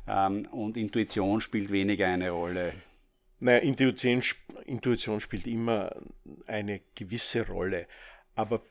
ähm, 0.07 0.47
und 0.51 0.77
Intuition 0.77 1.41
spielt 1.41 1.71
weniger 1.71 2.05
eine 2.05 2.29
Rolle? 2.29 2.73
Naja, 3.39 3.59
Intuition, 3.59 4.21
Intuition 4.65 5.21
spielt 5.21 5.47
immer 5.47 5.95
eine 6.47 6.81
gewisse 6.95 7.47
Rolle. 7.47 7.87
Aber 8.35 8.61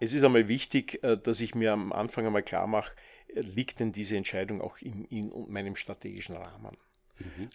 es 0.00 0.12
ist 0.12 0.24
einmal 0.24 0.48
wichtig, 0.48 1.02
äh, 1.02 1.16
dass 1.16 1.40
ich 1.40 1.54
mir 1.54 1.72
am 1.72 1.92
Anfang 1.92 2.26
einmal 2.26 2.42
klar 2.42 2.66
mache, 2.66 2.92
liegt 3.34 3.80
denn 3.80 3.92
diese 3.92 4.16
Entscheidung 4.16 4.60
auch 4.60 4.78
in, 4.78 5.04
in 5.06 5.32
meinem 5.50 5.76
strategischen 5.76 6.36
Rahmen? 6.36 6.76
Mhm. 7.18 7.48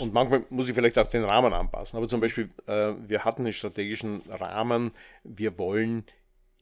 Und 0.00 0.14
manchmal 0.14 0.44
muss 0.50 0.68
ich 0.68 0.74
vielleicht 0.74 0.98
auch 0.98 1.08
den 1.08 1.24
Rahmen 1.24 1.52
anpassen. 1.52 1.98
Aber 1.98 2.08
zum 2.08 2.20
Beispiel, 2.20 2.48
äh, 2.66 2.92
wir 3.06 3.24
hatten 3.24 3.42
einen 3.42 3.52
strategischen 3.52 4.22
Rahmen, 4.28 4.92
wir 5.22 5.58
wollen 5.58 6.04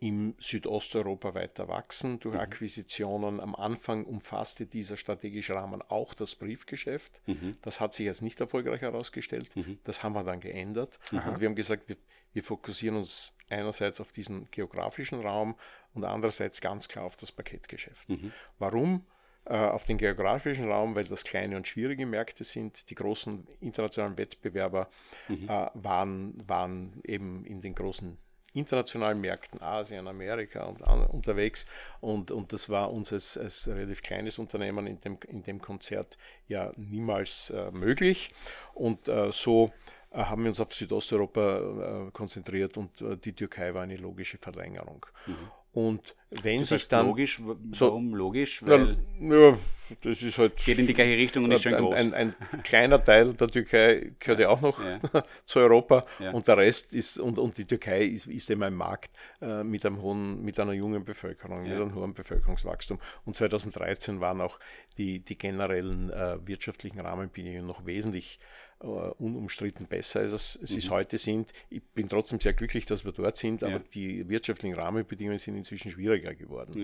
im 0.05 0.35
Südosteuropa 0.39 1.33
weiter 1.35 1.67
wachsen 1.67 2.21
durch 2.21 2.35
mhm. 2.35 2.41
Akquisitionen. 2.43 3.41
Am 3.41 3.55
Anfang 3.55 4.05
umfasste 4.05 4.67
dieser 4.67 4.99
strategische 4.99 5.55
Rahmen 5.55 5.81
auch 5.81 6.13
das 6.13 6.35
Briefgeschäft. 6.35 7.23
Mhm. 7.27 7.57
Das 7.63 7.81
hat 7.81 7.95
sich 7.95 8.07
als 8.09 8.21
nicht 8.21 8.39
erfolgreich 8.39 8.83
herausgestellt. 8.83 9.57
Mhm. 9.57 9.79
Das 9.85 10.03
haben 10.03 10.13
wir 10.13 10.23
dann 10.23 10.41
geändert. 10.41 10.99
Aha. 11.11 11.31
Und 11.31 11.41
wir 11.41 11.49
haben 11.49 11.55
gesagt, 11.55 11.89
wir, 11.89 11.97
wir, 12.35 12.45
fokussieren 12.45 12.99
uns 12.99 13.39
einerseits 13.49 13.99
auf 13.99 14.13
diesen 14.13 14.47
geografischen 14.51 15.21
Raum 15.21 15.55
und 15.95 16.05
andererseits 16.05 16.61
ganz 16.61 16.87
klar 16.87 17.07
auf 17.07 17.17
das 17.17 17.33
Paketgeschäft. 17.33 18.11
Mhm. 18.11 18.31
Warum? 18.59 19.07
Äh, 19.47 19.57
auf 19.57 19.87
den 19.87 19.97
geografischen 19.97 20.71
Raum, 20.71 20.95
weil 20.95 21.05
das 21.05 21.25
kleine 21.25 21.57
und 21.57 21.67
schwierige 21.67 22.05
Märkte 22.05 22.45
sind. 22.45 22.91
Die 22.91 22.95
großen 22.95 23.47
internationalen 23.61 24.19
Wettbewerber 24.19 24.91
mhm. 25.29 25.49
äh, 25.49 25.71
waren, 25.73 26.47
waren 26.47 27.01
eben 27.05 27.47
in 27.47 27.63
den 27.63 27.75
großen 27.75 28.19
internationalen 28.55 29.21
Märkten, 29.21 29.61
Asien, 29.63 30.09
Amerika 30.09 30.65
und 30.65 30.83
an, 30.83 31.05
unterwegs. 31.07 31.67
Und, 32.01 32.31
und 32.31 32.53
das 32.53 32.71
war 32.71 32.93
uns 32.93 33.13
als, 33.13 33.37
als 33.37 33.69
relativ 33.69 34.03
kleines 34.03 34.39
Unternehmen 34.39 34.87
in 34.87 35.01
dem, 35.01 35.19
in 35.29 35.43
dem 35.43 35.61
Konzert 35.61 36.17
ja 36.49 36.73
niemals 36.77 37.51
äh, 37.51 37.71
möglich. 37.73 38.33
Und 38.73 39.09
äh, 39.09 39.31
so 39.33 39.73
äh, 40.13 40.19
haben 40.19 40.45
wir 40.45 40.51
uns 40.51 40.61
auf 40.61 40.73
Südosteuropa 40.73 42.07
äh, 42.07 42.11
konzentriert 42.13 42.77
und 42.77 43.01
äh, 43.01 43.17
die 43.17 43.33
Türkei 43.33 43.75
war 43.75 43.83
eine 43.83 43.97
logische 43.97 44.39
Verlängerung. 44.39 45.05
Mhm. 45.27 45.51
Und 45.75 46.15
wenn 46.43 46.61
das 46.61 46.69
sich 46.71 46.89
dann. 46.89 47.07
Logisch, 47.07 47.41
warum 47.43 48.11
so, 48.11 48.17
logisch? 48.17 48.63
Weil 48.65 48.97
ja, 49.21 49.59
das 50.03 50.23
ist 50.23 50.39
halt. 50.39 50.57
Geht 50.57 50.79
in 50.79 50.87
die 50.87 50.95
gleiche 50.95 51.17
Richtung 51.17 51.45
und 51.45 51.51
ist 51.51 51.65
schon 51.65 51.75
ein, 51.75 51.83
groß. 51.83 51.95
Ein, 51.97 52.15
ein, 52.15 52.35
kleiner 52.63 53.03
Teil 53.03 53.35
der 53.35 53.49
Türkei 53.49 54.13
gehört 54.21 54.39
ja, 54.39 54.47
ja 54.47 54.49
auch 54.51 54.61
noch 54.61 54.79
ja. 54.83 55.01
zu 55.45 55.59
Europa 55.59 56.07
ja. 56.21 56.31
und 56.31 56.47
der 56.47 56.59
Rest 56.59 56.95
ist, 56.95 57.19
und, 57.19 57.41
und 57.41 57.59
die 57.59 57.65
Türkei 57.65 58.05
ist, 58.05 58.29
ist 58.29 58.51
eben 58.51 58.63
ein 58.63 58.75
Markt 58.75 59.11
äh, 59.43 59.65
mit, 59.65 59.85
einem 59.85 60.01
hohen, 60.01 60.45
mit 60.45 60.61
einer 60.61 60.75
jungen 60.75 61.05
Bevölkerung, 61.05 61.65
mit 61.65 61.73
einem 61.73 61.93
hohen 61.93 62.15
Bevölkerungswachstum. 62.15 63.01
Und 63.25 63.35
2013 63.35 64.21
waren 64.21 64.41
auch 64.41 64.61
die, 64.97 65.19
die 65.21 65.37
generellen 65.37 66.11
äh, 66.11 66.39
wirtschaftlichen 66.47 67.01
Rahmenbedingungen 67.01 67.67
noch 67.67 67.85
wesentlich 67.85 68.39
äh, 68.41 68.64
unumstritten 68.85 69.87
besser, 69.87 70.21
als 70.21 70.33
es, 70.33 70.73
mhm. 70.73 70.79
es 70.79 70.91
heute 70.91 71.19
sind. 71.19 71.53
Ich 71.71 71.83
bin 71.83 72.09
trotzdem 72.09 72.41
sehr 72.41 72.53
glücklich, 72.53 72.87
dass 72.87 73.05
wir 73.05 73.13
dort 73.13 73.37
sind, 73.37 73.63
aber 73.65 73.79
die 73.79 74.29
wirtschaftlichen 74.29 74.77
Rahmenbedingungen 74.77 75.39
sind 75.39 75.57
inzwischen 75.57 75.91
schwieriger 75.91 76.35
geworden. 76.35 76.75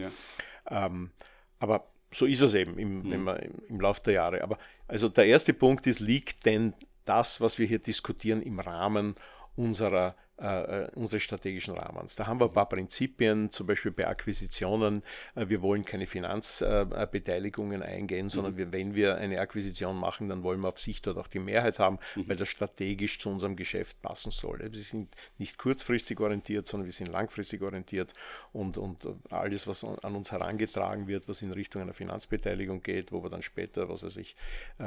Ähm, 0.68 1.10
aber 1.58 1.86
so 2.10 2.26
ist 2.26 2.40
es 2.40 2.54
eben 2.54 2.78
im, 2.78 3.02
mhm. 3.02 3.12
im, 3.12 3.28
im 3.68 3.80
Laufe 3.80 4.02
der 4.04 4.14
Jahre. 4.14 4.42
Aber 4.42 4.58
also 4.88 5.08
der 5.08 5.26
erste 5.26 5.52
Punkt 5.52 5.86
ist, 5.86 6.00
liegt 6.00 6.46
denn 6.46 6.74
das, 7.04 7.40
was 7.40 7.58
wir 7.58 7.66
hier 7.66 7.78
diskutieren, 7.78 8.42
im 8.42 8.60
Rahmen 8.60 9.14
unserer 9.56 10.16
äh, 10.40 10.84
äh, 10.84 10.90
unseres 10.94 11.22
strategischen 11.22 11.74
Rahmens. 11.74 12.16
Da 12.16 12.26
haben 12.26 12.40
wir 12.40 12.46
ein 12.46 12.52
paar 12.54 12.68
Prinzipien, 12.68 13.50
zum 13.50 13.66
Beispiel 13.66 13.90
bei 13.90 14.08
Akquisitionen. 14.08 15.02
Äh, 15.34 15.50
wir 15.50 15.60
wollen 15.60 15.84
keine 15.84 16.06
Finanzbeteiligungen 16.06 17.82
eingehen, 17.82 18.30
sondern 18.30 18.54
mhm. 18.54 18.56
wir, 18.56 18.72
wenn 18.72 18.94
wir 18.94 19.16
eine 19.16 19.38
Akquisition 19.38 19.98
machen, 19.98 20.30
dann 20.30 20.42
wollen 20.42 20.60
wir 20.60 20.68
auf 20.68 20.80
sich 20.80 21.02
dort 21.02 21.18
auch 21.18 21.26
die 21.26 21.40
Mehrheit 21.40 21.78
haben, 21.78 21.98
mhm. 22.16 22.26
weil 22.26 22.36
das 22.36 22.48
strategisch 22.48 23.18
zu 23.18 23.28
unserem 23.28 23.54
Geschäft 23.54 24.00
passen 24.00 24.30
soll. 24.30 24.60
Wir 24.60 24.80
sind 24.80 25.14
nicht 25.36 25.58
kurzfristig 25.58 26.18
orientiert, 26.20 26.66
sondern 26.66 26.86
wir 26.86 26.94
sind 26.94 27.08
langfristig 27.08 27.60
orientiert 27.60 28.14
und, 28.54 28.78
und 28.78 29.06
alles, 29.28 29.66
was 29.66 29.84
an 29.84 30.14
uns 30.14 30.32
herangetragen 30.32 31.06
wird, 31.06 31.28
was 31.28 31.42
in 31.42 31.52
Richtung 31.52 31.82
einer 31.82 31.92
Finanzbeteiligung 31.92 32.82
geht, 32.82 33.12
wo 33.12 33.22
wir 33.22 33.28
dann 33.28 33.42
später, 33.42 33.90
was 33.90 34.02
weiß 34.02 34.16
ich, 34.16 34.36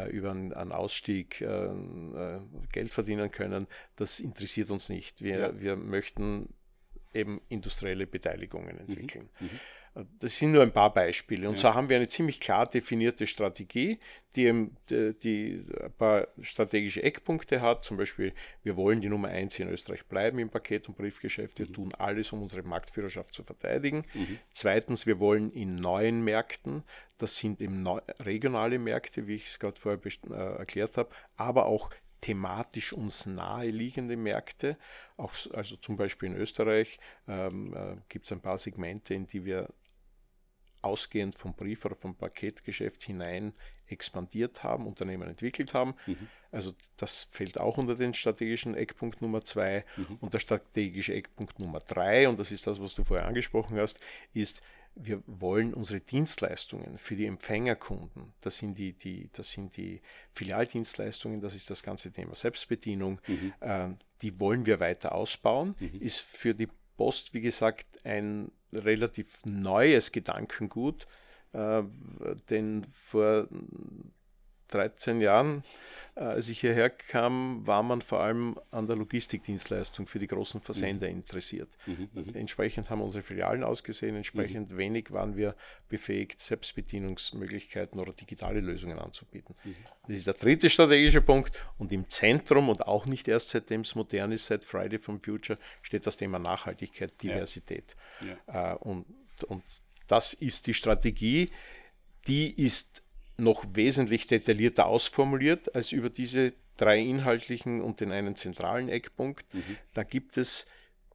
über 0.09 0.31
einen 0.31 0.71
Ausstieg 0.71 1.45
Geld 2.71 2.91
verdienen 2.91 3.29
können, 3.29 3.67
das 3.95 4.19
interessiert 4.19 4.71
uns 4.71 4.89
nicht. 4.89 5.21
Wir 5.21 5.53
wir, 5.53 5.61
wir 5.61 5.75
möchten 5.75 6.49
eben 7.13 7.41
industrielle 7.49 8.07
Beteiligungen 8.07 8.77
entwickeln. 8.79 9.29
Mhm. 9.39 9.45
Mhm. 9.47 9.59
Das 10.17 10.37
sind 10.37 10.53
nur 10.53 10.63
ein 10.63 10.71
paar 10.71 10.91
Beispiele. 10.91 11.47
Und 11.47 11.55
ja. 11.55 11.61
so 11.61 11.73
haben 11.75 11.87
wir 11.87 11.97
eine 11.97 12.07
ziemlich 12.07 12.39
klar 12.39 12.65
definierte 12.65 13.27
Strategie, 13.27 13.99
die, 14.35 14.71
die, 14.89 15.63
ein 15.79 15.91
paar 15.91 16.27
strategische 16.41 17.03
Eckpunkte 17.03 17.61
hat. 17.61 17.85
Zum 17.85 17.97
Beispiel, 17.97 18.33
wir 18.63 18.75
wollen 18.75 19.01
die 19.01 19.09
Nummer 19.09 19.27
eins 19.27 19.59
in 19.59 19.69
Österreich 19.69 20.05
bleiben 20.05 20.39
im 20.39 20.49
Paket- 20.49 20.87
und 20.89 20.97
Briefgeschäft. 20.97 21.59
Wir 21.59 21.67
mhm. 21.67 21.73
tun 21.73 21.89
alles, 21.99 22.33
um 22.33 22.41
unsere 22.41 22.63
Marktführerschaft 22.63 23.35
zu 23.35 23.43
verteidigen. 23.43 24.03
Mhm. 24.15 24.39
Zweitens, 24.51 25.05
wir 25.05 25.19
wollen 25.19 25.51
in 25.51 25.75
neuen 25.75 26.23
Märkten, 26.23 26.81
das 27.19 27.37
sind 27.37 27.61
eben 27.61 27.87
regionale 28.19 28.79
Märkte, 28.79 29.27
wie 29.27 29.35
ich 29.35 29.45
es 29.45 29.59
gerade 29.59 29.79
vorher 29.79 30.01
äh, 30.03 30.57
erklärt 30.57 30.97
habe, 30.97 31.11
aber 31.37 31.67
auch 31.67 31.91
thematisch 32.23 32.93
uns 32.93 33.25
naheliegende 33.25 34.15
Märkte. 34.15 34.77
Auch, 35.17 35.33
also 35.53 35.75
zum 35.75 35.97
Beispiel 35.97 36.29
in 36.29 36.37
Österreich 36.37 36.97
ähm, 37.27 37.73
äh, 37.75 37.97
gibt 38.07 38.25
es 38.25 38.31
ein 38.31 38.39
paar 38.39 38.57
Segmente, 38.57 39.13
in 39.13 39.27
die 39.27 39.43
wir 39.43 39.67
ausgehend 40.81 41.35
vom 41.35 41.53
Brief- 41.53 41.83
oder 41.83 41.95
vom 41.95 42.15
Paketgeschäft 42.15 43.03
hinein 43.03 43.53
expandiert 43.87 44.63
haben, 44.63 44.87
Unternehmen 44.87 45.27
entwickelt 45.27 45.73
haben. 45.73 45.95
Mhm. 46.07 46.29
Also 46.51 46.73
das 46.95 47.25
fällt 47.25 47.57
auch 47.57 47.77
unter 47.77 47.95
den 47.95 48.13
strategischen 48.13 48.73
Eckpunkt 48.75 49.21
Nummer 49.21 49.43
zwei. 49.43 49.83
Mhm. 49.97 50.17
Und 50.21 50.33
der 50.33 50.39
strategische 50.39 51.13
Eckpunkt 51.13 51.59
Nummer 51.59 51.79
drei, 51.79 52.29
und 52.29 52.39
das 52.39 52.53
ist 52.53 52.67
das, 52.67 52.81
was 52.81 52.95
du 52.95 53.03
vorher 53.03 53.27
angesprochen 53.27 53.77
hast, 53.77 53.99
ist, 54.33 54.61
wir 54.95 55.23
wollen 55.25 55.73
unsere 55.73 55.99
Dienstleistungen 55.99 56.97
für 56.97 57.15
die 57.15 57.25
Empfängerkunden, 57.25 58.33
das 58.41 58.57
sind 58.57 58.77
die, 58.77 58.93
die, 58.93 59.29
das 59.33 59.51
sind 59.51 59.75
die 59.77 60.01
Filialdienstleistungen, 60.29 61.41
das 61.41 61.55
ist 61.55 61.69
das 61.69 61.83
ganze 61.83 62.11
Thema 62.11 62.35
Selbstbedienung, 62.35 63.19
mhm. 63.27 63.53
äh, 63.59 63.89
die 64.21 64.39
wollen 64.39 64.65
wir 64.65 64.79
weiter 64.79 65.13
ausbauen, 65.13 65.75
mhm. 65.79 65.99
ist 65.99 66.19
für 66.19 66.53
die 66.53 66.69
Post, 66.95 67.33
wie 67.33 67.41
gesagt, 67.41 67.85
ein 68.05 68.51
relativ 68.71 69.45
neues 69.45 70.11
Gedankengut, 70.11 71.07
äh, 71.53 71.83
denn 72.49 72.85
vor 72.91 73.47
13 74.73 75.21
Jahren, 75.21 75.63
äh, 76.15 76.21
als 76.21 76.49
ich 76.49 76.59
hierher 76.59 76.89
kam, 76.89 77.65
war 77.65 77.83
man 77.83 78.01
vor 78.01 78.21
allem 78.21 78.59
an 78.71 78.87
der 78.87 78.95
Logistikdienstleistung 78.95 80.07
für 80.07 80.19
die 80.19 80.27
großen 80.27 80.61
Versender 80.61 81.07
mhm. 81.07 81.17
interessiert. 81.17 81.69
Mhm, 81.85 82.09
mhm. 82.13 82.35
entsprechend 82.35 82.89
haben 82.89 83.01
unsere 83.01 83.23
Filialen 83.23 83.63
ausgesehen, 83.63 84.15
entsprechend 84.15 84.71
mhm. 84.71 84.77
wenig 84.77 85.11
waren 85.11 85.35
wir 85.35 85.55
befähigt, 85.89 86.39
Selbstbedienungsmöglichkeiten 86.39 87.99
oder 87.99 88.13
digitale 88.13 88.59
Lösungen 88.59 88.99
anzubieten. 88.99 89.55
Mhm. 89.63 89.75
Das 90.07 90.17
ist 90.17 90.27
der 90.27 90.35
dritte 90.35 90.69
strategische 90.69 91.21
Punkt 91.21 91.51
und 91.77 91.91
im 91.91 92.09
Zentrum 92.09 92.69
und 92.69 92.87
auch 92.87 93.05
nicht 93.05 93.27
erst 93.27 93.49
seitdem 93.49 93.81
es 93.81 93.95
modern 93.95 94.31
ist, 94.31 94.45
seit 94.45 94.65
Friday 94.65 94.99
from 94.99 95.19
Future, 95.19 95.59
steht 95.81 96.05
das 96.05 96.17
Thema 96.17 96.39
Nachhaltigkeit, 96.39 97.21
Diversität. 97.21 97.95
Ja. 98.21 98.37
Ja. 98.53 98.73
Äh, 98.73 98.75
und, 98.77 99.05
und 99.47 99.63
das 100.07 100.33
ist 100.33 100.67
die 100.67 100.73
Strategie, 100.73 101.49
die 102.27 102.63
ist 102.63 103.02
noch 103.37 103.63
wesentlich 103.73 104.27
detaillierter 104.27 104.85
ausformuliert 104.85 105.73
als 105.75 105.91
über 105.91 106.09
diese 106.09 106.53
drei 106.77 106.99
inhaltlichen 106.99 107.81
und 107.81 107.99
den 107.99 108.11
einen 108.11 108.35
zentralen 108.35 108.89
Eckpunkt. 108.89 109.51
Mhm. 109.53 109.77
Da 109.93 110.03
gibt 110.03 110.37
es 110.37 110.67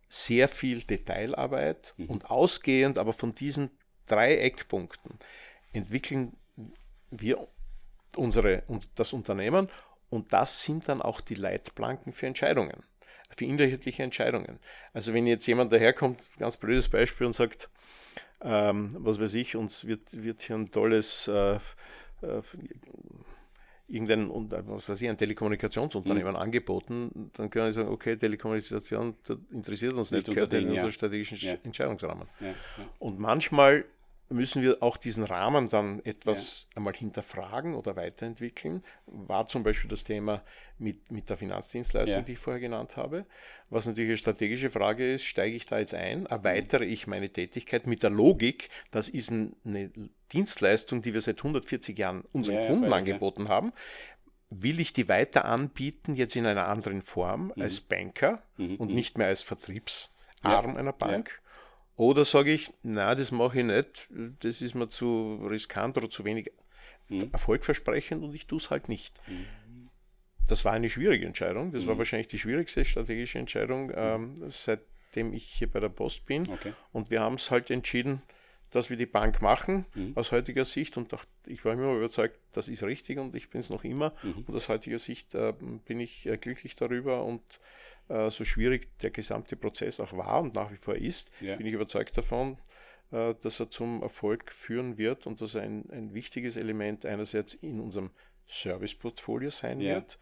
sehr 0.09 0.49
viel 0.49 0.83
Detailarbeit 0.83 1.95
mhm. 1.97 2.07
und 2.07 2.31
ausgehend 2.31 2.99
aber 2.99 3.12
von 3.12 3.35
diesen 3.35 3.71
drei 4.07 4.39
Eckpunkten 4.39 5.19
entwickeln 5.73 6.33
wir 7.11 7.47
unsere, 8.16 8.62
das 8.95 9.12
Unternehmen 9.12 9.69
und 10.11 10.33
das 10.33 10.62
sind 10.62 10.89
dann 10.89 11.03
auch 11.03 11.21
die 11.21 11.35
Leitplanken 11.35 12.12
für 12.12 12.27
Entscheidungen, 12.27 12.83
für 13.37 13.45
inhaltliche 13.45 14.03
Entscheidungen. 14.03 14.59
Also 14.93 15.12
wenn 15.12 15.27
jetzt 15.27 15.47
jemand 15.47 15.73
daherkommt, 15.73 16.31
ganz 16.39 16.57
blödes 16.57 16.89
Beispiel 16.89 17.27
und 17.27 17.35
sagt, 17.35 17.69
ähm, 18.41 18.95
was 18.99 19.21
weiß 19.21 19.35
ich, 19.35 19.57
uns 19.57 19.85
wird, 19.85 20.23
wird 20.23 20.43
hier 20.43 20.57
ein 20.57 20.71
tolles 20.71 21.29
äh, 21.29 21.59
äh, 22.23 22.43
irgendein 23.89 24.31
was 24.69 24.89
weiß 24.89 25.01
ich, 25.01 25.09
ein 25.09 25.16
Telekommunikationsunternehmen 25.16 26.35
mhm. 26.35 26.39
angeboten, 26.39 27.31
dann 27.35 27.49
können 27.49 27.66
wir 27.66 27.73
sagen, 27.73 27.89
okay, 27.89 28.16
Telekommunikation 28.16 29.16
interessiert 29.51 29.95
uns 29.95 30.11
nicht, 30.11 30.27
nicht 30.27 30.35
gehört 30.35 30.53
in 30.53 30.69
unseren 30.69 30.93
strategischen 30.93 31.39
ja. 31.39 31.57
Entscheidungsrahmen. 31.62 32.29
Ja, 32.41 32.49
ja. 32.49 32.55
Und 32.99 33.19
manchmal 33.19 33.87
müssen 34.31 34.62
wir 34.62 34.83
auch 34.83 34.97
diesen 34.97 35.25
Rahmen 35.25 35.71
dann 35.71 36.05
etwas 36.05 36.69
einmal 36.75 36.95
hinterfragen 36.95 37.75
oder 37.75 37.97
weiterentwickeln. 37.97 38.85
War 39.07 39.49
zum 39.49 39.62
Beispiel 39.62 39.89
das 39.89 40.05
Thema 40.05 40.43
mit, 40.79 41.11
mit 41.11 41.31
der 41.31 41.39
Finanzdienstleistung, 41.39 42.27
die 42.27 42.33
ich 42.33 42.39
vorher 42.39 42.61
genannt 42.61 42.99
habe. 42.99 43.25
Was 43.71 43.87
natürlich 43.87 44.11
eine 44.11 44.19
strategische 44.19 44.71
Frage 44.71 45.14
ist, 45.14 45.25
steige 45.25 45.57
ich 45.57 45.64
da 45.64 45.79
jetzt 45.79 45.95
ein, 45.95 46.27
erweitere 46.27 46.85
ich 46.85 47.07
meine 47.07 47.31
Tätigkeit 47.31 47.87
mit 47.87 48.03
der 48.03 48.11
Logik, 48.11 48.69
das 48.91 49.09
ist 49.09 49.33
eine 49.33 49.91
Dienstleistung, 50.33 51.03
die 51.03 51.14
wir 51.14 51.20
seit 51.20 51.39
140 51.39 51.99
Jahren 51.99 52.22
unseren 52.33 52.57
ja, 52.57 52.66
Kunden 52.66 52.91
ja, 52.91 52.97
angeboten 52.97 53.45
ja. 53.45 53.51
haben. 53.51 53.72
will 54.51 54.81
ich 54.81 54.93
die 54.93 55.09
weiter 55.09 55.45
anbieten, 55.45 56.14
jetzt 56.14 56.35
in 56.35 56.47
einer 56.47 56.68
anderen 56.68 57.03
Form, 57.03 57.53
mhm. 57.55 57.62
als 57.62 57.81
Banker 57.81 58.43
mhm. 58.57 58.76
und 58.76 58.89
mhm. 58.91 58.95
nicht 58.95 59.18
mehr 59.18 59.26
als 59.26 59.43
Vertriebsarm 59.43 60.76
einer 60.76 60.93
Bank? 60.93 61.43
Oder 61.97 62.24
sage 62.24 62.53
ich, 62.53 62.72
na, 62.83 63.14
das 63.14 63.33
mache 63.33 63.59
ich 63.59 63.64
nicht, 63.64 64.09
das 64.41 64.62
ist 64.62 64.74
mir 64.74 64.89
zu 64.89 65.45
riskant 65.51 65.97
oder 65.97 66.09
zu 66.09 66.24
wenig 66.24 66.53
mhm. 67.09 67.29
erfolgversprechend 67.33 68.22
und 68.22 68.35
ich 68.35 68.47
tue 68.47 68.59
es 68.59 68.70
halt 68.70 68.89
nicht. 68.89 69.20
Mhm. 69.26 69.47
Das 70.47 70.64
war 70.64 70.72
eine 70.72 70.89
schwierige 70.89 71.26
Entscheidung. 71.26 71.72
Das 71.72 71.87
war 71.87 71.95
mhm. 71.95 71.99
wahrscheinlich 71.99 72.29
die 72.29 72.39
schwierigste 72.39 72.85
strategische 72.85 73.39
Entscheidung, 73.39 73.93
ähm, 73.95 74.35
seitdem 74.49 75.33
ich 75.35 75.45
hier 75.45 75.70
bei 75.70 75.81
der 75.81 75.91
Post 75.91 76.24
bin. 76.26 76.49
Okay. 76.49 76.72
Und 76.93 77.11
wir 77.11 77.20
haben 77.20 77.35
es 77.35 77.51
halt 77.51 77.70
entschieden, 77.70 78.22
dass 78.71 78.91
wir 78.91 78.97
die 78.97 79.07
Bank 79.07 79.41
machen 79.41 79.87
mhm. 79.95 80.12
aus 80.14 80.33
heutiger 80.33 80.64
Sicht 80.64 80.97
und 80.97 81.14
ich 81.47 81.64
war 81.64 81.73
immer 81.73 81.95
überzeugt, 81.95 82.39
das 82.53 82.69
ist 82.69 82.83
richtig 82.83 83.19
und 83.19 83.35
ich 83.35 83.51
bin 83.51 83.61
es 83.61 83.71
noch 83.71 83.85
immer. 83.85 84.14
Mhm. 84.23 84.45
Und 84.47 84.55
aus 84.55 84.69
heutiger 84.69 84.99
Sicht 84.99 85.35
äh, 85.35 85.55
bin 85.87 86.01
ich 86.01 86.27
äh, 86.27 86.37
glücklich 86.37 86.77
darüber 86.77 87.25
und 87.25 87.43
äh, 88.09 88.31
so 88.31 88.45
schwierig 88.45 88.89
der 88.99 89.11
gesamte 89.11 89.57
Prozess 89.57 90.01
auch 90.01 90.12
war 90.16 90.41
und 90.41 90.55
nach 90.55 90.71
wie 90.71 90.77
vor 90.77 90.97
ist, 90.97 91.31
ja. 91.41 91.57
bin 91.57 91.66
ich 91.66 91.73
überzeugt 91.73 92.16
davon, 92.16 92.59
äh, 93.11 93.35
dass 93.41 93.61
er 93.61 93.71
zum 93.71 94.03
Erfolg 94.03 94.53
führen 94.53 94.99
wird 94.99 95.27
und 95.27 95.41
dass 95.41 95.55
er 95.55 95.62
ein, 95.62 95.89
ein 95.91 96.14
wichtiges 96.14 96.57
Element 96.57 97.07
einerseits 97.07 97.55
in 97.55 97.81
unserem 97.81 98.11
Serviceportfolio 98.47 99.51
sein 99.51 99.81
ja. 99.81 99.97
wird, 99.97 100.19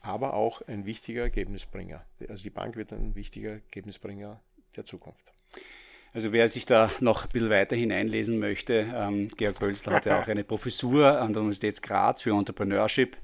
aber 0.00 0.34
auch 0.34 0.62
ein 0.62 0.84
wichtiger 0.86 1.22
Ergebnisbringer. 1.22 2.04
Also 2.28 2.42
die 2.42 2.50
Bank 2.50 2.76
wird 2.76 2.92
ein 2.92 3.14
wichtiger 3.14 3.52
Ergebnisbringer 3.52 4.40
der 4.76 4.86
Zukunft. 4.86 5.32
Also 6.14 6.30
wer 6.30 6.48
sich 6.48 6.64
da 6.64 6.90
noch 7.00 7.24
ein 7.24 7.30
bisschen 7.32 7.50
weiter 7.50 7.74
hineinlesen 7.74 8.38
möchte, 8.38 8.86
ähm, 8.94 9.26
Georg 9.36 9.60
Hölzler 9.60 9.94
hat 9.94 10.06
ja 10.06 10.22
auch 10.22 10.28
eine 10.28 10.44
Professur 10.44 11.20
an 11.20 11.32
der 11.32 11.42
Universität 11.42 11.82
Graz 11.82 12.22
für 12.22 12.30
Entrepreneurship 12.30 13.16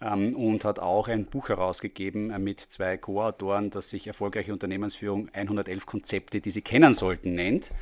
ähm, 0.00 0.36
und 0.36 0.64
hat 0.64 0.78
auch 0.78 1.08
ein 1.08 1.26
Buch 1.26 1.48
herausgegeben 1.48 2.30
äh, 2.30 2.38
mit 2.38 2.60
zwei 2.60 2.98
Co-Autoren, 2.98 3.70
das 3.70 3.90
sich 3.90 4.06
Erfolgreiche 4.06 4.52
Unternehmensführung 4.52 5.28
111 5.32 5.86
Konzepte, 5.86 6.40
die 6.40 6.52
Sie 6.52 6.62
kennen 6.62 6.92
sollten, 6.92 7.34
nennt. 7.34 7.72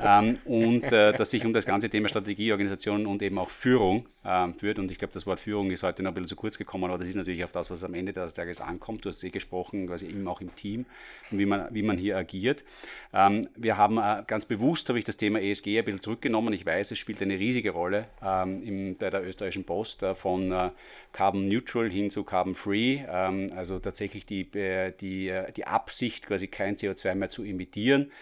ähm, 0.00 0.38
und 0.44 0.92
äh, 0.92 1.12
das 1.12 1.30
sich 1.30 1.46
um 1.46 1.52
das 1.52 1.64
ganze 1.64 1.88
Thema 1.88 2.08
Strategie, 2.08 2.50
Organisation 2.50 3.06
und 3.06 3.22
eben 3.22 3.38
auch 3.38 3.50
Führung 3.50 4.08
ähm, 4.28 4.54
führt. 4.54 4.78
Und 4.78 4.90
ich 4.90 4.98
glaube, 4.98 5.14
das 5.14 5.26
Wort 5.26 5.40
Führung 5.40 5.70
ist 5.70 5.82
heute 5.82 6.02
noch 6.02 6.10
ein 6.10 6.14
bisschen 6.14 6.28
zu 6.28 6.36
kurz 6.36 6.58
gekommen, 6.58 6.84
aber 6.84 6.98
das 6.98 7.08
ist 7.08 7.14
natürlich 7.14 7.44
auf 7.44 7.52
das, 7.52 7.70
was 7.70 7.82
am 7.82 7.94
Ende 7.94 8.12
des 8.12 8.34
Tages 8.34 8.60
ankommt. 8.60 9.04
Du 9.04 9.08
hast 9.08 9.24
eh 9.24 9.30
gesprochen, 9.30 9.86
quasi 9.86 10.06
eben 10.06 10.28
auch 10.28 10.42
im 10.42 10.54
Team 10.54 10.84
und 11.30 11.38
wie 11.38 11.46
man, 11.46 11.66
wie 11.70 11.82
man 11.82 11.96
hier 11.96 12.18
agiert. 12.18 12.62
Ähm, 13.14 13.48
wir 13.56 13.78
haben 13.78 13.96
äh, 13.96 14.22
ganz 14.26 14.44
bewusst, 14.44 14.88
habe 14.90 14.98
ich 14.98 15.06
das 15.06 15.16
Thema 15.16 15.40
ESG 15.40 15.78
ein 15.78 15.84
bisschen 15.84 16.02
zurückgenommen. 16.02 16.52
Ich 16.52 16.66
weiß, 16.66 16.90
es 16.90 16.98
spielt 16.98 17.22
eine 17.22 17.38
riesige 17.38 17.70
Rolle 17.70 18.06
ähm, 18.22 18.62
im, 18.62 18.96
bei 18.96 19.08
der 19.08 19.26
österreichischen 19.26 19.64
Post 19.64 20.02
äh, 20.02 20.14
von 20.14 20.52
äh, 20.52 20.70
Carbon 21.12 21.48
Neutral 21.48 21.90
hin 21.90 22.10
zu 22.10 22.22
Carbon 22.22 22.54
Free. 22.54 23.00
Ähm, 23.08 23.50
also 23.56 23.78
tatsächlich 23.78 24.26
die, 24.26 24.42
äh, 24.54 24.92
die, 24.92 25.28
äh, 25.28 25.52
die 25.52 25.66
Absicht, 25.66 26.26
quasi 26.26 26.48
kein 26.48 26.76
CO2 26.76 27.14
mehr 27.14 27.30
zu 27.30 27.44
emittieren. 27.44 28.12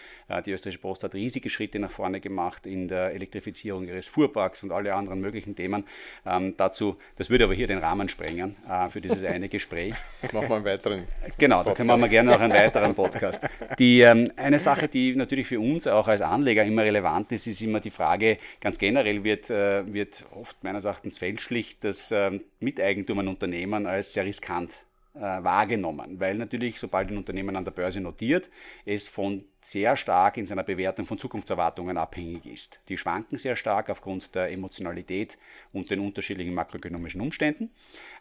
Die 0.45 0.51
österreichische 0.51 0.81
Post 0.81 1.03
hat 1.03 1.13
riesige 1.13 1.49
Schritte 1.49 1.79
nach 1.79 1.91
vorne 1.91 2.19
gemacht 2.19 2.65
in 2.65 2.89
der 2.89 3.13
Elektrifizierung 3.13 3.87
ihres 3.87 4.09
Fuhrparks 4.09 4.61
und 4.61 4.73
alle 4.73 4.93
anderen 4.93 5.21
möglichen 5.21 5.55
Themen. 5.55 5.85
Ähm, 6.25 6.53
dazu, 6.57 6.97
das 7.15 7.29
würde 7.29 7.45
aber 7.45 7.53
hier 7.53 7.67
den 7.67 7.77
Rahmen 7.77 8.09
sprengen 8.09 8.57
äh, 8.69 8.89
für 8.89 8.99
dieses 8.99 9.23
eine 9.23 9.47
Gespräch. 9.57 9.93
Machen 10.33 10.49
wir 10.49 10.55
einen 10.57 10.65
weiteren. 10.65 11.03
Genau, 11.37 11.57
Podcast. 11.57 11.79
da 11.79 11.83
können 11.85 12.01
wir 12.01 12.09
gerne 12.09 12.31
noch 12.31 12.41
einen 12.41 12.53
weiteren 12.53 12.93
Podcast. 12.93 13.47
Die, 13.79 14.01
ähm, 14.01 14.29
eine 14.35 14.59
Sache, 14.59 14.89
die 14.89 15.15
natürlich 15.15 15.47
für 15.47 15.61
uns 15.61 15.87
auch 15.87 16.09
als 16.09 16.21
Anleger 16.21 16.65
immer 16.65 16.83
relevant 16.83 17.31
ist, 17.31 17.47
ist 17.47 17.61
immer 17.61 17.79
die 17.79 17.91
Frage, 17.91 18.37
ganz 18.59 18.77
generell 18.77 19.23
wird, 19.23 19.49
äh, 19.49 19.91
wird 19.93 20.25
oft 20.31 20.61
meines 20.61 20.83
Erachtens 20.83 21.19
fälschlich 21.19 21.79
das 21.79 22.11
ähm, 22.11 22.41
Miteigentum 22.59 23.19
an 23.19 23.29
Unternehmen 23.29 23.85
als 23.85 24.13
sehr 24.13 24.25
riskant 24.25 24.79
wahrgenommen, 25.19 26.19
weil 26.19 26.35
natürlich, 26.35 26.79
sobald 26.79 27.09
ein 27.09 27.17
Unternehmen 27.17 27.55
an 27.55 27.63
der 27.63 27.71
Börse 27.71 28.01
notiert, 28.01 28.49
es 28.85 29.07
von 29.07 29.43
sehr 29.61 29.95
stark 29.95 30.37
in 30.37 30.45
seiner 30.45 30.63
Bewertung 30.63 31.05
von 31.05 31.17
Zukunftserwartungen 31.17 31.97
abhängig 31.97 32.45
ist. 32.45 32.81
Die 32.89 32.97
schwanken 32.97 33.37
sehr 33.37 33.55
stark 33.55 33.89
aufgrund 33.89 34.35
der 34.35 34.51
Emotionalität 34.51 35.37
und 35.73 35.89
den 35.89 35.99
unterschiedlichen 35.99 36.53
makroökonomischen 36.53 37.21
Umständen. 37.21 37.71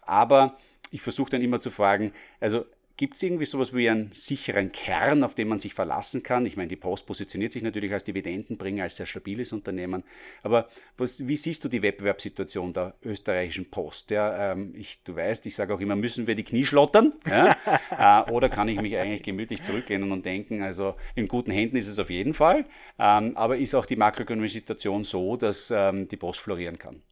Aber 0.03 0.57
ich 0.91 1.03
versuche 1.03 1.31
dann 1.31 1.43
immer 1.43 1.61
zu 1.61 1.71
fragen, 1.71 2.13
also 2.41 2.65
Gibt 2.99 3.17
es 3.17 3.23
irgendwie 3.23 3.45
sowas 3.45 3.75
wie 3.75 3.91
einen 3.91 4.11
sicheren 4.15 4.73
Kern, 4.73 5.23
auf 5.23 5.35
den 5.35 5.49
man 5.49 5.59
sich 5.59 5.75
verlassen 5.75 6.23
kann? 6.23 6.47
Ich 6.47 6.57
meine, 6.57 6.69
die 6.69 6.77
Post 6.77 7.07
positioniert 7.07 7.53
sich 7.53 7.63
natürlich 7.63 7.93
als 7.93 8.05
Dividendenbringer, 8.05 8.85
als 8.85 8.97
sehr 8.97 9.05
stabiles 9.05 9.53
Unternehmen. 9.53 10.03
Aber 10.43 10.69
was, 10.97 11.29
wie 11.29 11.37
siehst 11.37 11.63
du 11.63 11.69
die 11.69 11.83
Wettbewerbssituation 11.83 12.73
der 12.73 12.95
österreichischen 13.03 13.71
Post? 13.71 14.11
Ja, 14.13 14.53
ähm, 14.53 14.73
ich, 14.75 15.03
du 15.05 15.15
weißt, 15.15 15.45
ich 15.45 15.55
sage 15.55 15.75
auch 15.75 15.81
immer, 15.81 15.95
müssen 15.95 16.27
wir 16.27 16.35
die 16.35 16.45
Knie 16.45 16.65
schlottern? 16.65 17.13
Ja? 17.29 17.55
äh, 18.27 18.31
oder 18.31 18.49
kann 18.49 18.69
ich 18.69 18.81
mich 18.81 18.97
eigentlich 18.97 19.23
gemütlich 19.23 19.63
zurücklehnen 19.63 20.11
und 20.11 20.25
denken, 20.25 20.63
also 20.63 20.95
in 21.15 21.29
guten 21.29 21.51
Händen 21.51 21.77
ist 21.77 21.89
es 21.89 21.99
auf 21.99 22.09
jeden 22.09 22.33
Fall. 22.33 22.65
Ähm, 22.99 23.37
aber 23.37 23.59
ist 23.59 23.75
auch 23.75 23.85
die 23.85 23.97
makroökonomische 23.97 24.55
Situation 24.55 25.05
so, 25.05 25.37
dass 25.37 25.71
ähm, 25.71 26.09
die 26.09 26.17
Post 26.17 26.41
florieren 26.41 26.79
kann? 26.79 27.03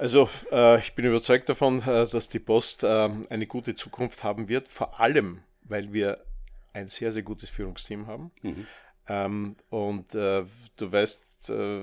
Also 0.00 0.30
äh, 0.50 0.78
ich 0.78 0.94
bin 0.94 1.04
überzeugt 1.04 1.50
davon, 1.50 1.82
äh, 1.82 2.06
dass 2.06 2.30
die 2.30 2.38
Post 2.38 2.84
äh, 2.84 3.10
eine 3.28 3.46
gute 3.46 3.74
Zukunft 3.76 4.24
haben 4.24 4.48
wird, 4.48 4.66
vor 4.66 4.98
allem, 4.98 5.42
weil 5.64 5.92
wir 5.92 6.24
ein 6.72 6.88
sehr, 6.88 7.12
sehr 7.12 7.22
gutes 7.22 7.50
Führungsteam 7.50 8.06
haben. 8.06 8.30
Mhm. 8.40 8.66
Ähm, 9.08 9.56
und 9.68 10.14
äh, 10.14 10.44
du 10.78 10.90
weißt, 10.90 11.50
äh, 11.50 11.80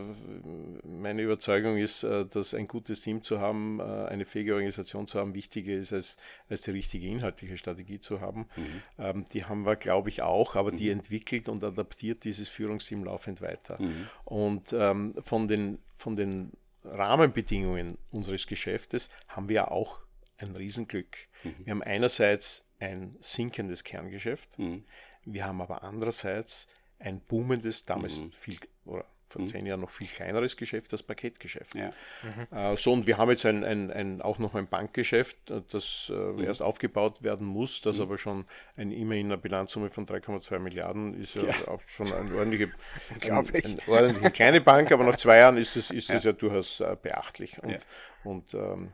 meine 0.83 1.21
Überzeugung 1.21 1.77
ist, 1.77 2.01
äh, 2.01 2.25
dass 2.25 2.55
ein 2.55 2.67
gutes 2.67 3.01
Team 3.01 3.21
zu 3.21 3.39
haben, 3.39 3.79
eine 3.81 4.25
fähige 4.25 4.55
Organisation 4.55 5.05
zu 5.05 5.19
haben, 5.19 5.35
wichtiger 5.35 5.73
ist, 5.73 5.93
als, 5.93 6.17
als 6.49 6.63
die 6.63 6.71
richtige 6.71 7.05
inhaltliche 7.05 7.55
Strategie 7.55 7.99
zu 7.99 8.19
haben. 8.19 8.47
Mhm. 8.55 8.81
Ähm, 8.97 9.25
die 9.31 9.45
haben 9.45 9.63
wir, 9.63 9.75
glaube 9.75 10.09
ich, 10.09 10.23
auch, 10.23 10.55
aber 10.55 10.71
mhm. 10.71 10.77
die 10.77 10.89
entwickelt 10.89 11.49
und 11.49 11.63
adaptiert 11.63 12.23
dieses 12.23 12.49
Führungsteam 12.49 13.03
laufend 13.03 13.43
weiter. 13.43 13.79
Mhm. 13.79 14.07
Und 14.25 14.73
ähm, 14.73 15.13
von 15.21 15.47
den, 15.47 15.77
von 15.97 16.15
den 16.15 16.53
Rahmenbedingungen 16.87 17.97
unseres 18.11 18.47
Geschäftes 18.47 19.09
haben 19.27 19.49
wir 19.49 19.71
auch 19.71 19.99
ein 20.37 20.55
Riesenglück. 20.55 21.17
Mhm. 21.43 21.55
Wir 21.65 21.71
haben 21.71 21.83
einerseits 21.83 22.67
ein 22.79 23.11
sinkendes 23.19 23.83
Kerngeschäft, 23.83 24.57
mhm. 24.59 24.83
wir 25.25 25.45
haben 25.45 25.61
aber 25.61 25.83
andererseits 25.83 26.67
ein 26.99 27.19
boomendes, 27.19 27.85
damals 27.85 28.21
mhm. 28.21 28.31
viel, 28.31 28.59
oder 28.85 29.05
vor 29.27 29.41
mhm. 29.41 29.47
zehn 29.47 29.65
Jahren 29.65 29.81
noch 29.81 29.89
viel 29.89 30.07
kleineres 30.07 30.55
Geschäft, 30.55 30.93
das 30.93 31.03
Paketgeschäft. 31.03 31.75
Ja. 31.75 31.91
Mhm. 32.23 32.57
Äh, 32.57 32.77
so, 32.77 32.93
und 32.93 33.07
wir 33.07 33.17
haben 33.17 33.29
jetzt 33.29 33.45
ein, 33.45 33.63
ein, 33.63 33.91
ein, 33.91 34.21
auch 34.21 34.39
noch 34.39 34.55
ein 34.55 34.67
Bankgeschäft, 34.67 35.51
äh, 35.51 35.61
das 35.69 36.11
äh, 36.13 36.13
mhm. 36.13 36.43
erst 36.43 36.61
aufgebaut 36.61 37.21
werden 37.23 37.45
muss, 37.45 37.81
das 37.81 37.97
mhm. 37.97 38.03
aber 38.03 38.17
schon 38.17 38.45
ein, 38.77 38.91
immerhin 38.91 39.27
eine 39.27 39.37
Bilanzsumme 39.37 39.89
von 39.89 40.05
3,2 40.05 40.59
Milliarden 40.59 41.13
ist 41.19 41.35
ja, 41.35 41.43
ja, 41.43 41.67
auch 41.67 41.81
schon 41.81 42.11
eine 42.13 42.33
ordentliche, 42.35 42.71
ein, 43.21 43.31
ein 43.31 43.79
ordentliche 43.87 44.31
kleine 44.31 44.61
Bank, 44.61 44.91
aber 44.91 45.03
nach 45.03 45.17
zwei 45.17 45.37
Jahren 45.37 45.57
ist 45.57 45.75
es 45.75 45.91
ist 45.91 46.09
ja. 46.09 46.17
ja 46.17 46.31
durchaus 46.31 46.79
äh, 46.79 46.95
beachtlich. 47.01 47.61
Und, 47.61 47.85
und 48.23 48.53
ähm, 48.53 48.93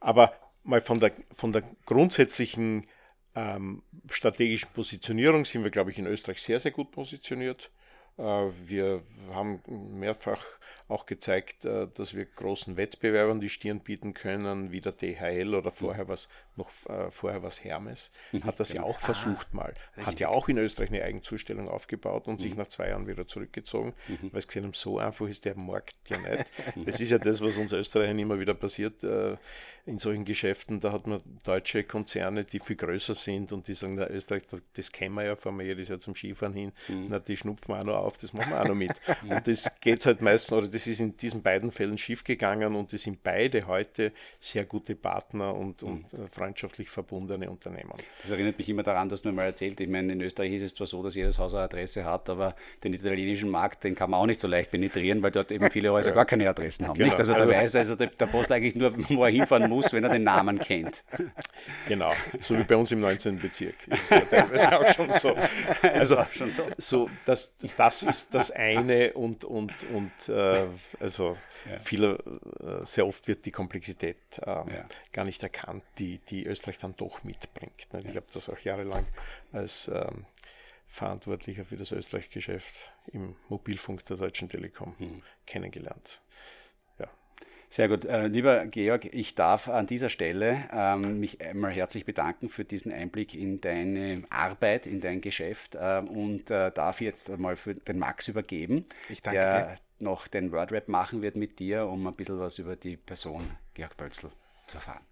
aber 0.00 0.32
mal 0.64 0.80
von 0.80 0.98
der, 0.98 1.12
von 1.36 1.52
der 1.52 1.62
grundsätzlichen 1.86 2.86
ähm, 3.34 3.82
strategischen 4.10 4.70
Positionierung 4.72 5.44
sind 5.44 5.62
wir, 5.62 5.70
glaube 5.70 5.90
ich, 5.90 5.98
in 5.98 6.06
Österreich 6.06 6.42
sehr, 6.42 6.58
sehr 6.58 6.72
gut 6.72 6.90
positioniert. 6.90 7.70
Äh, 8.20 8.50
wir 8.68 9.02
haben 9.32 9.62
mehrfach 9.98 10.44
auch 10.88 11.06
gezeigt, 11.06 11.64
äh, 11.64 11.88
dass 11.94 12.14
wir 12.14 12.26
großen 12.26 12.76
Wettbewerbern 12.76 13.40
die 13.40 13.48
Stirn 13.48 13.80
bieten 13.80 14.12
können, 14.12 14.72
wie 14.72 14.80
der 14.80 14.92
DHL 14.92 15.54
oder 15.54 15.70
vorher 15.70 16.08
was 16.08 16.28
noch 16.60 16.70
äh, 16.88 17.10
vorher 17.10 17.42
was 17.42 17.64
Hermes, 17.64 18.10
mhm. 18.32 18.44
hat 18.44 18.60
das 18.60 18.72
ja 18.72 18.82
auch 18.82 18.98
versucht 19.00 19.48
ah, 19.52 19.56
mal. 19.56 19.74
Hat 19.96 20.20
ja 20.20 20.28
auch 20.28 20.48
in 20.48 20.58
Österreich 20.58 20.90
eine 20.90 21.02
Eigenzustellung 21.02 21.68
aufgebaut 21.68 22.28
und 22.28 22.34
mhm. 22.34 22.38
sich 22.38 22.56
nach 22.56 22.68
zwei 22.68 22.88
Jahren 22.88 23.06
wieder 23.06 23.26
zurückgezogen, 23.26 23.94
mhm. 24.08 24.32
weil 24.32 24.38
es 24.38 24.46
gesehen 24.46 24.64
haben, 24.64 24.74
so 24.74 24.98
einfach 24.98 25.26
ist 25.26 25.44
der 25.44 25.56
Markt 25.56 25.94
ja 26.08 26.18
nicht. 26.18 26.52
das 26.86 27.00
ist 27.00 27.10
ja 27.10 27.18
das, 27.18 27.40
was 27.40 27.56
uns 27.56 27.72
Österreichern 27.72 28.18
immer 28.18 28.38
wieder 28.38 28.54
passiert 28.54 29.02
äh, 29.02 29.36
in 29.86 29.98
solchen 29.98 30.24
Geschäften. 30.24 30.80
Da 30.80 30.92
hat 30.92 31.06
man 31.06 31.20
deutsche 31.42 31.84
Konzerne, 31.84 32.44
die 32.44 32.60
viel 32.60 32.76
größer 32.76 33.14
sind 33.14 33.52
und 33.52 33.66
die 33.68 33.74
sagen, 33.74 33.94
na, 33.94 34.08
Österreich, 34.08 34.44
das 34.74 34.92
kennen 34.92 35.14
wir 35.14 35.24
ja, 35.24 35.36
fahren 35.36 35.58
wir 35.58 35.66
jedes 35.66 35.88
Jahr 35.88 35.98
zum 35.98 36.14
Skifahren 36.14 36.54
hin, 36.54 36.72
mhm. 36.88 37.06
na, 37.08 37.18
die 37.18 37.36
schnupfen 37.36 37.74
wir 37.74 37.80
auch 37.80 37.84
noch 37.84 37.96
auf, 37.96 38.16
das 38.18 38.32
machen 38.32 38.50
wir 38.50 38.60
auch 38.60 38.68
noch 38.68 38.74
mit. 38.74 38.92
und 39.28 39.46
das 39.46 39.80
geht 39.80 40.06
halt 40.06 40.22
meistens, 40.22 40.52
oder 40.56 40.68
das 40.68 40.86
ist 40.86 41.00
in 41.00 41.16
diesen 41.16 41.42
beiden 41.42 41.72
Fällen 41.72 41.98
schief 41.98 42.24
gegangen 42.24 42.74
und 42.74 42.92
die 42.92 42.98
sind 42.98 43.22
beide 43.22 43.66
heute 43.66 44.12
sehr 44.38 44.64
gute 44.64 44.94
Partner 44.94 45.54
und, 45.54 45.82
und 45.82 46.12
mhm. 46.12 46.28
Freunde 46.28 46.49
freundschaftlich 46.50 46.90
verbundene 46.90 47.48
Unternehmen. 47.48 47.92
Das 48.20 48.30
erinnert 48.30 48.58
mich 48.58 48.68
immer 48.68 48.82
daran, 48.82 49.08
dass 49.08 49.22
du 49.22 49.28
mir 49.28 49.34
mal 49.34 49.44
erzählt, 49.44 49.80
ich 49.80 49.88
meine, 49.88 50.12
in 50.12 50.20
Österreich 50.20 50.52
ist 50.52 50.62
es 50.62 50.74
zwar 50.74 50.86
so, 50.86 51.02
dass 51.02 51.14
jedes 51.14 51.38
Haus 51.38 51.54
eine 51.54 51.62
Adresse 51.62 52.04
hat, 52.04 52.28
aber 52.28 52.56
den 52.82 52.92
italienischen 52.92 53.50
Markt, 53.50 53.84
den 53.84 53.94
kann 53.94 54.10
man 54.10 54.20
auch 54.20 54.26
nicht 54.26 54.40
so 54.40 54.48
leicht 54.48 54.72
penetrieren, 54.72 55.22
weil 55.22 55.30
dort 55.30 55.52
eben 55.52 55.70
viele 55.70 55.92
Häuser 55.92 56.10
gar 56.10 56.24
keine 56.24 56.48
Adressen 56.48 56.88
haben. 56.88 56.94
Genau. 56.94 57.06
Nicht? 57.06 57.18
Also, 57.18 57.34
also 57.34 57.48
da 57.48 57.56
weiß 57.56 57.76
also 57.76 57.94
der, 57.94 58.08
der 58.08 58.26
Post 58.26 58.50
eigentlich 58.50 58.74
nur, 58.74 58.92
wo 59.10 59.24
er 59.24 59.30
hinfahren 59.30 59.70
muss, 59.70 59.92
wenn 59.92 60.02
er 60.02 60.10
den 60.10 60.24
Namen 60.24 60.58
kennt. 60.58 61.04
Genau, 61.86 62.12
so 62.40 62.58
wie 62.58 62.64
bei 62.64 62.76
uns 62.76 62.90
im 62.90 63.00
19. 63.00 63.38
Bezirk. 63.38 63.76
Ist 63.86 64.10
ja 64.10 64.20
teilweise 64.20 64.78
auch 64.78 64.94
schon 64.94 65.10
so. 65.10 65.36
Also, 65.82 66.24
schon 66.32 66.50
so. 66.50 66.64
so 66.78 67.10
das, 67.24 67.56
das 67.76 68.00
das 68.00 68.02
ist 68.02 68.34
das 68.34 68.50
eine 68.50 69.12
und, 69.12 69.44
und, 69.44 69.72
und 69.92 70.28
äh, 70.28 70.66
also 71.00 71.36
ja. 71.68 71.78
viele, 71.78 72.18
äh, 72.60 72.84
sehr 72.84 73.06
oft 73.06 73.26
wird 73.28 73.44
die 73.44 73.50
Komplexität 73.50 74.16
äh, 74.42 74.46
ja. 74.46 74.64
gar 75.12 75.24
nicht 75.24 75.42
erkannt, 75.42 75.82
die, 75.98 76.18
die 76.30 76.46
Österreich 76.46 76.78
dann 76.78 76.96
doch 76.96 77.24
mitbringt. 77.24 77.88
Ich 78.04 78.16
habe 78.16 78.26
das 78.32 78.48
auch 78.48 78.58
jahrelang 78.58 79.06
als 79.52 79.88
ähm, 79.88 80.26
Verantwortlicher 80.86 81.64
für 81.64 81.76
das 81.76 81.92
Österreich-Geschäft 81.92 82.92
im 83.12 83.36
Mobilfunk 83.48 84.04
der 84.06 84.16
Deutschen 84.16 84.48
Telekom 84.48 84.94
mhm. 84.98 85.22
kennengelernt. 85.46 86.22
Sehr 87.72 87.86
gut. 87.86 88.04
Äh, 88.04 88.26
lieber 88.26 88.66
Georg, 88.66 89.04
ich 89.04 89.36
darf 89.36 89.68
an 89.68 89.86
dieser 89.86 90.08
Stelle 90.08 90.68
ähm, 90.72 91.20
mich 91.20 91.40
einmal 91.40 91.70
herzlich 91.70 92.04
bedanken 92.04 92.48
für 92.48 92.64
diesen 92.64 92.92
Einblick 92.92 93.32
in 93.32 93.60
deine 93.60 94.24
Arbeit, 94.28 94.86
in 94.86 95.00
dein 95.00 95.20
Geschäft 95.20 95.76
äh, 95.76 96.02
und 96.04 96.50
äh, 96.50 96.72
darf 96.72 97.00
jetzt 97.00 97.30
einmal 97.30 97.54
für 97.54 97.76
den 97.76 98.00
Max 98.00 98.26
übergeben, 98.26 98.86
der 99.24 99.76
dir. 99.76 99.76
noch 100.00 100.26
den 100.26 100.50
Wordrap 100.50 100.88
machen 100.88 101.22
wird 101.22 101.36
mit 101.36 101.60
dir, 101.60 101.86
um 101.86 102.08
ein 102.08 102.14
bisschen 102.14 102.40
was 102.40 102.58
über 102.58 102.74
die 102.74 102.96
Person 102.96 103.48
Georg 103.74 103.96
Bölzl 103.96 104.32
zu 104.66 104.78
erfahren. 104.78 105.04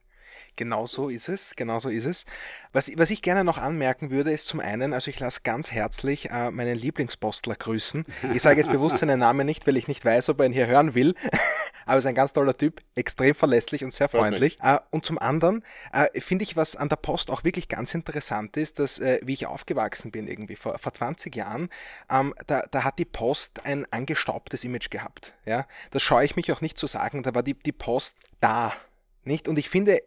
Genau 0.59 0.86
so 0.86 1.09
ist 1.09 1.28
es, 1.28 1.54
genau 1.54 1.78
so 1.78 1.88
ist 1.88 2.04
es. 2.04 2.24
Was, 2.72 2.90
was 2.98 3.11
ich 3.11 3.22
gerne 3.22 3.44
noch 3.44 3.59
anmerken 3.59 4.11
würde, 4.11 4.32
ist 4.32 4.48
zum 4.48 4.59
einen, 4.59 4.92
also 4.92 5.09
ich 5.09 5.20
lasse 5.20 5.42
ganz 5.44 5.70
herzlich 5.70 6.30
äh, 6.30 6.50
meinen 6.50 6.76
Lieblingspostler 6.76 7.54
grüßen. 7.54 8.04
Ich 8.34 8.42
sage 8.42 8.59
jetzt 8.59 8.72
bewusst 8.72 8.98
seinen 8.98 9.20
Namen 9.20 9.46
nicht, 9.46 9.68
weil 9.68 9.76
ich 9.76 9.86
nicht 9.86 10.04
weiß, 10.04 10.30
ob 10.30 10.40
er 10.40 10.46
ihn 10.46 10.52
hier 10.52 10.66
hören 10.66 10.96
will, 10.96 11.14
aber 11.86 11.98
ist 11.98 12.06
ein 12.06 12.16
ganz 12.16 12.32
toller 12.32 12.56
Typ, 12.56 12.82
extrem 12.96 13.36
verlässlich 13.36 13.84
und 13.84 13.92
sehr 13.92 14.09
freundlich. 14.09 14.59
Äh, 14.61 14.80
und 14.90 15.04
zum 15.04 15.20
anderen 15.20 15.62
äh, 15.92 16.20
finde 16.20 16.42
ich, 16.42 16.56
was 16.56 16.74
an 16.74 16.88
der 16.88 16.96
Post 16.96 17.30
auch 17.30 17.44
wirklich 17.44 17.68
ganz 17.68 17.94
interessant 17.94 18.56
ist, 18.56 18.80
dass, 18.80 18.98
äh, 18.98 19.20
wie 19.22 19.34
ich 19.34 19.46
aufgewachsen 19.46 20.11
bin 20.11 20.26
irgendwie 20.26 20.56
vor, 20.56 20.76
vor 20.80 20.92
20 20.92 21.36
Jahren, 21.36 21.68
ähm, 22.11 22.34
da, 22.48 22.64
da 22.68 22.82
hat 22.82 22.98
die 22.98 23.04
Post 23.04 23.64
ein 23.64 23.86
angestaubtes 23.92 24.64
Image 24.64 24.90
gehabt. 24.90 25.34
Ja? 25.46 25.68
Das 25.92 26.02
scheue 26.02 26.24
ich 26.24 26.34
mich 26.34 26.50
auch 26.50 26.62
nicht 26.62 26.78
zu 26.78 26.88
sagen, 26.88 27.22
da 27.22 27.32
war 27.36 27.44
die, 27.44 27.54
die 27.54 27.70
Post 27.70 28.16
da. 28.40 28.72
Nicht? 29.24 29.48
Und 29.48 29.58
ich 29.58 29.68
finde, 29.68 30.00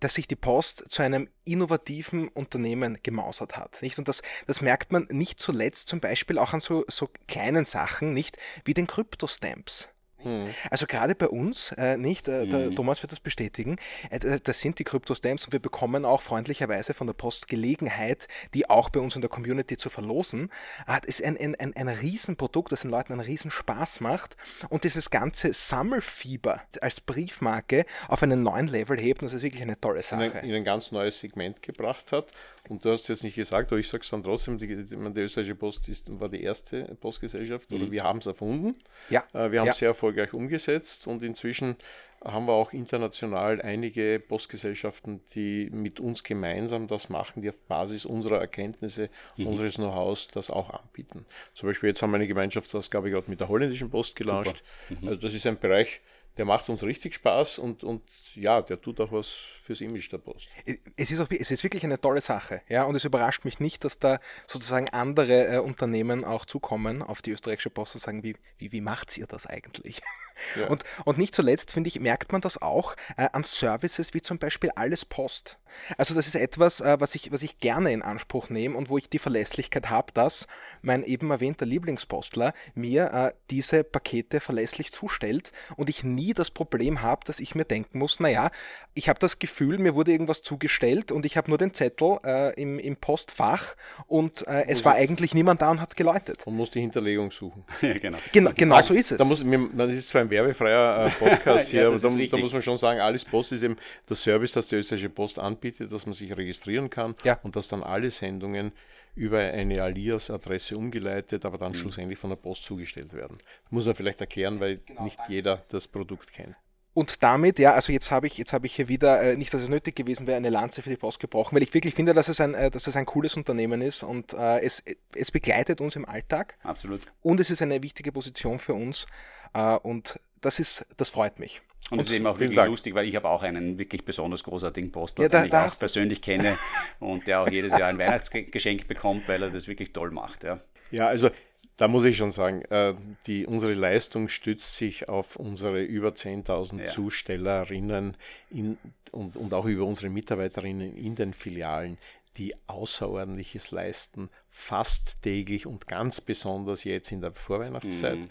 dass 0.00 0.14
sich 0.14 0.26
die 0.26 0.36
Post 0.36 0.84
zu 0.88 1.02
einem 1.02 1.28
innovativen 1.44 2.28
Unternehmen 2.28 2.98
gemausert 3.02 3.56
hat. 3.56 3.82
Nicht? 3.82 3.98
Und 3.98 4.08
das, 4.08 4.22
das 4.46 4.60
merkt 4.60 4.92
man 4.92 5.06
nicht 5.10 5.40
zuletzt 5.40 5.88
zum 5.88 6.00
Beispiel 6.00 6.38
auch 6.38 6.54
an 6.54 6.60
so, 6.60 6.84
so 6.88 7.10
kleinen 7.28 7.66
Sachen, 7.66 8.14
nicht 8.14 8.38
wie 8.64 8.74
den 8.74 8.86
Kryptostamps. 8.86 9.88
Hm. 10.22 10.46
Also 10.70 10.86
gerade 10.86 11.14
bei 11.14 11.28
uns, 11.28 11.72
äh, 11.78 11.96
nicht, 11.96 12.28
äh, 12.28 12.46
der 12.46 12.66
hm. 12.66 12.76
Thomas 12.76 13.02
wird 13.02 13.12
das 13.12 13.20
bestätigen, 13.20 13.76
äh, 14.10 14.18
das 14.42 14.60
sind 14.60 14.78
die 14.78 14.84
Crypto-Stamps 14.84 15.44
und 15.44 15.52
wir 15.52 15.60
bekommen 15.60 16.04
auch 16.04 16.22
freundlicherweise 16.22 16.94
von 16.94 17.06
der 17.06 17.14
Post 17.14 17.48
Gelegenheit, 17.48 18.28
die 18.54 18.68
auch 18.68 18.90
bei 18.90 19.00
uns 19.00 19.14
in 19.14 19.20
der 19.20 19.30
Community 19.30 19.76
zu 19.76 19.90
verlosen. 19.90 20.50
Das 20.86 21.00
ist 21.06 21.24
ein, 21.24 21.36
ein, 21.36 21.54
ein, 21.56 21.74
ein 21.76 21.88
Riesenprodukt, 21.88 22.72
das 22.72 22.82
den 22.82 22.90
Leuten 22.90 23.12
einen 23.12 23.22
Riesenspaß 23.22 24.00
macht 24.00 24.36
und 24.68 24.84
dieses 24.84 25.10
ganze 25.10 25.52
Sammelfieber 25.52 26.62
als 26.80 27.00
Briefmarke 27.00 27.84
auf 28.08 28.22
einen 28.22 28.42
neuen 28.42 28.68
Level 28.68 28.98
hebt, 28.98 29.22
das 29.22 29.32
ist 29.32 29.42
wirklich 29.42 29.62
eine 29.62 29.80
tolle 29.80 30.02
Sache. 30.02 30.24
In 30.24 30.32
ein, 30.32 30.44
in 30.44 30.54
ein 30.54 30.64
ganz 30.64 30.92
neues 30.92 31.20
Segment 31.20 31.62
gebracht 31.62 32.12
hat 32.12 32.32
und 32.68 32.84
du 32.84 32.90
hast 32.90 33.08
jetzt 33.08 33.24
nicht 33.24 33.36
gesagt, 33.36 33.72
aber 33.72 33.78
ich 33.78 33.88
sage 33.88 34.02
es 34.02 34.10
dann 34.10 34.22
trotzdem, 34.22 34.58
die, 34.58 34.66
die, 34.66 34.84
die 34.84 35.20
österreichische 35.20 35.54
Post 35.54 35.88
ist, 35.88 36.20
war 36.20 36.28
die 36.28 36.42
erste 36.42 36.84
Postgesellschaft 37.00 37.70
mhm. 37.70 37.76
oder 37.76 37.90
wir 37.90 38.04
haben 38.04 38.18
es 38.18 38.26
erfunden. 38.26 38.76
Ja. 39.08 39.24
Äh, 39.32 39.50
wir 39.52 39.60
haben 39.60 39.68
es 39.68 39.76
ja. 39.76 39.80
sehr 39.80 39.88
erfolgreich 39.88 40.09
umgesetzt 40.32 41.06
und 41.06 41.22
inzwischen 41.22 41.76
haben 42.22 42.46
wir 42.46 42.52
auch 42.52 42.72
international 42.72 43.62
einige 43.62 44.20
Postgesellschaften, 44.20 45.22
die 45.34 45.70
mit 45.70 46.00
uns 46.00 46.22
gemeinsam 46.22 46.86
das 46.86 47.08
machen, 47.08 47.40
die 47.40 47.48
auf 47.48 47.62
Basis 47.62 48.04
unserer 48.04 48.38
Erkenntnisse, 48.38 49.08
mhm. 49.36 49.46
unseres 49.46 49.76
Know-hows 49.76 50.28
das 50.28 50.50
auch 50.50 50.70
anbieten. 50.70 51.24
Zum 51.54 51.68
Beispiel 51.68 51.88
jetzt 51.88 52.02
haben 52.02 52.10
wir 52.10 52.16
eine 52.16 52.28
Gemeinschaftsausgabe 52.28 53.10
gerade 53.10 53.30
mit 53.30 53.40
der 53.40 53.48
holländischen 53.48 53.90
Post 53.90 54.16
gelauncht. 54.16 54.62
Mhm. 54.90 55.08
Also 55.08 55.20
das 55.20 55.32
ist 55.32 55.46
ein 55.46 55.58
Bereich, 55.58 56.02
der 56.36 56.44
macht 56.44 56.68
uns 56.68 56.82
richtig 56.82 57.14
Spaß 57.14 57.58
und, 57.58 57.84
und 57.84 58.02
ja, 58.34 58.62
der 58.62 58.80
tut 58.80 59.00
auch 59.00 59.12
was 59.12 59.28
fürs 59.28 59.80
Image 59.80 60.10
der 60.10 60.18
Post. 60.18 60.48
Es 60.96 61.10
ist, 61.10 61.20
auch, 61.20 61.30
es 61.30 61.50
ist 61.50 61.62
wirklich 61.64 61.84
eine 61.84 62.00
tolle 62.00 62.20
Sache, 62.20 62.62
ja, 62.68 62.84
und 62.84 62.94
es 62.94 63.04
überrascht 63.04 63.44
mich 63.44 63.60
nicht, 63.60 63.84
dass 63.84 63.98
da 63.98 64.20
sozusagen 64.46 64.88
andere 64.90 65.56
äh, 65.56 65.58
Unternehmen 65.58 66.24
auch 66.24 66.44
zukommen 66.44 67.02
auf 67.02 67.20
die 67.22 67.32
österreichische 67.32 67.70
Post 67.70 67.96
und 67.96 68.00
sagen, 68.00 68.22
wie, 68.22 68.36
wie, 68.58 68.72
wie 68.72 68.80
macht 68.80 69.16
ihr 69.18 69.26
das 69.26 69.46
eigentlich? 69.46 70.00
Ja. 70.56 70.68
Und, 70.68 70.84
und 71.04 71.18
nicht 71.18 71.34
zuletzt, 71.34 71.70
finde 71.70 71.88
ich, 71.88 72.00
merkt 72.00 72.32
man 72.32 72.40
das 72.40 72.62
auch 72.62 72.96
äh, 73.18 73.28
an 73.32 73.44
Services 73.44 74.14
wie 74.14 74.22
zum 74.22 74.38
Beispiel 74.38 74.70
Alles 74.70 75.04
Post. 75.04 75.58
Also 75.98 76.14
das 76.14 76.26
ist 76.26 76.34
etwas, 76.34 76.80
äh, 76.80 76.96
was, 76.98 77.14
ich, 77.14 77.30
was 77.30 77.42
ich 77.42 77.58
gerne 77.58 77.92
in 77.92 78.00
Anspruch 78.00 78.48
nehme 78.48 78.74
und 78.74 78.88
wo 78.88 78.96
ich 78.96 79.10
die 79.10 79.18
Verlässlichkeit 79.18 79.90
habe, 79.90 80.12
dass 80.12 80.46
mein 80.80 81.04
eben 81.04 81.30
erwähnter 81.30 81.66
Lieblingspostler 81.66 82.54
mir 82.74 83.12
äh, 83.12 83.32
diese 83.50 83.84
Pakete 83.84 84.40
verlässlich 84.40 84.92
zustellt 84.92 85.52
und 85.76 85.90
ich 85.90 86.04
nie 86.04 86.19
das 86.34 86.50
Problem 86.50 87.02
habe, 87.02 87.22
dass 87.24 87.40
ich 87.40 87.54
mir 87.54 87.64
denken 87.64 87.98
muss, 87.98 88.20
naja, 88.20 88.50
ich 88.94 89.08
habe 89.08 89.18
das 89.18 89.38
Gefühl, 89.38 89.78
mir 89.78 89.94
wurde 89.94 90.12
irgendwas 90.12 90.42
zugestellt 90.42 91.12
und 91.12 91.24
ich 91.26 91.36
habe 91.36 91.50
nur 91.50 91.58
den 91.58 91.74
Zettel 91.74 92.18
äh, 92.24 92.60
im, 92.60 92.78
im 92.78 92.96
Postfach 92.96 93.76
und 94.06 94.46
äh, 94.46 94.66
es 94.68 94.84
war 94.84 94.94
eigentlich 94.94 95.34
niemand 95.34 95.62
da 95.62 95.70
und 95.70 95.80
hat 95.80 95.96
geläutet. 95.96 96.46
Und 96.46 96.56
muss 96.56 96.70
die 96.70 96.80
Hinterlegung 96.80 97.30
suchen. 97.30 97.64
ja, 97.80 97.98
genau. 97.98 98.18
Genau, 98.32 98.50
genau 98.54 98.82
so 98.82 98.94
ist 98.94 99.12
es. 99.12 99.18
Da 99.18 99.24
muss, 99.24 99.44
das 99.74 99.92
ist 99.92 100.08
zwar 100.08 100.22
ein 100.22 100.30
werbefreier 100.30 101.06
äh, 101.06 101.10
Podcast 101.18 101.68
hier, 101.70 101.82
ja, 101.82 101.88
aber 101.88 101.98
da, 101.98 102.08
da, 102.08 102.36
muss 102.36 102.52
man 102.52 102.62
schon 102.62 102.78
sagen, 102.78 103.00
alles 103.00 103.24
Post 103.24 103.52
ist 103.52 103.62
eben 103.62 103.76
der 104.08 104.16
Service, 104.16 104.52
das 104.52 104.68
die 104.68 104.76
österreichische 104.76 105.10
Post 105.10 105.38
anbietet, 105.38 105.92
dass 105.92 106.06
man 106.06 106.14
sich 106.14 106.36
registrieren 106.36 106.90
kann 106.90 107.14
ja. 107.24 107.38
und 107.42 107.56
dass 107.56 107.68
dann 107.68 107.82
alle 107.82 108.10
Sendungen 108.10 108.72
über 109.14 109.38
eine 109.38 109.82
Alias-Adresse 109.82 110.76
umgeleitet, 110.76 111.44
aber 111.44 111.58
dann 111.58 111.72
mhm. 111.72 111.76
schlussendlich 111.76 112.18
von 112.18 112.30
der 112.30 112.36
Post 112.36 112.64
zugestellt 112.64 113.12
werden. 113.12 113.36
Das 113.38 113.72
muss 113.72 113.86
man 113.86 113.94
vielleicht 113.94 114.20
erklären, 114.20 114.60
weil 114.60 114.78
genau, 114.78 115.04
nicht 115.04 115.18
danke. 115.18 115.32
jeder 115.32 115.64
das 115.68 115.88
Produkt 115.88 116.32
kennt. 116.32 116.56
Und 116.92 117.22
damit, 117.22 117.60
ja, 117.60 117.74
also 117.74 117.92
jetzt 117.92 118.10
habe 118.10 118.26
ich, 118.26 118.36
jetzt 118.36 118.52
habe 118.52 118.66
ich 118.66 118.74
hier 118.74 118.88
wieder, 118.88 119.22
äh, 119.22 119.36
nicht, 119.36 119.54
dass 119.54 119.60
es 119.60 119.68
nötig 119.68 119.94
gewesen 119.94 120.26
wäre, 120.26 120.36
eine 120.36 120.50
Lanze 120.50 120.82
für 120.82 120.90
die 120.90 120.96
Post 120.96 121.20
gebrochen, 121.20 121.54
weil 121.54 121.62
ich 121.62 121.72
wirklich 121.72 121.94
finde, 121.94 122.14
dass 122.14 122.28
es 122.28 122.40
ein, 122.40 122.54
äh, 122.54 122.68
dass 122.68 122.86
es 122.88 122.96
ein 122.96 123.06
cooles 123.06 123.36
Unternehmen 123.36 123.80
ist 123.80 124.02
und 124.02 124.32
äh, 124.32 124.60
es, 124.60 124.82
es 125.14 125.30
begleitet 125.30 125.80
uns 125.80 125.94
im 125.94 126.04
Alltag. 126.04 126.58
Absolut. 126.64 127.02
Und 127.22 127.38
es 127.38 127.50
ist 127.50 127.62
eine 127.62 127.80
wichtige 127.82 128.10
Position 128.10 128.58
für 128.58 128.74
uns 128.74 129.06
äh, 129.54 129.76
und 129.76 130.18
das 130.40 130.58
ist, 130.58 130.84
das 130.96 131.10
freut 131.10 131.38
mich. 131.38 131.62
Und 131.90 131.98
es 131.98 132.06
ist 132.06 132.12
eben 132.12 132.26
auch 132.26 132.38
wirklich 132.38 132.56
Dank. 132.56 132.70
lustig, 132.70 132.94
weil 132.94 133.06
ich 133.08 133.16
habe 133.16 133.28
auch 133.28 133.42
einen 133.42 133.78
wirklich 133.78 134.04
besonders 134.04 134.44
großartigen 134.44 134.92
Postler, 134.92 135.24
ja, 135.24 135.28
da, 135.28 135.40
den 135.40 135.48
ich 135.48 135.54
auch 135.54 135.78
persönlich 135.78 136.22
kenne 136.22 136.56
und 137.00 137.26
der 137.26 137.40
auch 137.40 137.48
jedes 137.48 137.76
Jahr 137.76 137.88
ein 137.88 137.98
Weihnachtsgeschenk 137.98 138.86
bekommt, 138.86 139.28
weil 139.28 139.42
er 139.42 139.50
das 139.50 139.66
wirklich 139.66 139.92
toll 139.92 140.10
macht. 140.10 140.44
Ja, 140.44 140.60
ja 140.92 141.08
also 141.08 141.30
da 141.76 141.88
muss 141.88 142.04
ich 142.04 142.16
schon 142.16 142.30
sagen, 142.30 142.62
äh, 142.66 142.94
die, 143.26 143.46
unsere 143.46 143.74
Leistung 143.74 144.28
stützt 144.28 144.76
sich 144.76 145.08
auf 145.08 145.36
unsere 145.36 145.82
über 145.82 146.10
10.000 146.10 146.82
ja. 146.82 146.86
Zustellerinnen 146.88 148.16
in, 148.50 148.78
und, 149.10 149.36
und 149.36 149.54
auch 149.54 149.64
über 149.64 149.84
unsere 149.84 150.10
Mitarbeiterinnen 150.10 150.94
in 150.94 151.16
den 151.16 151.34
Filialen, 151.34 151.98
die 152.36 152.54
Außerordentliches 152.68 153.70
leisten, 153.70 154.28
fast 154.48 155.22
täglich 155.22 155.66
und 155.66 155.88
ganz 155.88 156.20
besonders 156.20 156.84
jetzt 156.84 157.10
in 157.10 157.20
der 157.20 157.32
Vorweihnachtszeit. 157.32 158.18
Mhm 158.18 158.30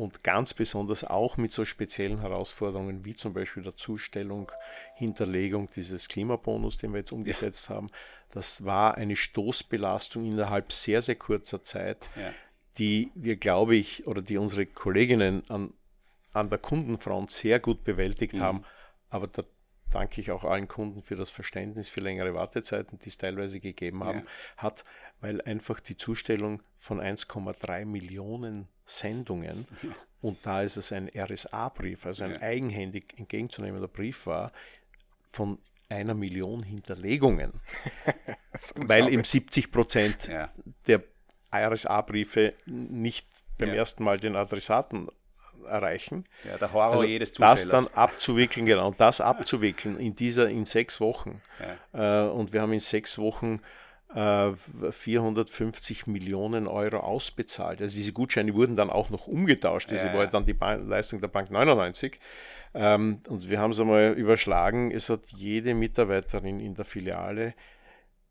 und 0.00 0.24
ganz 0.24 0.54
besonders 0.54 1.04
auch 1.04 1.36
mit 1.36 1.52
so 1.52 1.66
speziellen 1.66 2.22
Herausforderungen 2.22 3.04
wie 3.04 3.14
zum 3.14 3.34
Beispiel 3.34 3.62
der 3.62 3.76
Zustellung, 3.76 4.50
Hinterlegung 4.94 5.68
dieses 5.76 6.08
Klimabonus, 6.08 6.78
den 6.78 6.92
wir 6.92 7.00
jetzt 7.00 7.12
umgesetzt 7.12 7.68
ja. 7.68 7.74
haben. 7.74 7.90
Das 8.30 8.64
war 8.64 8.94
eine 8.94 9.14
Stoßbelastung 9.14 10.24
innerhalb 10.24 10.72
sehr, 10.72 11.02
sehr 11.02 11.16
kurzer 11.16 11.64
Zeit, 11.64 12.08
ja. 12.16 12.32
die 12.78 13.10
wir, 13.14 13.36
glaube 13.36 13.76
ich, 13.76 14.06
oder 14.06 14.22
die 14.22 14.38
unsere 14.38 14.64
Kolleginnen 14.64 15.42
an, 15.50 15.74
an 16.32 16.48
der 16.48 16.58
Kundenfront 16.58 17.30
sehr 17.30 17.60
gut 17.60 17.84
bewältigt 17.84 18.36
mhm. 18.36 18.40
haben. 18.40 18.64
Aber 19.10 19.26
da 19.26 19.42
danke 19.90 20.22
ich 20.22 20.30
auch 20.30 20.44
allen 20.44 20.66
Kunden 20.66 21.02
für 21.02 21.16
das 21.16 21.28
Verständnis 21.28 21.90
für 21.90 22.00
längere 22.00 22.32
Wartezeiten, 22.32 22.98
die 22.98 23.10
es 23.10 23.18
teilweise 23.18 23.60
gegeben 23.60 24.02
haben, 24.04 24.20
ja. 24.20 24.24
hat, 24.56 24.84
weil 25.20 25.40
einfach 25.42 25.80
die 25.80 25.96
Zustellung 25.96 26.62
von 26.78 27.00
1,3 27.00 27.84
Millionen 27.84 28.68
Sendungen. 28.84 29.66
Und 30.22 30.44
da 30.44 30.62
ist 30.62 30.76
es 30.76 30.92
ein 30.92 31.10
RSA-Brief, 31.16 32.04
also 32.04 32.24
ein 32.24 32.32
ja. 32.32 32.40
eigenhändig 32.42 33.14
entgegenzunehmender 33.16 33.88
Brief 33.88 34.26
war, 34.26 34.52
von 35.30 35.58
einer 35.88 36.14
Million 36.14 36.62
Hinterlegungen. 36.62 37.52
weil 38.76 39.10
eben 39.12 39.24
70 39.24 39.72
Prozent 39.72 40.28
ja. 40.28 40.52
der 40.86 41.02
RSA-Briefe 41.54 42.52
nicht 42.66 43.26
beim 43.58 43.70
ersten 43.70 44.04
Mal 44.04 44.18
den 44.18 44.36
Adressaten 44.36 45.08
erreichen. 45.66 46.24
Ja, 46.44 46.58
der 46.58 46.72
Horror 46.72 46.92
also 46.92 47.04
jedes 47.04 47.30
Zustellers. 47.30 47.68
Das 47.68 47.70
dann 47.70 47.86
abzuwickeln, 47.94 48.66
genau, 48.66 48.92
das 48.96 49.20
abzuwickeln 49.20 49.98
in 49.98 50.14
dieser, 50.14 50.48
in 50.48 50.64
sechs 50.64 51.00
Wochen. 51.00 51.40
Ja. 51.92 52.26
Äh, 52.26 52.30
und 52.30 52.52
wir 52.52 52.62
haben 52.62 52.72
in 52.72 52.80
sechs 52.80 53.18
Wochen 53.18 53.60
450 54.12 56.06
äh, 56.06 56.10
Millionen 56.10 56.66
Euro 56.66 56.98
ausbezahlt. 56.98 57.80
Also 57.80 57.96
diese 57.96 58.12
Gutscheine 58.12 58.54
wurden 58.54 58.74
dann 58.74 58.90
auch 58.90 59.10
noch 59.10 59.26
umgetauscht. 59.28 59.90
Diese 59.90 60.06
ja. 60.06 60.14
war 60.14 60.26
dann 60.26 60.46
die 60.46 60.56
Leistung 60.58 61.20
der 61.20 61.28
Bank 61.28 61.50
99. 61.50 62.18
Ähm, 62.74 63.20
und 63.28 63.48
wir 63.48 63.60
haben 63.60 63.70
es 63.70 63.80
einmal 63.80 64.12
überschlagen. 64.12 64.90
Es 64.90 65.10
hat 65.10 65.26
jede 65.28 65.74
Mitarbeiterin 65.74 66.58
in 66.58 66.74
der 66.74 66.84
Filiale 66.84 67.54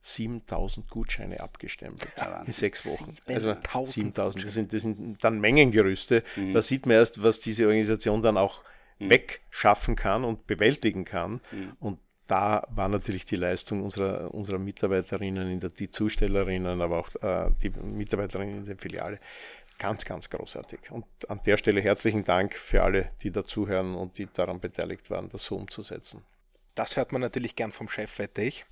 7000 0.01 0.89
Gutscheine 0.89 1.39
abgestempelt 1.39 2.11
Ja, 2.17 2.43
in 2.45 2.51
sechs 2.51 2.85
Wochen. 2.85 3.17
Also 3.27 3.49
7000 3.53 3.93
7000. 3.93 4.45
Das 4.45 4.53
sind, 4.53 4.73
das 4.73 4.81
sind 4.81 5.23
dann 5.23 5.39
Mengengerüste. 5.39 6.23
Da 6.53 6.61
sieht 6.61 6.85
man 6.85 6.95
erst, 6.95 7.21
was 7.21 7.39
diese 7.39 7.65
Organisation 7.65 8.21
dann 8.21 8.37
auch 8.37 8.63
wegschaffen 8.99 9.95
kann 9.95 10.23
und 10.23 10.47
bewältigen 10.47 11.05
kann. 11.05 11.41
Und 11.79 11.99
da 12.29 12.65
war 12.69 12.87
natürlich 12.87 13.25
die 13.25 13.35
Leistung 13.35 13.81
unserer, 13.81 14.33
unserer 14.33 14.59
Mitarbeiterinnen, 14.59 15.51
in 15.51 15.59
der, 15.59 15.71
die 15.71 15.89
Zustellerinnen, 15.89 16.79
aber 16.79 16.99
auch 16.99 17.15
äh, 17.23 17.51
die 17.63 17.71
Mitarbeiterinnen 17.71 18.59
in 18.59 18.65
der 18.65 18.77
Filiale 18.77 19.19
ganz, 19.79 20.05
ganz 20.05 20.29
großartig. 20.29 20.91
Und 20.91 21.05
an 21.27 21.41
der 21.45 21.57
Stelle 21.57 21.81
herzlichen 21.81 22.23
Dank 22.23 22.53
für 22.53 22.83
alle, 22.83 23.11
die 23.23 23.31
dazuhören 23.31 23.95
und 23.95 24.19
die 24.19 24.27
daran 24.31 24.59
beteiligt 24.59 25.09
waren, 25.09 25.29
das 25.29 25.45
so 25.45 25.55
umzusetzen. 25.55 26.23
Das 26.75 26.97
hört 26.97 27.11
man 27.11 27.21
natürlich 27.21 27.55
gern 27.55 27.71
vom 27.71 27.89
Chef, 27.89 28.19
wette 28.19 28.43
ich. 28.43 28.65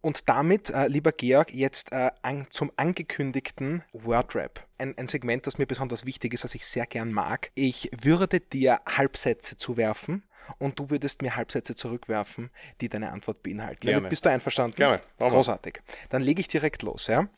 Und 0.00 0.28
damit, 0.28 0.70
äh, 0.70 0.86
lieber 0.86 1.12
Georg, 1.12 1.52
jetzt 1.52 1.92
äh, 1.92 2.10
an, 2.22 2.46
zum 2.50 2.70
angekündigten 2.76 3.82
Wordrap. 3.92 4.66
Ein, 4.78 4.96
ein 4.96 5.08
Segment, 5.08 5.46
das 5.46 5.58
mir 5.58 5.66
besonders 5.66 6.06
wichtig 6.06 6.34
ist, 6.34 6.44
das 6.44 6.54
ich 6.54 6.66
sehr 6.66 6.86
gern 6.86 7.12
mag. 7.12 7.50
Ich 7.54 7.90
würde 8.00 8.40
dir 8.40 8.80
Halbsätze 8.86 9.56
zuwerfen 9.56 10.24
und 10.58 10.78
du 10.78 10.90
würdest 10.90 11.20
mir 11.22 11.34
Halbsätze 11.34 11.74
zurückwerfen, 11.74 12.50
die 12.80 12.88
deine 12.88 13.10
Antwort 13.10 13.42
beinhalten. 13.42 13.80
Gerne. 13.80 13.96
Damit 13.96 14.10
bist 14.10 14.24
du 14.24 14.30
einverstanden? 14.30 14.76
Gerne. 14.76 15.02
Wir. 15.18 15.28
Großartig. 15.28 15.80
Dann 16.10 16.22
lege 16.22 16.40
ich 16.40 16.48
direkt 16.48 16.82
los, 16.82 17.08
ja? 17.08 17.28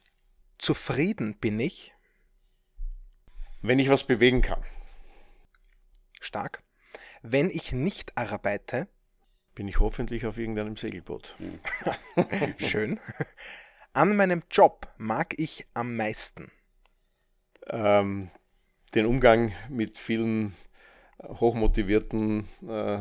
Zufrieden 0.59 1.37
bin 1.37 1.59
ich. 1.59 1.95
Wenn 3.63 3.79
ich 3.79 3.89
was 3.89 4.05
bewegen 4.05 4.43
kann, 4.43 4.63
Stark. 6.21 6.63
Wenn 7.23 7.51
ich 7.51 7.73
nicht 7.73 8.17
arbeite. 8.17 8.89
Bin 9.61 9.69
ich 9.69 9.79
hoffentlich 9.79 10.25
auf 10.25 10.39
irgendeinem 10.39 10.75
Segelboot. 10.75 11.37
Schön. 12.57 12.99
An 13.93 14.17
meinem 14.17 14.43
Job 14.51 14.89
mag 14.97 15.35
ich 15.39 15.67
am 15.75 15.97
meisten. 15.97 16.51
ähm, 17.67 18.31
den 18.95 19.05
Umgang 19.05 19.53
mit 19.69 19.99
vielen 19.99 20.55
äh, 21.19 21.29
hochmotivierten, 21.29 22.49
äh, 22.67 23.01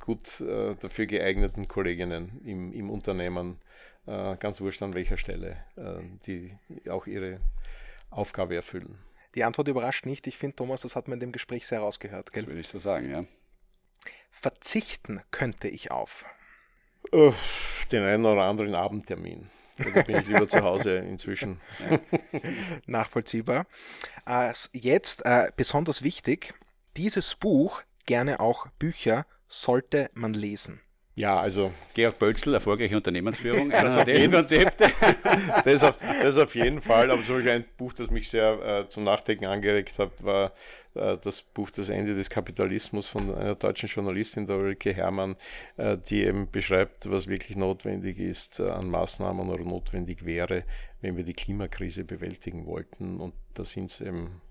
gut 0.00 0.40
äh, 0.40 0.74
dafür 0.74 1.06
geeigneten 1.06 1.68
Kolleginnen 1.68 2.40
im, 2.44 2.72
im 2.72 2.90
Unternehmen, 2.90 3.60
äh, 4.08 4.36
ganz 4.38 4.60
wurscht 4.60 4.82
an 4.82 4.92
welcher 4.92 5.16
Stelle, 5.16 5.56
äh, 5.76 6.02
die 6.26 6.58
auch 6.90 7.06
ihre 7.06 7.38
Aufgabe 8.10 8.56
erfüllen. 8.56 8.98
Die 9.36 9.44
Antwort 9.44 9.68
überrascht 9.68 10.04
nicht. 10.04 10.26
Ich 10.26 10.36
finde, 10.36 10.56
Thomas, 10.56 10.80
das 10.80 10.96
hat 10.96 11.06
man 11.06 11.18
in 11.18 11.20
dem 11.20 11.32
Gespräch 11.32 11.64
sehr 11.64 11.78
rausgehört. 11.78 12.26
Das 12.26 12.34
Gell? 12.34 12.46
würde 12.48 12.58
ich 12.58 12.66
so 12.66 12.80
sagen, 12.80 13.08
ja. 13.08 13.24
Verzichten 14.38 15.22
könnte 15.30 15.66
ich 15.66 15.90
auf. 15.90 16.26
Den 17.90 18.02
einen 18.02 18.26
oder 18.26 18.42
anderen 18.42 18.74
Abendtermin. 18.74 19.48
Da 19.78 20.02
bin 20.02 20.16
ich 20.16 20.26
lieber 20.26 20.46
zu 20.46 20.62
Hause 20.62 20.98
inzwischen. 20.98 21.60
Nachvollziehbar. 22.86 23.66
Äh, 24.26 24.52
jetzt 24.72 25.24
äh, 25.24 25.50
besonders 25.56 26.02
wichtig, 26.02 26.54
dieses 26.98 27.34
Buch, 27.34 27.82
gerne 28.04 28.38
auch 28.40 28.68
Bücher, 28.78 29.26
sollte 29.48 30.10
man 30.14 30.34
lesen. 30.34 30.80
Ja, 31.18 31.40
also 31.40 31.72
Georg 31.94 32.18
Bölzl, 32.18 32.52
erfolgreiche 32.52 32.94
Unternehmensführung, 32.94 33.72
eines 33.72 33.96
auf 33.96 34.04
der 34.04 34.28
Konzepte. 34.28 34.90
das 35.64 35.82
auf, 35.82 35.96
das 36.22 36.36
auf 36.36 36.54
jeden 36.54 36.82
Fall. 36.82 37.10
Aber 37.10 37.22
zum 37.22 37.36
Beispiel 37.36 37.52
ein 37.52 37.64
Buch, 37.78 37.94
das 37.94 38.10
mich 38.10 38.28
sehr 38.28 38.62
äh, 38.62 38.88
zum 38.90 39.04
Nachdenken 39.04 39.46
angeregt 39.46 39.98
hat, 39.98 40.22
war 40.22 40.52
äh, 40.94 41.16
das 41.16 41.40
Buch 41.40 41.70
Das 41.70 41.88
Ende 41.88 42.14
des 42.14 42.28
Kapitalismus 42.28 43.08
von 43.08 43.34
einer 43.34 43.54
deutschen 43.54 43.88
Journalistin, 43.88 44.46
der 44.46 44.58
Ulrike 44.58 44.92
Herrmann, 44.92 45.36
äh, 45.78 45.96
die 45.96 46.22
eben 46.22 46.50
beschreibt, 46.50 47.10
was 47.10 47.28
wirklich 47.28 47.56
notwendig 47.56 48.18
ist 48.18 48.60
äh, 48.60 48.68
an 48.68 48.90
Maßnahmen 48.90 49.48
oder 49.48 49.64
notwendig 49.64 50.26
wäre, 50.26 50.64
wenn 51.00 51.16
wir 51.16 51.24
die 51.24 51.32
Klimakrise 51.32 52.04
bewältigen 52.04 52.66
wollten. 52.66 53.20
Und 53.20 53.32
da 53.54 53.64
sind 53.64 53.90
es 53.90 54.02
eben, 54.02 54.42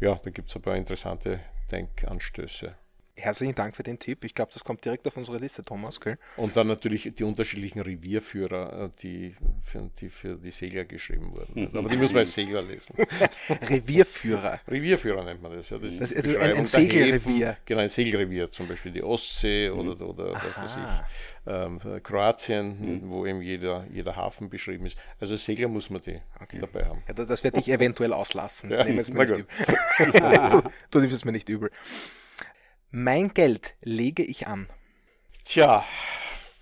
ja, 0.00 0.16
da 0.16 0.30
gibt 0.30 0.50
es 0.50 0.56
ein 0.56 0.62
paar 0.62 0.74
interessante 0.74 1.38
Denkanstöße. 1.70 2.74
Herzlichen 3.14 3.54
Dank 3.54 3.76
für 3.76 3.82
den 3.82 3.98
Tipp. 3.98 4.24
Ich 4.24 4.34
glaube, 4.34 4.52
das 4.54 4.64
kommt 4.64 4.82
direkt 4.86 5.06
auf 5.06 5.18
unsere 5.18 5.36
Liste, 5.36 5.62
Thomas. 5.62 6.00
Gell? 6.00 6.16
Und 6.38 6.56
dann 6.56 6.66
natürlich 6.66 7.12
die 7.14 7.24
unterschiedlichen 7.24 7.80
Revierführer, 7.80 8.84
äh, 8.86 8.90
die 9.02 9.36
für 9.60 9.90
die, 10.00 10.08
für 10.08 10.36
die 10.36 10.50
Segler 10.50 10.86
geschrieben 10.86 11.30
wurden. 11.34 11.68
Aber 11.76 11.90
die 11.90 11.98
muss 11.98 12.12
man 12.12 12.20
als 12.20 12.32
Segler 12.32 12.62
lesen. 12.62 12.96
Revierführer. 13.68 14.60
Revierführer 14.66 15.24
nennt 15.24 15.42
man 15.42 15.52
das. 15.52 15.68
Ja. 15.68 15.76
Das, 15.76 15.98
Das 15.98 16.10
ist 16.10 16.26
also 16.26 16.38
ein- 16.38 16.56
ein 16.56 16.64
Segelrevier. 16.64 17.58
Genau, 17.66 17.82
ein 17.82 17.90
Segelrevier, 17.90 18.50
zum 18.50 18.66
Beispiel 18.66 18.92
die 18.92 19.02
Ostsee 19.02 19.68
oder, 19.68 20.08
oder 20.08 20.32
was 20.32 20.56
weiß 20.56 20.76
ich, 20.78 21.52
ähm, 21.52 22.02
Kroatien, 22.02 23.02
wo 23.10 23.26
eben 23.26 23.42
jeder, 23.42 23.84
jeder 23.92 24.16
Hafen 24.16 24.48
beschrieben 24.48 24.86
ist. 24.86 24.98
Also 25.20 25.34
als 25.34 25.44
Segler 25.44 25.68
muss 25.68 25.90
man 25.90 26.00
die 26.00 26.18
dabei 26.58 26.86
haben. 26.86 27.02
Ja, 27.06 27.12
das, 27.12 27.26
das 27.26 27.44
werde 27.44 27.60
ich 27.60 27.68
eventuell 27.68 28.14
auslassen. 28.14 28.70
Das 28.70 28.78
Ja, 28.78 28.84
nehme 28.84 29.02
ich 29.02 29.08
es 29.08 29.14
na 29.14 29.22
mir 29.24 29.26
nicht 29.26 29.36
gut. 29.36 30.12
übel. 30.14 30.50
du, 30.50 30.62
du 30.90 31.00
nimmst 31.00 31.16
es 31.16 31.24
mir 31.26 31.32
nicht 31.32 31.48
übel. 31.50 31.70
Mein 32.94 33.32
Geld 33.32 33.74
lege 33.80 34.22
ich 34.22 34.46
an. 34.46 34.68
Tja, 35.46 35.82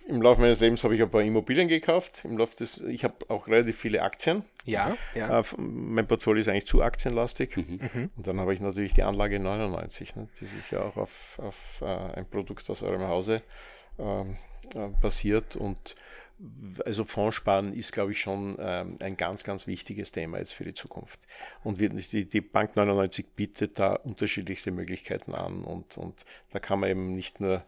im 0.07 0.23
Laufe 0.23 0.41
meines 0.41 0.61
Lebens 0.61 0.85
habe 0.85 0.95
ich 0.95 1.03
ein 1.03 1.11
paar 1.11 1.23
Immobilien 1.23 1.67
gekauft. 1.67 2.25
Im 2.25 2.39
Laufe 2.39 2.57
des, 2.57 2.79
ich 2.79 3.03
habe 3.03 3.17
auch 3.29 3.49
relativ 3.49 3.77
viele 3.77 4.03
Aktien. 4.03 4.45
Ja, 4.65 4.97
ja. 5.17 5.41
Äh, 5.41 5.45
mein 5.57 6.07
Portfolio 6.07 6.41
ist 6.41 6.47
eigentlich 6.47 6.69
zu 6.69 6.83
aktienlastig. 6.83 7.57
Und 7.57 8.11
dann 8.17 8.39
habe 8.39 8.55
ich 8.55 8.61
natürlich 8.61 8.95
die 8.95 9.03
Anlage 9.03 9.41
99, 9.41 10.15
ne, 10.15 10.29
die 10.41 10.47
sich 10.47 10.71
ja 10.71 10.83
auch 10.83 10.97
auf, 10.97 11.41
auf 11.43 11.83
äh, 11.83 11.87
ein 11.87 12.31
Produkt 12.31 12.71
aus 12.71 12.85
eurem 12.85 13.03
Hause 13.03 13.43
ähm, 13.99 14.37
äh, 14.73 14.87
basiert. 15.03 15.57
Und 15.57 15.97
also 16.85 17.05
Fondssparen 17.05 17.75
ist, 17.75 17.93
glaube 17.93 18.13
ich, 18.13 18.21
schon 18.21 18.57
ähm, 18.61 18.97
ein 19.01 19.17
ganz, 19.17 19.45
ganz 19.45 19.67
wichtiges 19.67 20.13
Thema 20.13 20.39
jetzt 20.39 20.55
für 20.55 20.65
die 20.65 20.75
Zukunft. 20.75 21.21
Und 21.63 21.79
wir, 21.79 21.91
die, 21.91 22.25
die 22.25 22.41
Bank 22.41 22.77
99 22.77 23.27
bietet 23.37 23.79
da 23.79 23.95
unterschiedlichste 23.95 24.71
Möglichkeiten 24.71 25.35
an. 25.35 25.65
Und, 25.65 25.99
und 25.99 26.25
da 26.53 26.59
kann 26.59 26.81
man 26.81 26.91
eben 26.91 27.15
nicht 27.15 27.41
nur 27.41 27.63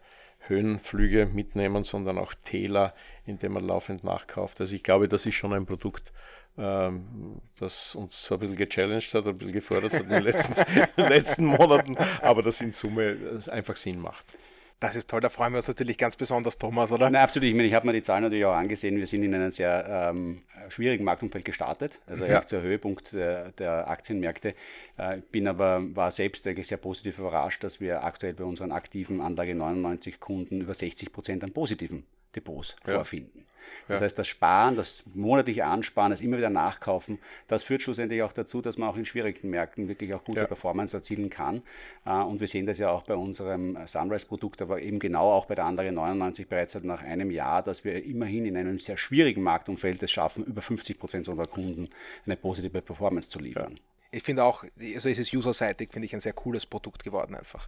Höhenflüge 0.47 1.27
mitnehmen, 1.27 1.83
sondern 1.83 2.17
auch 2.17 2.33
Täler, 2.33 2.93
indem 3.25 3.53
man 3.53 3.65
laufend 3.65 4.03
nachkauft. 4.03 4.59
Also 4.59 4.75
ich 4.75 4.83
glaube, 4.83 5.07
das 5.07 5.25
ist 5.25 5.35
schon 5.35 5.53
ein 5.53 5.65
Produkt, 5.65 6.11
ähm, 6.57 7.41
das 7.57 7.95
uns 7.95 8.23
so 8.23 8.35
ein 8.35 8.39
bisschen 8.39 8.57
gechallenged 8.57 9.13
hat, 9.13 9.27
ein 9.27 9.37
bisschen 9.37 9.53
gefordert 9.53 9.93
hat 9.93 10.01
in 10.01 10.09
den 10.09 10.23
letzten, 10.23 10.55
letzten 11.01 11.45
Monaten, 11.45 11.95
aber 12.21 12.43
das 12.43 12.61
in 12.61 12.71
Summe 12.71 13.39
einfach 13.49 13.75
Sinn 13.75 13.99
macht. 13.99 14.37
Das 14.79 14.95
ist 14.95 15.09
toll, 15.09 15.21
da 15.21 15.29
freuen 15.29 15.53
wir 15.53 15.57
uns 15.57 15.67
natürlich 15.67 15.97
ganz 15.97 16.15
besonders, 16.15 16.57
Thomas, 16.57 16.91
oder? 16.91 17.09
Nein, 17.09 17.21
absolut. 17.21 17.47
Ich 17.47 17.55
meine, 17.55 17.67
ich 17.67 17.73
habe 17.73 17.87
mir 17.87 17.93
die 17.93 18.01
Zahlen 18.01 18.23
natürlich 18.23 18.45
auch 18.45 18.53
angesehen. 18.53 18.97
Wir 18.97 19.07
sind 19.07 19.23
in 19.23 19.33
einem 19.33 19.51
sehr 19.51 20.11
ähm, 20.11 20.41
schwierigen 20.69 21.03
Marktumfeld 21.05 21.45
gestartet, 21.45 21.99
also 22.05 22.25
eigentlich 22.25 22.45
der 22.45 22.61
Höhepunkt 22.61 23.13
der, 23.13 23.51
der 23.53 23.89
Aktienmärkte. 23.89 24.55
Äh, 24.97 25.19
bin 25.31 25.47
aber, 25.47 25.83
war 25.95 26.11
selbst 26.11 26.45
eigentlich 26.47 26.67
sehr 26.67 26.77
positiv 26.77 27.19
überrascht, 27.19 27.63
dass 27.63 27.79
wir 27.79 28.03
aktuell 28.03 28.33
bei 28.33 28.43
unseren 28.43 28.71
aktiven 28.71 29.21
Anlage 29.21 29.55
99 29.55 30.19
Kunden 30.19 30.61
über 30.61 30.73
60 30.73 31.13
Prozent 31.13 31.43
an 31.43 31.51
positiven 31.51 32.03
Depots 32.35 32.75
vorfinden. 32.83 33.45
Das 33.87 34.01
heißt, 34.01 34.19
das 34.19 34.27
Sparen, 34.27 34.75
das 34.75 35.03
monatliche 35.13 35.65
Ansparen, 35.65 36.11
das 36.11 36.21
immer 36.21 36.37
wieder 36.37 36.49
Nachkaufen, 36.49 37.19
das 37.47 37.63
führt 37.63 37.81
schlussendlich 37.81 38.21
auch 38.21 38.31
dazu, 38.33 38.61
dass 38.61 38.77
man 38.77 38.89
auch 38.89 38.97
in 38.97 39.05
schwierigen 39.05 39.49
Märkten 39.49 39.87
wirklich 39.87 40.13
auch 40.13 40.23
gute 40.23 40.41
Ja. 40.41 40.47
Performance 40.47 40.95
erzielen 40.95 41.29
kann. 41.29 41.63
Äh, 42.05 42.11
Und 42.11 42.39
wir 42.39 42.47
sehen 42.47 42.65
das 42.65 42.77
ja 42.77 42.89
auch 42.91 43.03
bei 43.03 43.15
unserem 43.15 43.77
Sunrise-Produkt, 43.85 44.61
aber 44.61 44.81
eben 44.81 44.99
genau 44.99 45.31
auch 45.31 45.45
bei 45.45 45.55
der 45.55 45.65
anderen 45.65 45.95
99 45.95 46.47
bereits 46.47 46.73
seit 46.73 46.83
nach 46.83 47.01
einem 47.01 47.31
Jahr, 47.31 47.63
dass 47.63 47.83
wir 47.83 48.03
immerhin 48.03 48.45
in 48.45 48.57
einem 48.57 48.77
sehr 48.79 48.97
schwierigen 48.97 49.41
Marktumfeld 49.41 50.01
es 50.03 50.11
schaffen, 50.11 50.43
über 50.45 50.61
50 50.61 50.99
Prozent 50.99 51.27
unserer 51.27 51.47
Kunden 51.47 51.89
eine 52.25 52.35
positive 52.35 52.81
Performance 52.81 53.29
zu 53.29 53.39
liefern. 53.39 53.79
Ich 54.11 54.23
finde 54.23 54.43
auch, 54.43 54.63
also 54.79 55.09
es 55.09 55.17
ist 55.17 55.33
userseitig, 55.33 55.91
finde 55.91 56.05
ich 56.05 56.13
ein 56.13 56.19
sehr 56.19 56.33
cooles 56.33 56.65
Produkt 56.65 57.03
geworden 57.03 57.33
einfach. 57.35 57.67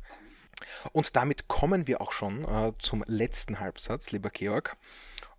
Und 0.92 1.16
damit 1.16 1.48
kommen 1.48 1.88
wir 1.88 2.02
auch 2.02 2.12
schon 2.12 2.46
äh, 2.46 2.74
zum 2.80 3.04
letzten 3.08 3.60
Halbsatz, 3.60 4.12
lieber 4.12 4.30
Georg. 4.30 4.78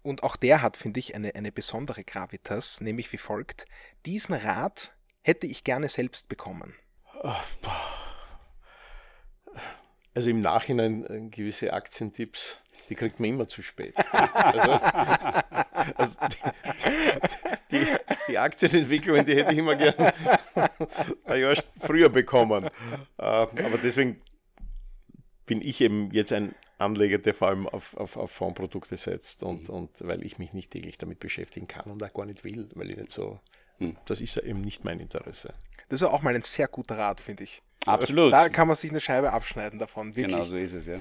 Und 0.03 0.23
auch 0.23 0.37
der 0.37 0.63
hat, 0.63 0.77
finde 0.77 1.01
ich, 1.01 1.15
eine, 1.15 1.35
eine 1.35 1.51
besondere 1.51 2.05
Gravitas, 2.05 2.81
nämlich 2.81 3.13
wie 3.13 3.19
folgt. 3.19 3.67
Diesen 4.05 4.35
Rat 4.35 4.95
hätte 5.23 5.47
ich 5.47 5.65
gerne 5.65 5.89
selbst 5.89 6.29
bekommen. 6.29 6.75
Also 10.15 10.31
im 10.31 10.41
Nachhinein 10.41 11.05
äh, 11.11 11.29
gewisse 11.29 11.73
Aktientipps, 11.73 12.63
die 12.89 12.95
kriegt 12.95 13.21
man 13.21 13.31
immer 13.31 13.49
zu 13.49 13.63
spät. 13.63 13.95
Also, 14.47 14.71
also 15.97 16.17
die, 17.71 17.79
die, 17.79 17.87
die 18.29 18.39
Aktienentwicklungen, 18.39 19.27
die 19.27 19.37
hätte 19.37 19.53
ich 19.53 19.59
immer 19.59 19.77
gern 19.77 19.95
ein 21.25 21.41
Jahr 21.41 21.55
früher 21.79 22.09
bekommen. 22.09 22.65
Äh, 22.65 23.23
Aber 23.23 23.79
deswegen 23.83 24.21
bin 25.47 25.63
ich 25.63 25.81
eben 25.81 26.11
jetzt 26.13 26.33
ein 26.33 26.55
Anleger, 26.79 27.19
der 27.19 27.35
vor 27.35 27.49
allem 27.49 27.67
auf, 27.67 27.97
auf, 27.97 28.17
auf 28.17 28.31
Fondsprodukte 28.31 28.97
setzt 28.97 29.43
und, 29.43 29.71
und 29.71 29.91
weil 30.01 30.25
ich 30.25 30.39
mich 30.39 30.53
nicht 30.53 30.71
täglich 30.71 30.99
damit 30.99 31.21
beschäftigen 31.21 31.67
kann 31.67 31.91
und 31.91 32.03
auch 32.03 32.13
gar 32.13 32.27
nicht 32.27 32.45
will, 32.45 32.69
weil 32.75 32.91
ich 32.91 32.97
nicht 32.97 33.11
so, 33.11 33.41
das 34.05 34.21
ist 34.21 34.35
ja 34.37 34.43
eben 34.43 34.61
nicht 34.61 34.85
mein 34.85 35.01
Interesse. 35.01 35.55
Das 35.89 36.03
ist 36.03 36.09
auch 36.09 36.23
mal 36.23 36.35
ein 36.35 36.43
sehr 36.43 36.69
guter 36.69 36.99
Rat, 36.99 37.21
finde 37.21 37.45
ich. 37.45 37.63
Absolut. 37.87 38.33
Da 38.33 38.49
kann 38.49 38.67
man 38.67 38.77
sich 38.77 38.91
eine 38.91 39.01
Scheibe 39.01 39.33
abschneiden 39.33 39.79
davon, 39.79 40.17
wirklich. 40.17 40.35
Genau 40.35 40.45
so 40.45 40.57
ist 40.57 40.75
es, 40.75 40.87
ja. 40.87 41.01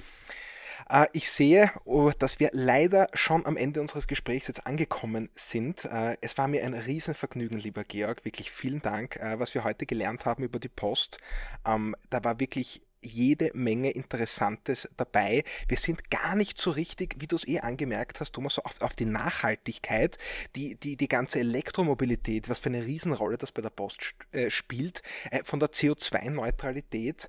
Äh, 0.89 1.07
ich 1.13 1.29
sehe, 1.29 1.71
oh, 1.83 2.11
dass 2.17 2.39
wir 2.39 2.49
leider 2.53 3.07
schon 3.13 3.45
am 3.45 3.57
Ende 3.57 3.81
unseres 3.81 4.07
Gesprächs 4.07 4.47
jetzt 4.47 4.67
angekommen 4.67 5.29
sind. 5.35 5.85
Äh, 5.85 6.17
es 6.21 6.37
war 6.37 6.47
mir 6.47 6.63
ein 6.63 6.73
Riesenvergnügen, 6.73 7.59
lieber 7.59 7.83
Georg. 7.83 8.23
Wirklich 8.25 8.51
vielen 8.51 8.81
Dank, 8.81 9.17
äh, 9.17 9.39
was 9.39 9.53
wir 9.53 9.63
heute 9.63 9.85
gelernt 9.85 10.25
haben 10.25 10.43
über 10.43 10.59
die 10.59 10.69
Post. 10.69 11.19
Ähm, 11.65 11.95
da 12.09 12.23
war 12.23 12.39
wirklich 12.39 12.81
jede 13.05 13.51
Menge 13.53 13.91
Interessantes 13.91 14.89
dabei. 14.97 15.43
Wir 15.67 15.77
sind 15.77 16.09
gar 16.09 16.35
nicht 16.35 16.59
so 16.59 16.71
richtig, 16.71 17.15
wie 17.19 17.27
du 17.27 17.35
es 17.35 17.47
eh 17.47 17.59
angemerkt 17.59 18.19
hast, 18.19 18.33
Thomas, 18.33 18.59
auf, 18.59 18.81
auf 18.81 18.95
die 18.95 19.05
Nachhaltigkeit, 19.05 20.17
die, 20.55 20.75
die, 20.75 20.97
die 20.97 21.07
ganze 21.07 21.39
Elektromobilität, 21.39 22.49
was 22.49 22.59
für 22.59 22.69
eine 22.69 22.85
Riesenrolle 22.85 23.37
das 23.37 23.51
bei 23.51 23.61
der 23.61 23.69
Post 23.69 24.15
äh, 24.31 24.49
spielt, 24.49 25.01
äh, 25.31 25.43
von 25.43 25.59
der 25.59 25.69
CO2-Neutralität. 25.69 27.27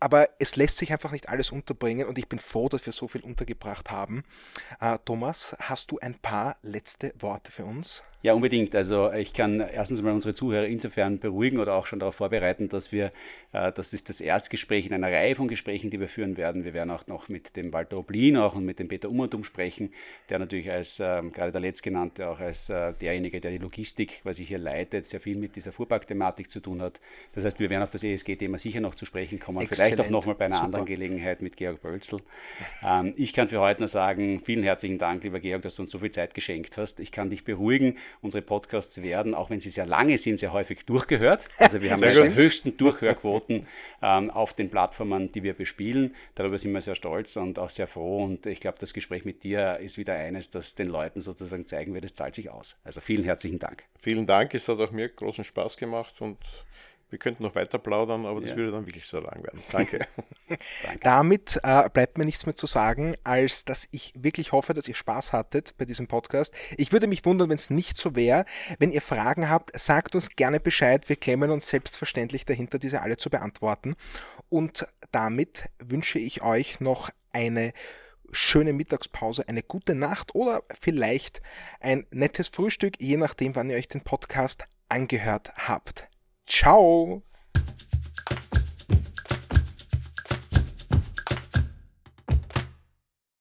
Aber 0.00 0.28
es 0.38 0.56
lässt 0.56 0.78
sich 0.78 0.92
einfach 0.92 1.12
nicht 1.12 1.28
alles 1.28 1.50
unterbringen 1.50 2.06
und 2.06 2.18
ich 2.18 2.28
bin 2.28 2.38
froh, 2.38 2.68
dass 2.68 2.86
wir 2.86 2.92
so 2.92 3.08
viel 3.08 3.22
untergebracht 3.22 3.90
haben. 3.90 4.24
Äh, 4.80 4.98
Thomas, 5.04 5.56
hast 5.60 5.90
du 5.90 5.98
ein 5.98 6.14
paar 6.14 6.56
letzte 6.62 7.12
Worte 7.18 7.52
für 7.52 7.64
uns? 7.64 8.02
Ja, 8.20 8.32
unbedingt. 8.32 8.74
Also 8.74 9.12
ich 9.12 9.32
kann 9.32 9.60
erstens 9.60 10.02
mal 10.02 10.12
unsere 10.12 10.34
Zuhörer 10.34 10.66
insofern 10.66 11.20
beruhigen 11.20 11.60
oder 11.60 11.74
auch 11.74 11.86
schon 11.86 12.00
darauf 12.00 12.16
vorbereiten, 12.16 12.68
dass 12.68 12.90
wir, 12.90 13.12
das 13.52 13.92
ist 13.92 14.08
das 14.08 14.20
Erstgespräch 14.20 14.86
in 14.86 14.92
einer 14.92 15.10
Reihe 15.10 15.34
von 15.34 15.48
Gesprächen, 15.48 15.90
die 15.90 15.98
wir 16.00 16.08
führen 16.08 16.36
werden. 16.36 16.64
Wir 16.64 16.74
werden 16.74 16.90
auch 16.90 17.06
noch 17.06 17.28
mit 17.28 17.56
dem 17.56 17.72
Walter 17.72 17.98
Oblin 17.98 18.36
auch 18.36 18.54
und 18.54 18.64
mit 18.64 18.78
dem 18.78 18.88
Peter 18.88 19.10
Umertum 19.10 19.42
sprechen, 19.42 19.92
der 20.28 20.38
natürlich 20.38 20.70
als, 20.70 21.00
äh, 21.00 21.22
gerade 21.32 21.52
der 21.52 21.60
letztgenannte, 21.60 22.28
auch 22.28 22.40
als 22.40 22.68
äh, 22.68 22.92
derjenige, 22.92 23.40
der 23.40 23.50
die 23.50 23.58
Logistik, 23.58 24.20
was 24.24 24.38
ich 24.38 24.48
hier 24.48 24.58
leitet, 24.58 25.06
sehr 25.06 25.20
viel 25.20 25.38
mit 25.38 25.56
dieser 25.56 25.72
Fuhrparkthematik 25.72 26.50
zu 26.50 26.60
tun 26.60 26.82
hat. 26.82 27.00
Das 27.34 27.44
heißt, 27.44 27.58
wir 27.58 27.70
werden 27.70 27.82
auf 27.82 27.90
das 27.90 28.02
ESG-Thema 28.02 28.58
sicher 28.58 28.80
noch 28.80 28.94
zu 28.94 29.06
sprechen 29.06 29.38
kommen, 29.38 29.62
Exzellent. 29.62 29.94
vielleicht 29.94 30.08
auch 30.08 30.10
nochmal 30.10 30.34
bei 30.34 30.44
einer 30.44 30.56
Super. 30.56 30.66
anderen 30.66 30.86
Gelegenheit 30.86 31.40
mit 31.40 31.56
Georg 31.56 31.80
Bölzel. 31.80 32.20
Ähm, 32.82 33.14
ich 33.16 33.32
kann 33.32 33.48
für 33.48 33.60
heute 33.60 33.80
nur 33.80 33.88
sagen, 33.88 34.42
vielen 34.44 34.62
herzlichen 34.62 34.98
Dank, 34.98 35.24
lieber 35.24 35.40
Georg, 35.40 35.62
dass 35.62 35.76
du 35.76 35.82
uns 35.82 35.90
so 35.90 35.98
viel 36.00 36.10
Zeit 36.10 36.34
geschenkt 36.34 36.76
hast. 36.76 37.00
Ich 37.00 37.12
kann 37.12 37.30
dich 37.30 37.44
beruhigen, 37.44 37.96
Unsere 38.20 38.42
Podcasts 38.42 39.02
werden, 39.02 39.34
auch 39.34 39.48
wenn 39.48 39.60
sie 39.60 39.70
sehr 39.70 39.86
lange 39.86 40.18
sind, 40.18 40.38
sehr 40.38 40.52
häufig 40.52 40.84
durchgehört. 40.84 41.48
Also 41.58 41.82
wir 41.82 41.90
haben 41.92 42.02
ja 42.02 42.10
die 42.10 42.34
höchsten 42.34 42.76
Durchhörquoten 43.38 43.66
ähm, 44.02 44.30
auf 44.30 44.52
den 44.52 44.70
Plattformen, 44.70 45.32
die 45.32 45.42
wir 45.42 45.54
bespielen. 45.54 46.14
Darüber 46.34 46.58
sind 46.58 46.72
wir 46.72 46.80
sehr 46.80 46.94
stolz 46.94 47.36
und 47.36 47.58
auch 47.58 47.70
sehr 47.70 47.86
froh. 47.86 48.24
Und 48.24 48.46
ich 48.46 48.60
glaube, 48.60 48.78
das 48.78 48.92
Gespräch 48.92 49.24
mit 49.24 49.42
dir 49.42 49.78
ist 49.78 49.98
wieder 49.98 50.14
eines, 50.14 50.50
das 50.50 50.74
den 50.74 50.88
Leuten 50.88 51.20
sozusagen 51.20 51.66
zeigen 51.66 51.94
wird, 51.94 52.04
es 52.04 52.14
zahlt 52.14 52.34
sich 52.34 52.50
aus. 52.50 52.80
Also 52.84 53.00
vielen 53.00 53.24
herzlichen 53.24 53.58
Dank. 53.58 53.84
Vielen 53.98 54.26
Dank, 54.26 54.54
es 54.54 54.68
hat 54.68 54.80
auch 54.80 54.90
mir 54.90 55.08
großen 55.08 55.44
Spaß 55.44 55.76
gemacht 55.76 56.20
und 56.20 56.38
wir 57.10 57.18
könnten 57.18 57.42
noch 57.42 57.54
weiter 57.54 57.78
plaudern, 57.78 58.26
aber 58.26 58.40
das 58.40 58.50
ja. 58.50 58.56
würde 58.56 58.72
dann 58.72 58.86
wirklich 58.86 59.06
so 59.06 59.20
lang 59.20 59.42
werden. 59.42 59.62
Danke. 59.72 60.06
Danke. 60.84 61.00
Damit 61.02 61.58
äh, 61.62 61.88
bleibt 61.88 62.18
mir 62.18 62.24
nichts 62.24 62.44
mehr 62.46 62.56
zu 62.56 62.66
sagen, 62.66 63.14
als 63.24 63.64
dass 63.64 63.88
ich 63.92 64.12
wirklich 64.16 64.52
hoffe, 64.52 64.74
dass 64.74 64.88
ihr 64.88 64.94
Spaß 64.94 65.32
hattet 65.32 65.74
bei 65.78 65.84
diesem 65.84 66.06
Podcast. 66.06 66.54
Ich 66.76 66.92
würde 66.92 67.06
mich 67.06 67.24
wundern, 67.24 67.48
wenn 67.48 67.56
es 67.56 67.70
nicht 67.70 67.96
so 67.96 68.14
wäre. 68.14 68.44
Wenn 68.78 68.90
ihr 68.90 69.02
Fragen 69.02 69.48
habt, 69.48 69.78
sagt 69.78 70.14
uns 70.14 70.36
gerne 70.36 70.60
Bescheid. 70.60 71.08
Wir 71.08 71.16
klemmen 71.16 71.50
uns 71.50 71.68
selbstverständlich 71.68 72.44
dahinter, 72.44 72.78
diese 72.78 73.00
alle 73.02 73.16
zu 73.16 73.30
beantworten. 73.30 73.96
Und 74.48 74.86
damit 75.10 75.68
wünsche 75.78 76.18
ich 76.18 76.42
euch 76.42 76.80
noch 76.80 77.10
eine 77.32 77.72
schöne 78.32 78.72
Mittagspause, 78.72 79.48
eine 79.48 79.62
gute 79.62 79.94
Nacht 79.94 80.34
oder 80.34 80.62
vielleicht 80.78 81.40
ein 81.80 82.06
nettes 82.10 82.48
Frühstück, 82.48 83.00
je 83.00 83.16
nachdem, 83.16 83.56
wann 83.56 83.70
ihr 83.70 83.76
euch 83.76 83.88
den 83.88 84.02
Podcast 84.02 84.66
angehört 84.88 85.52
habt. 85.56 86.07
Ciao! 86.48 87.22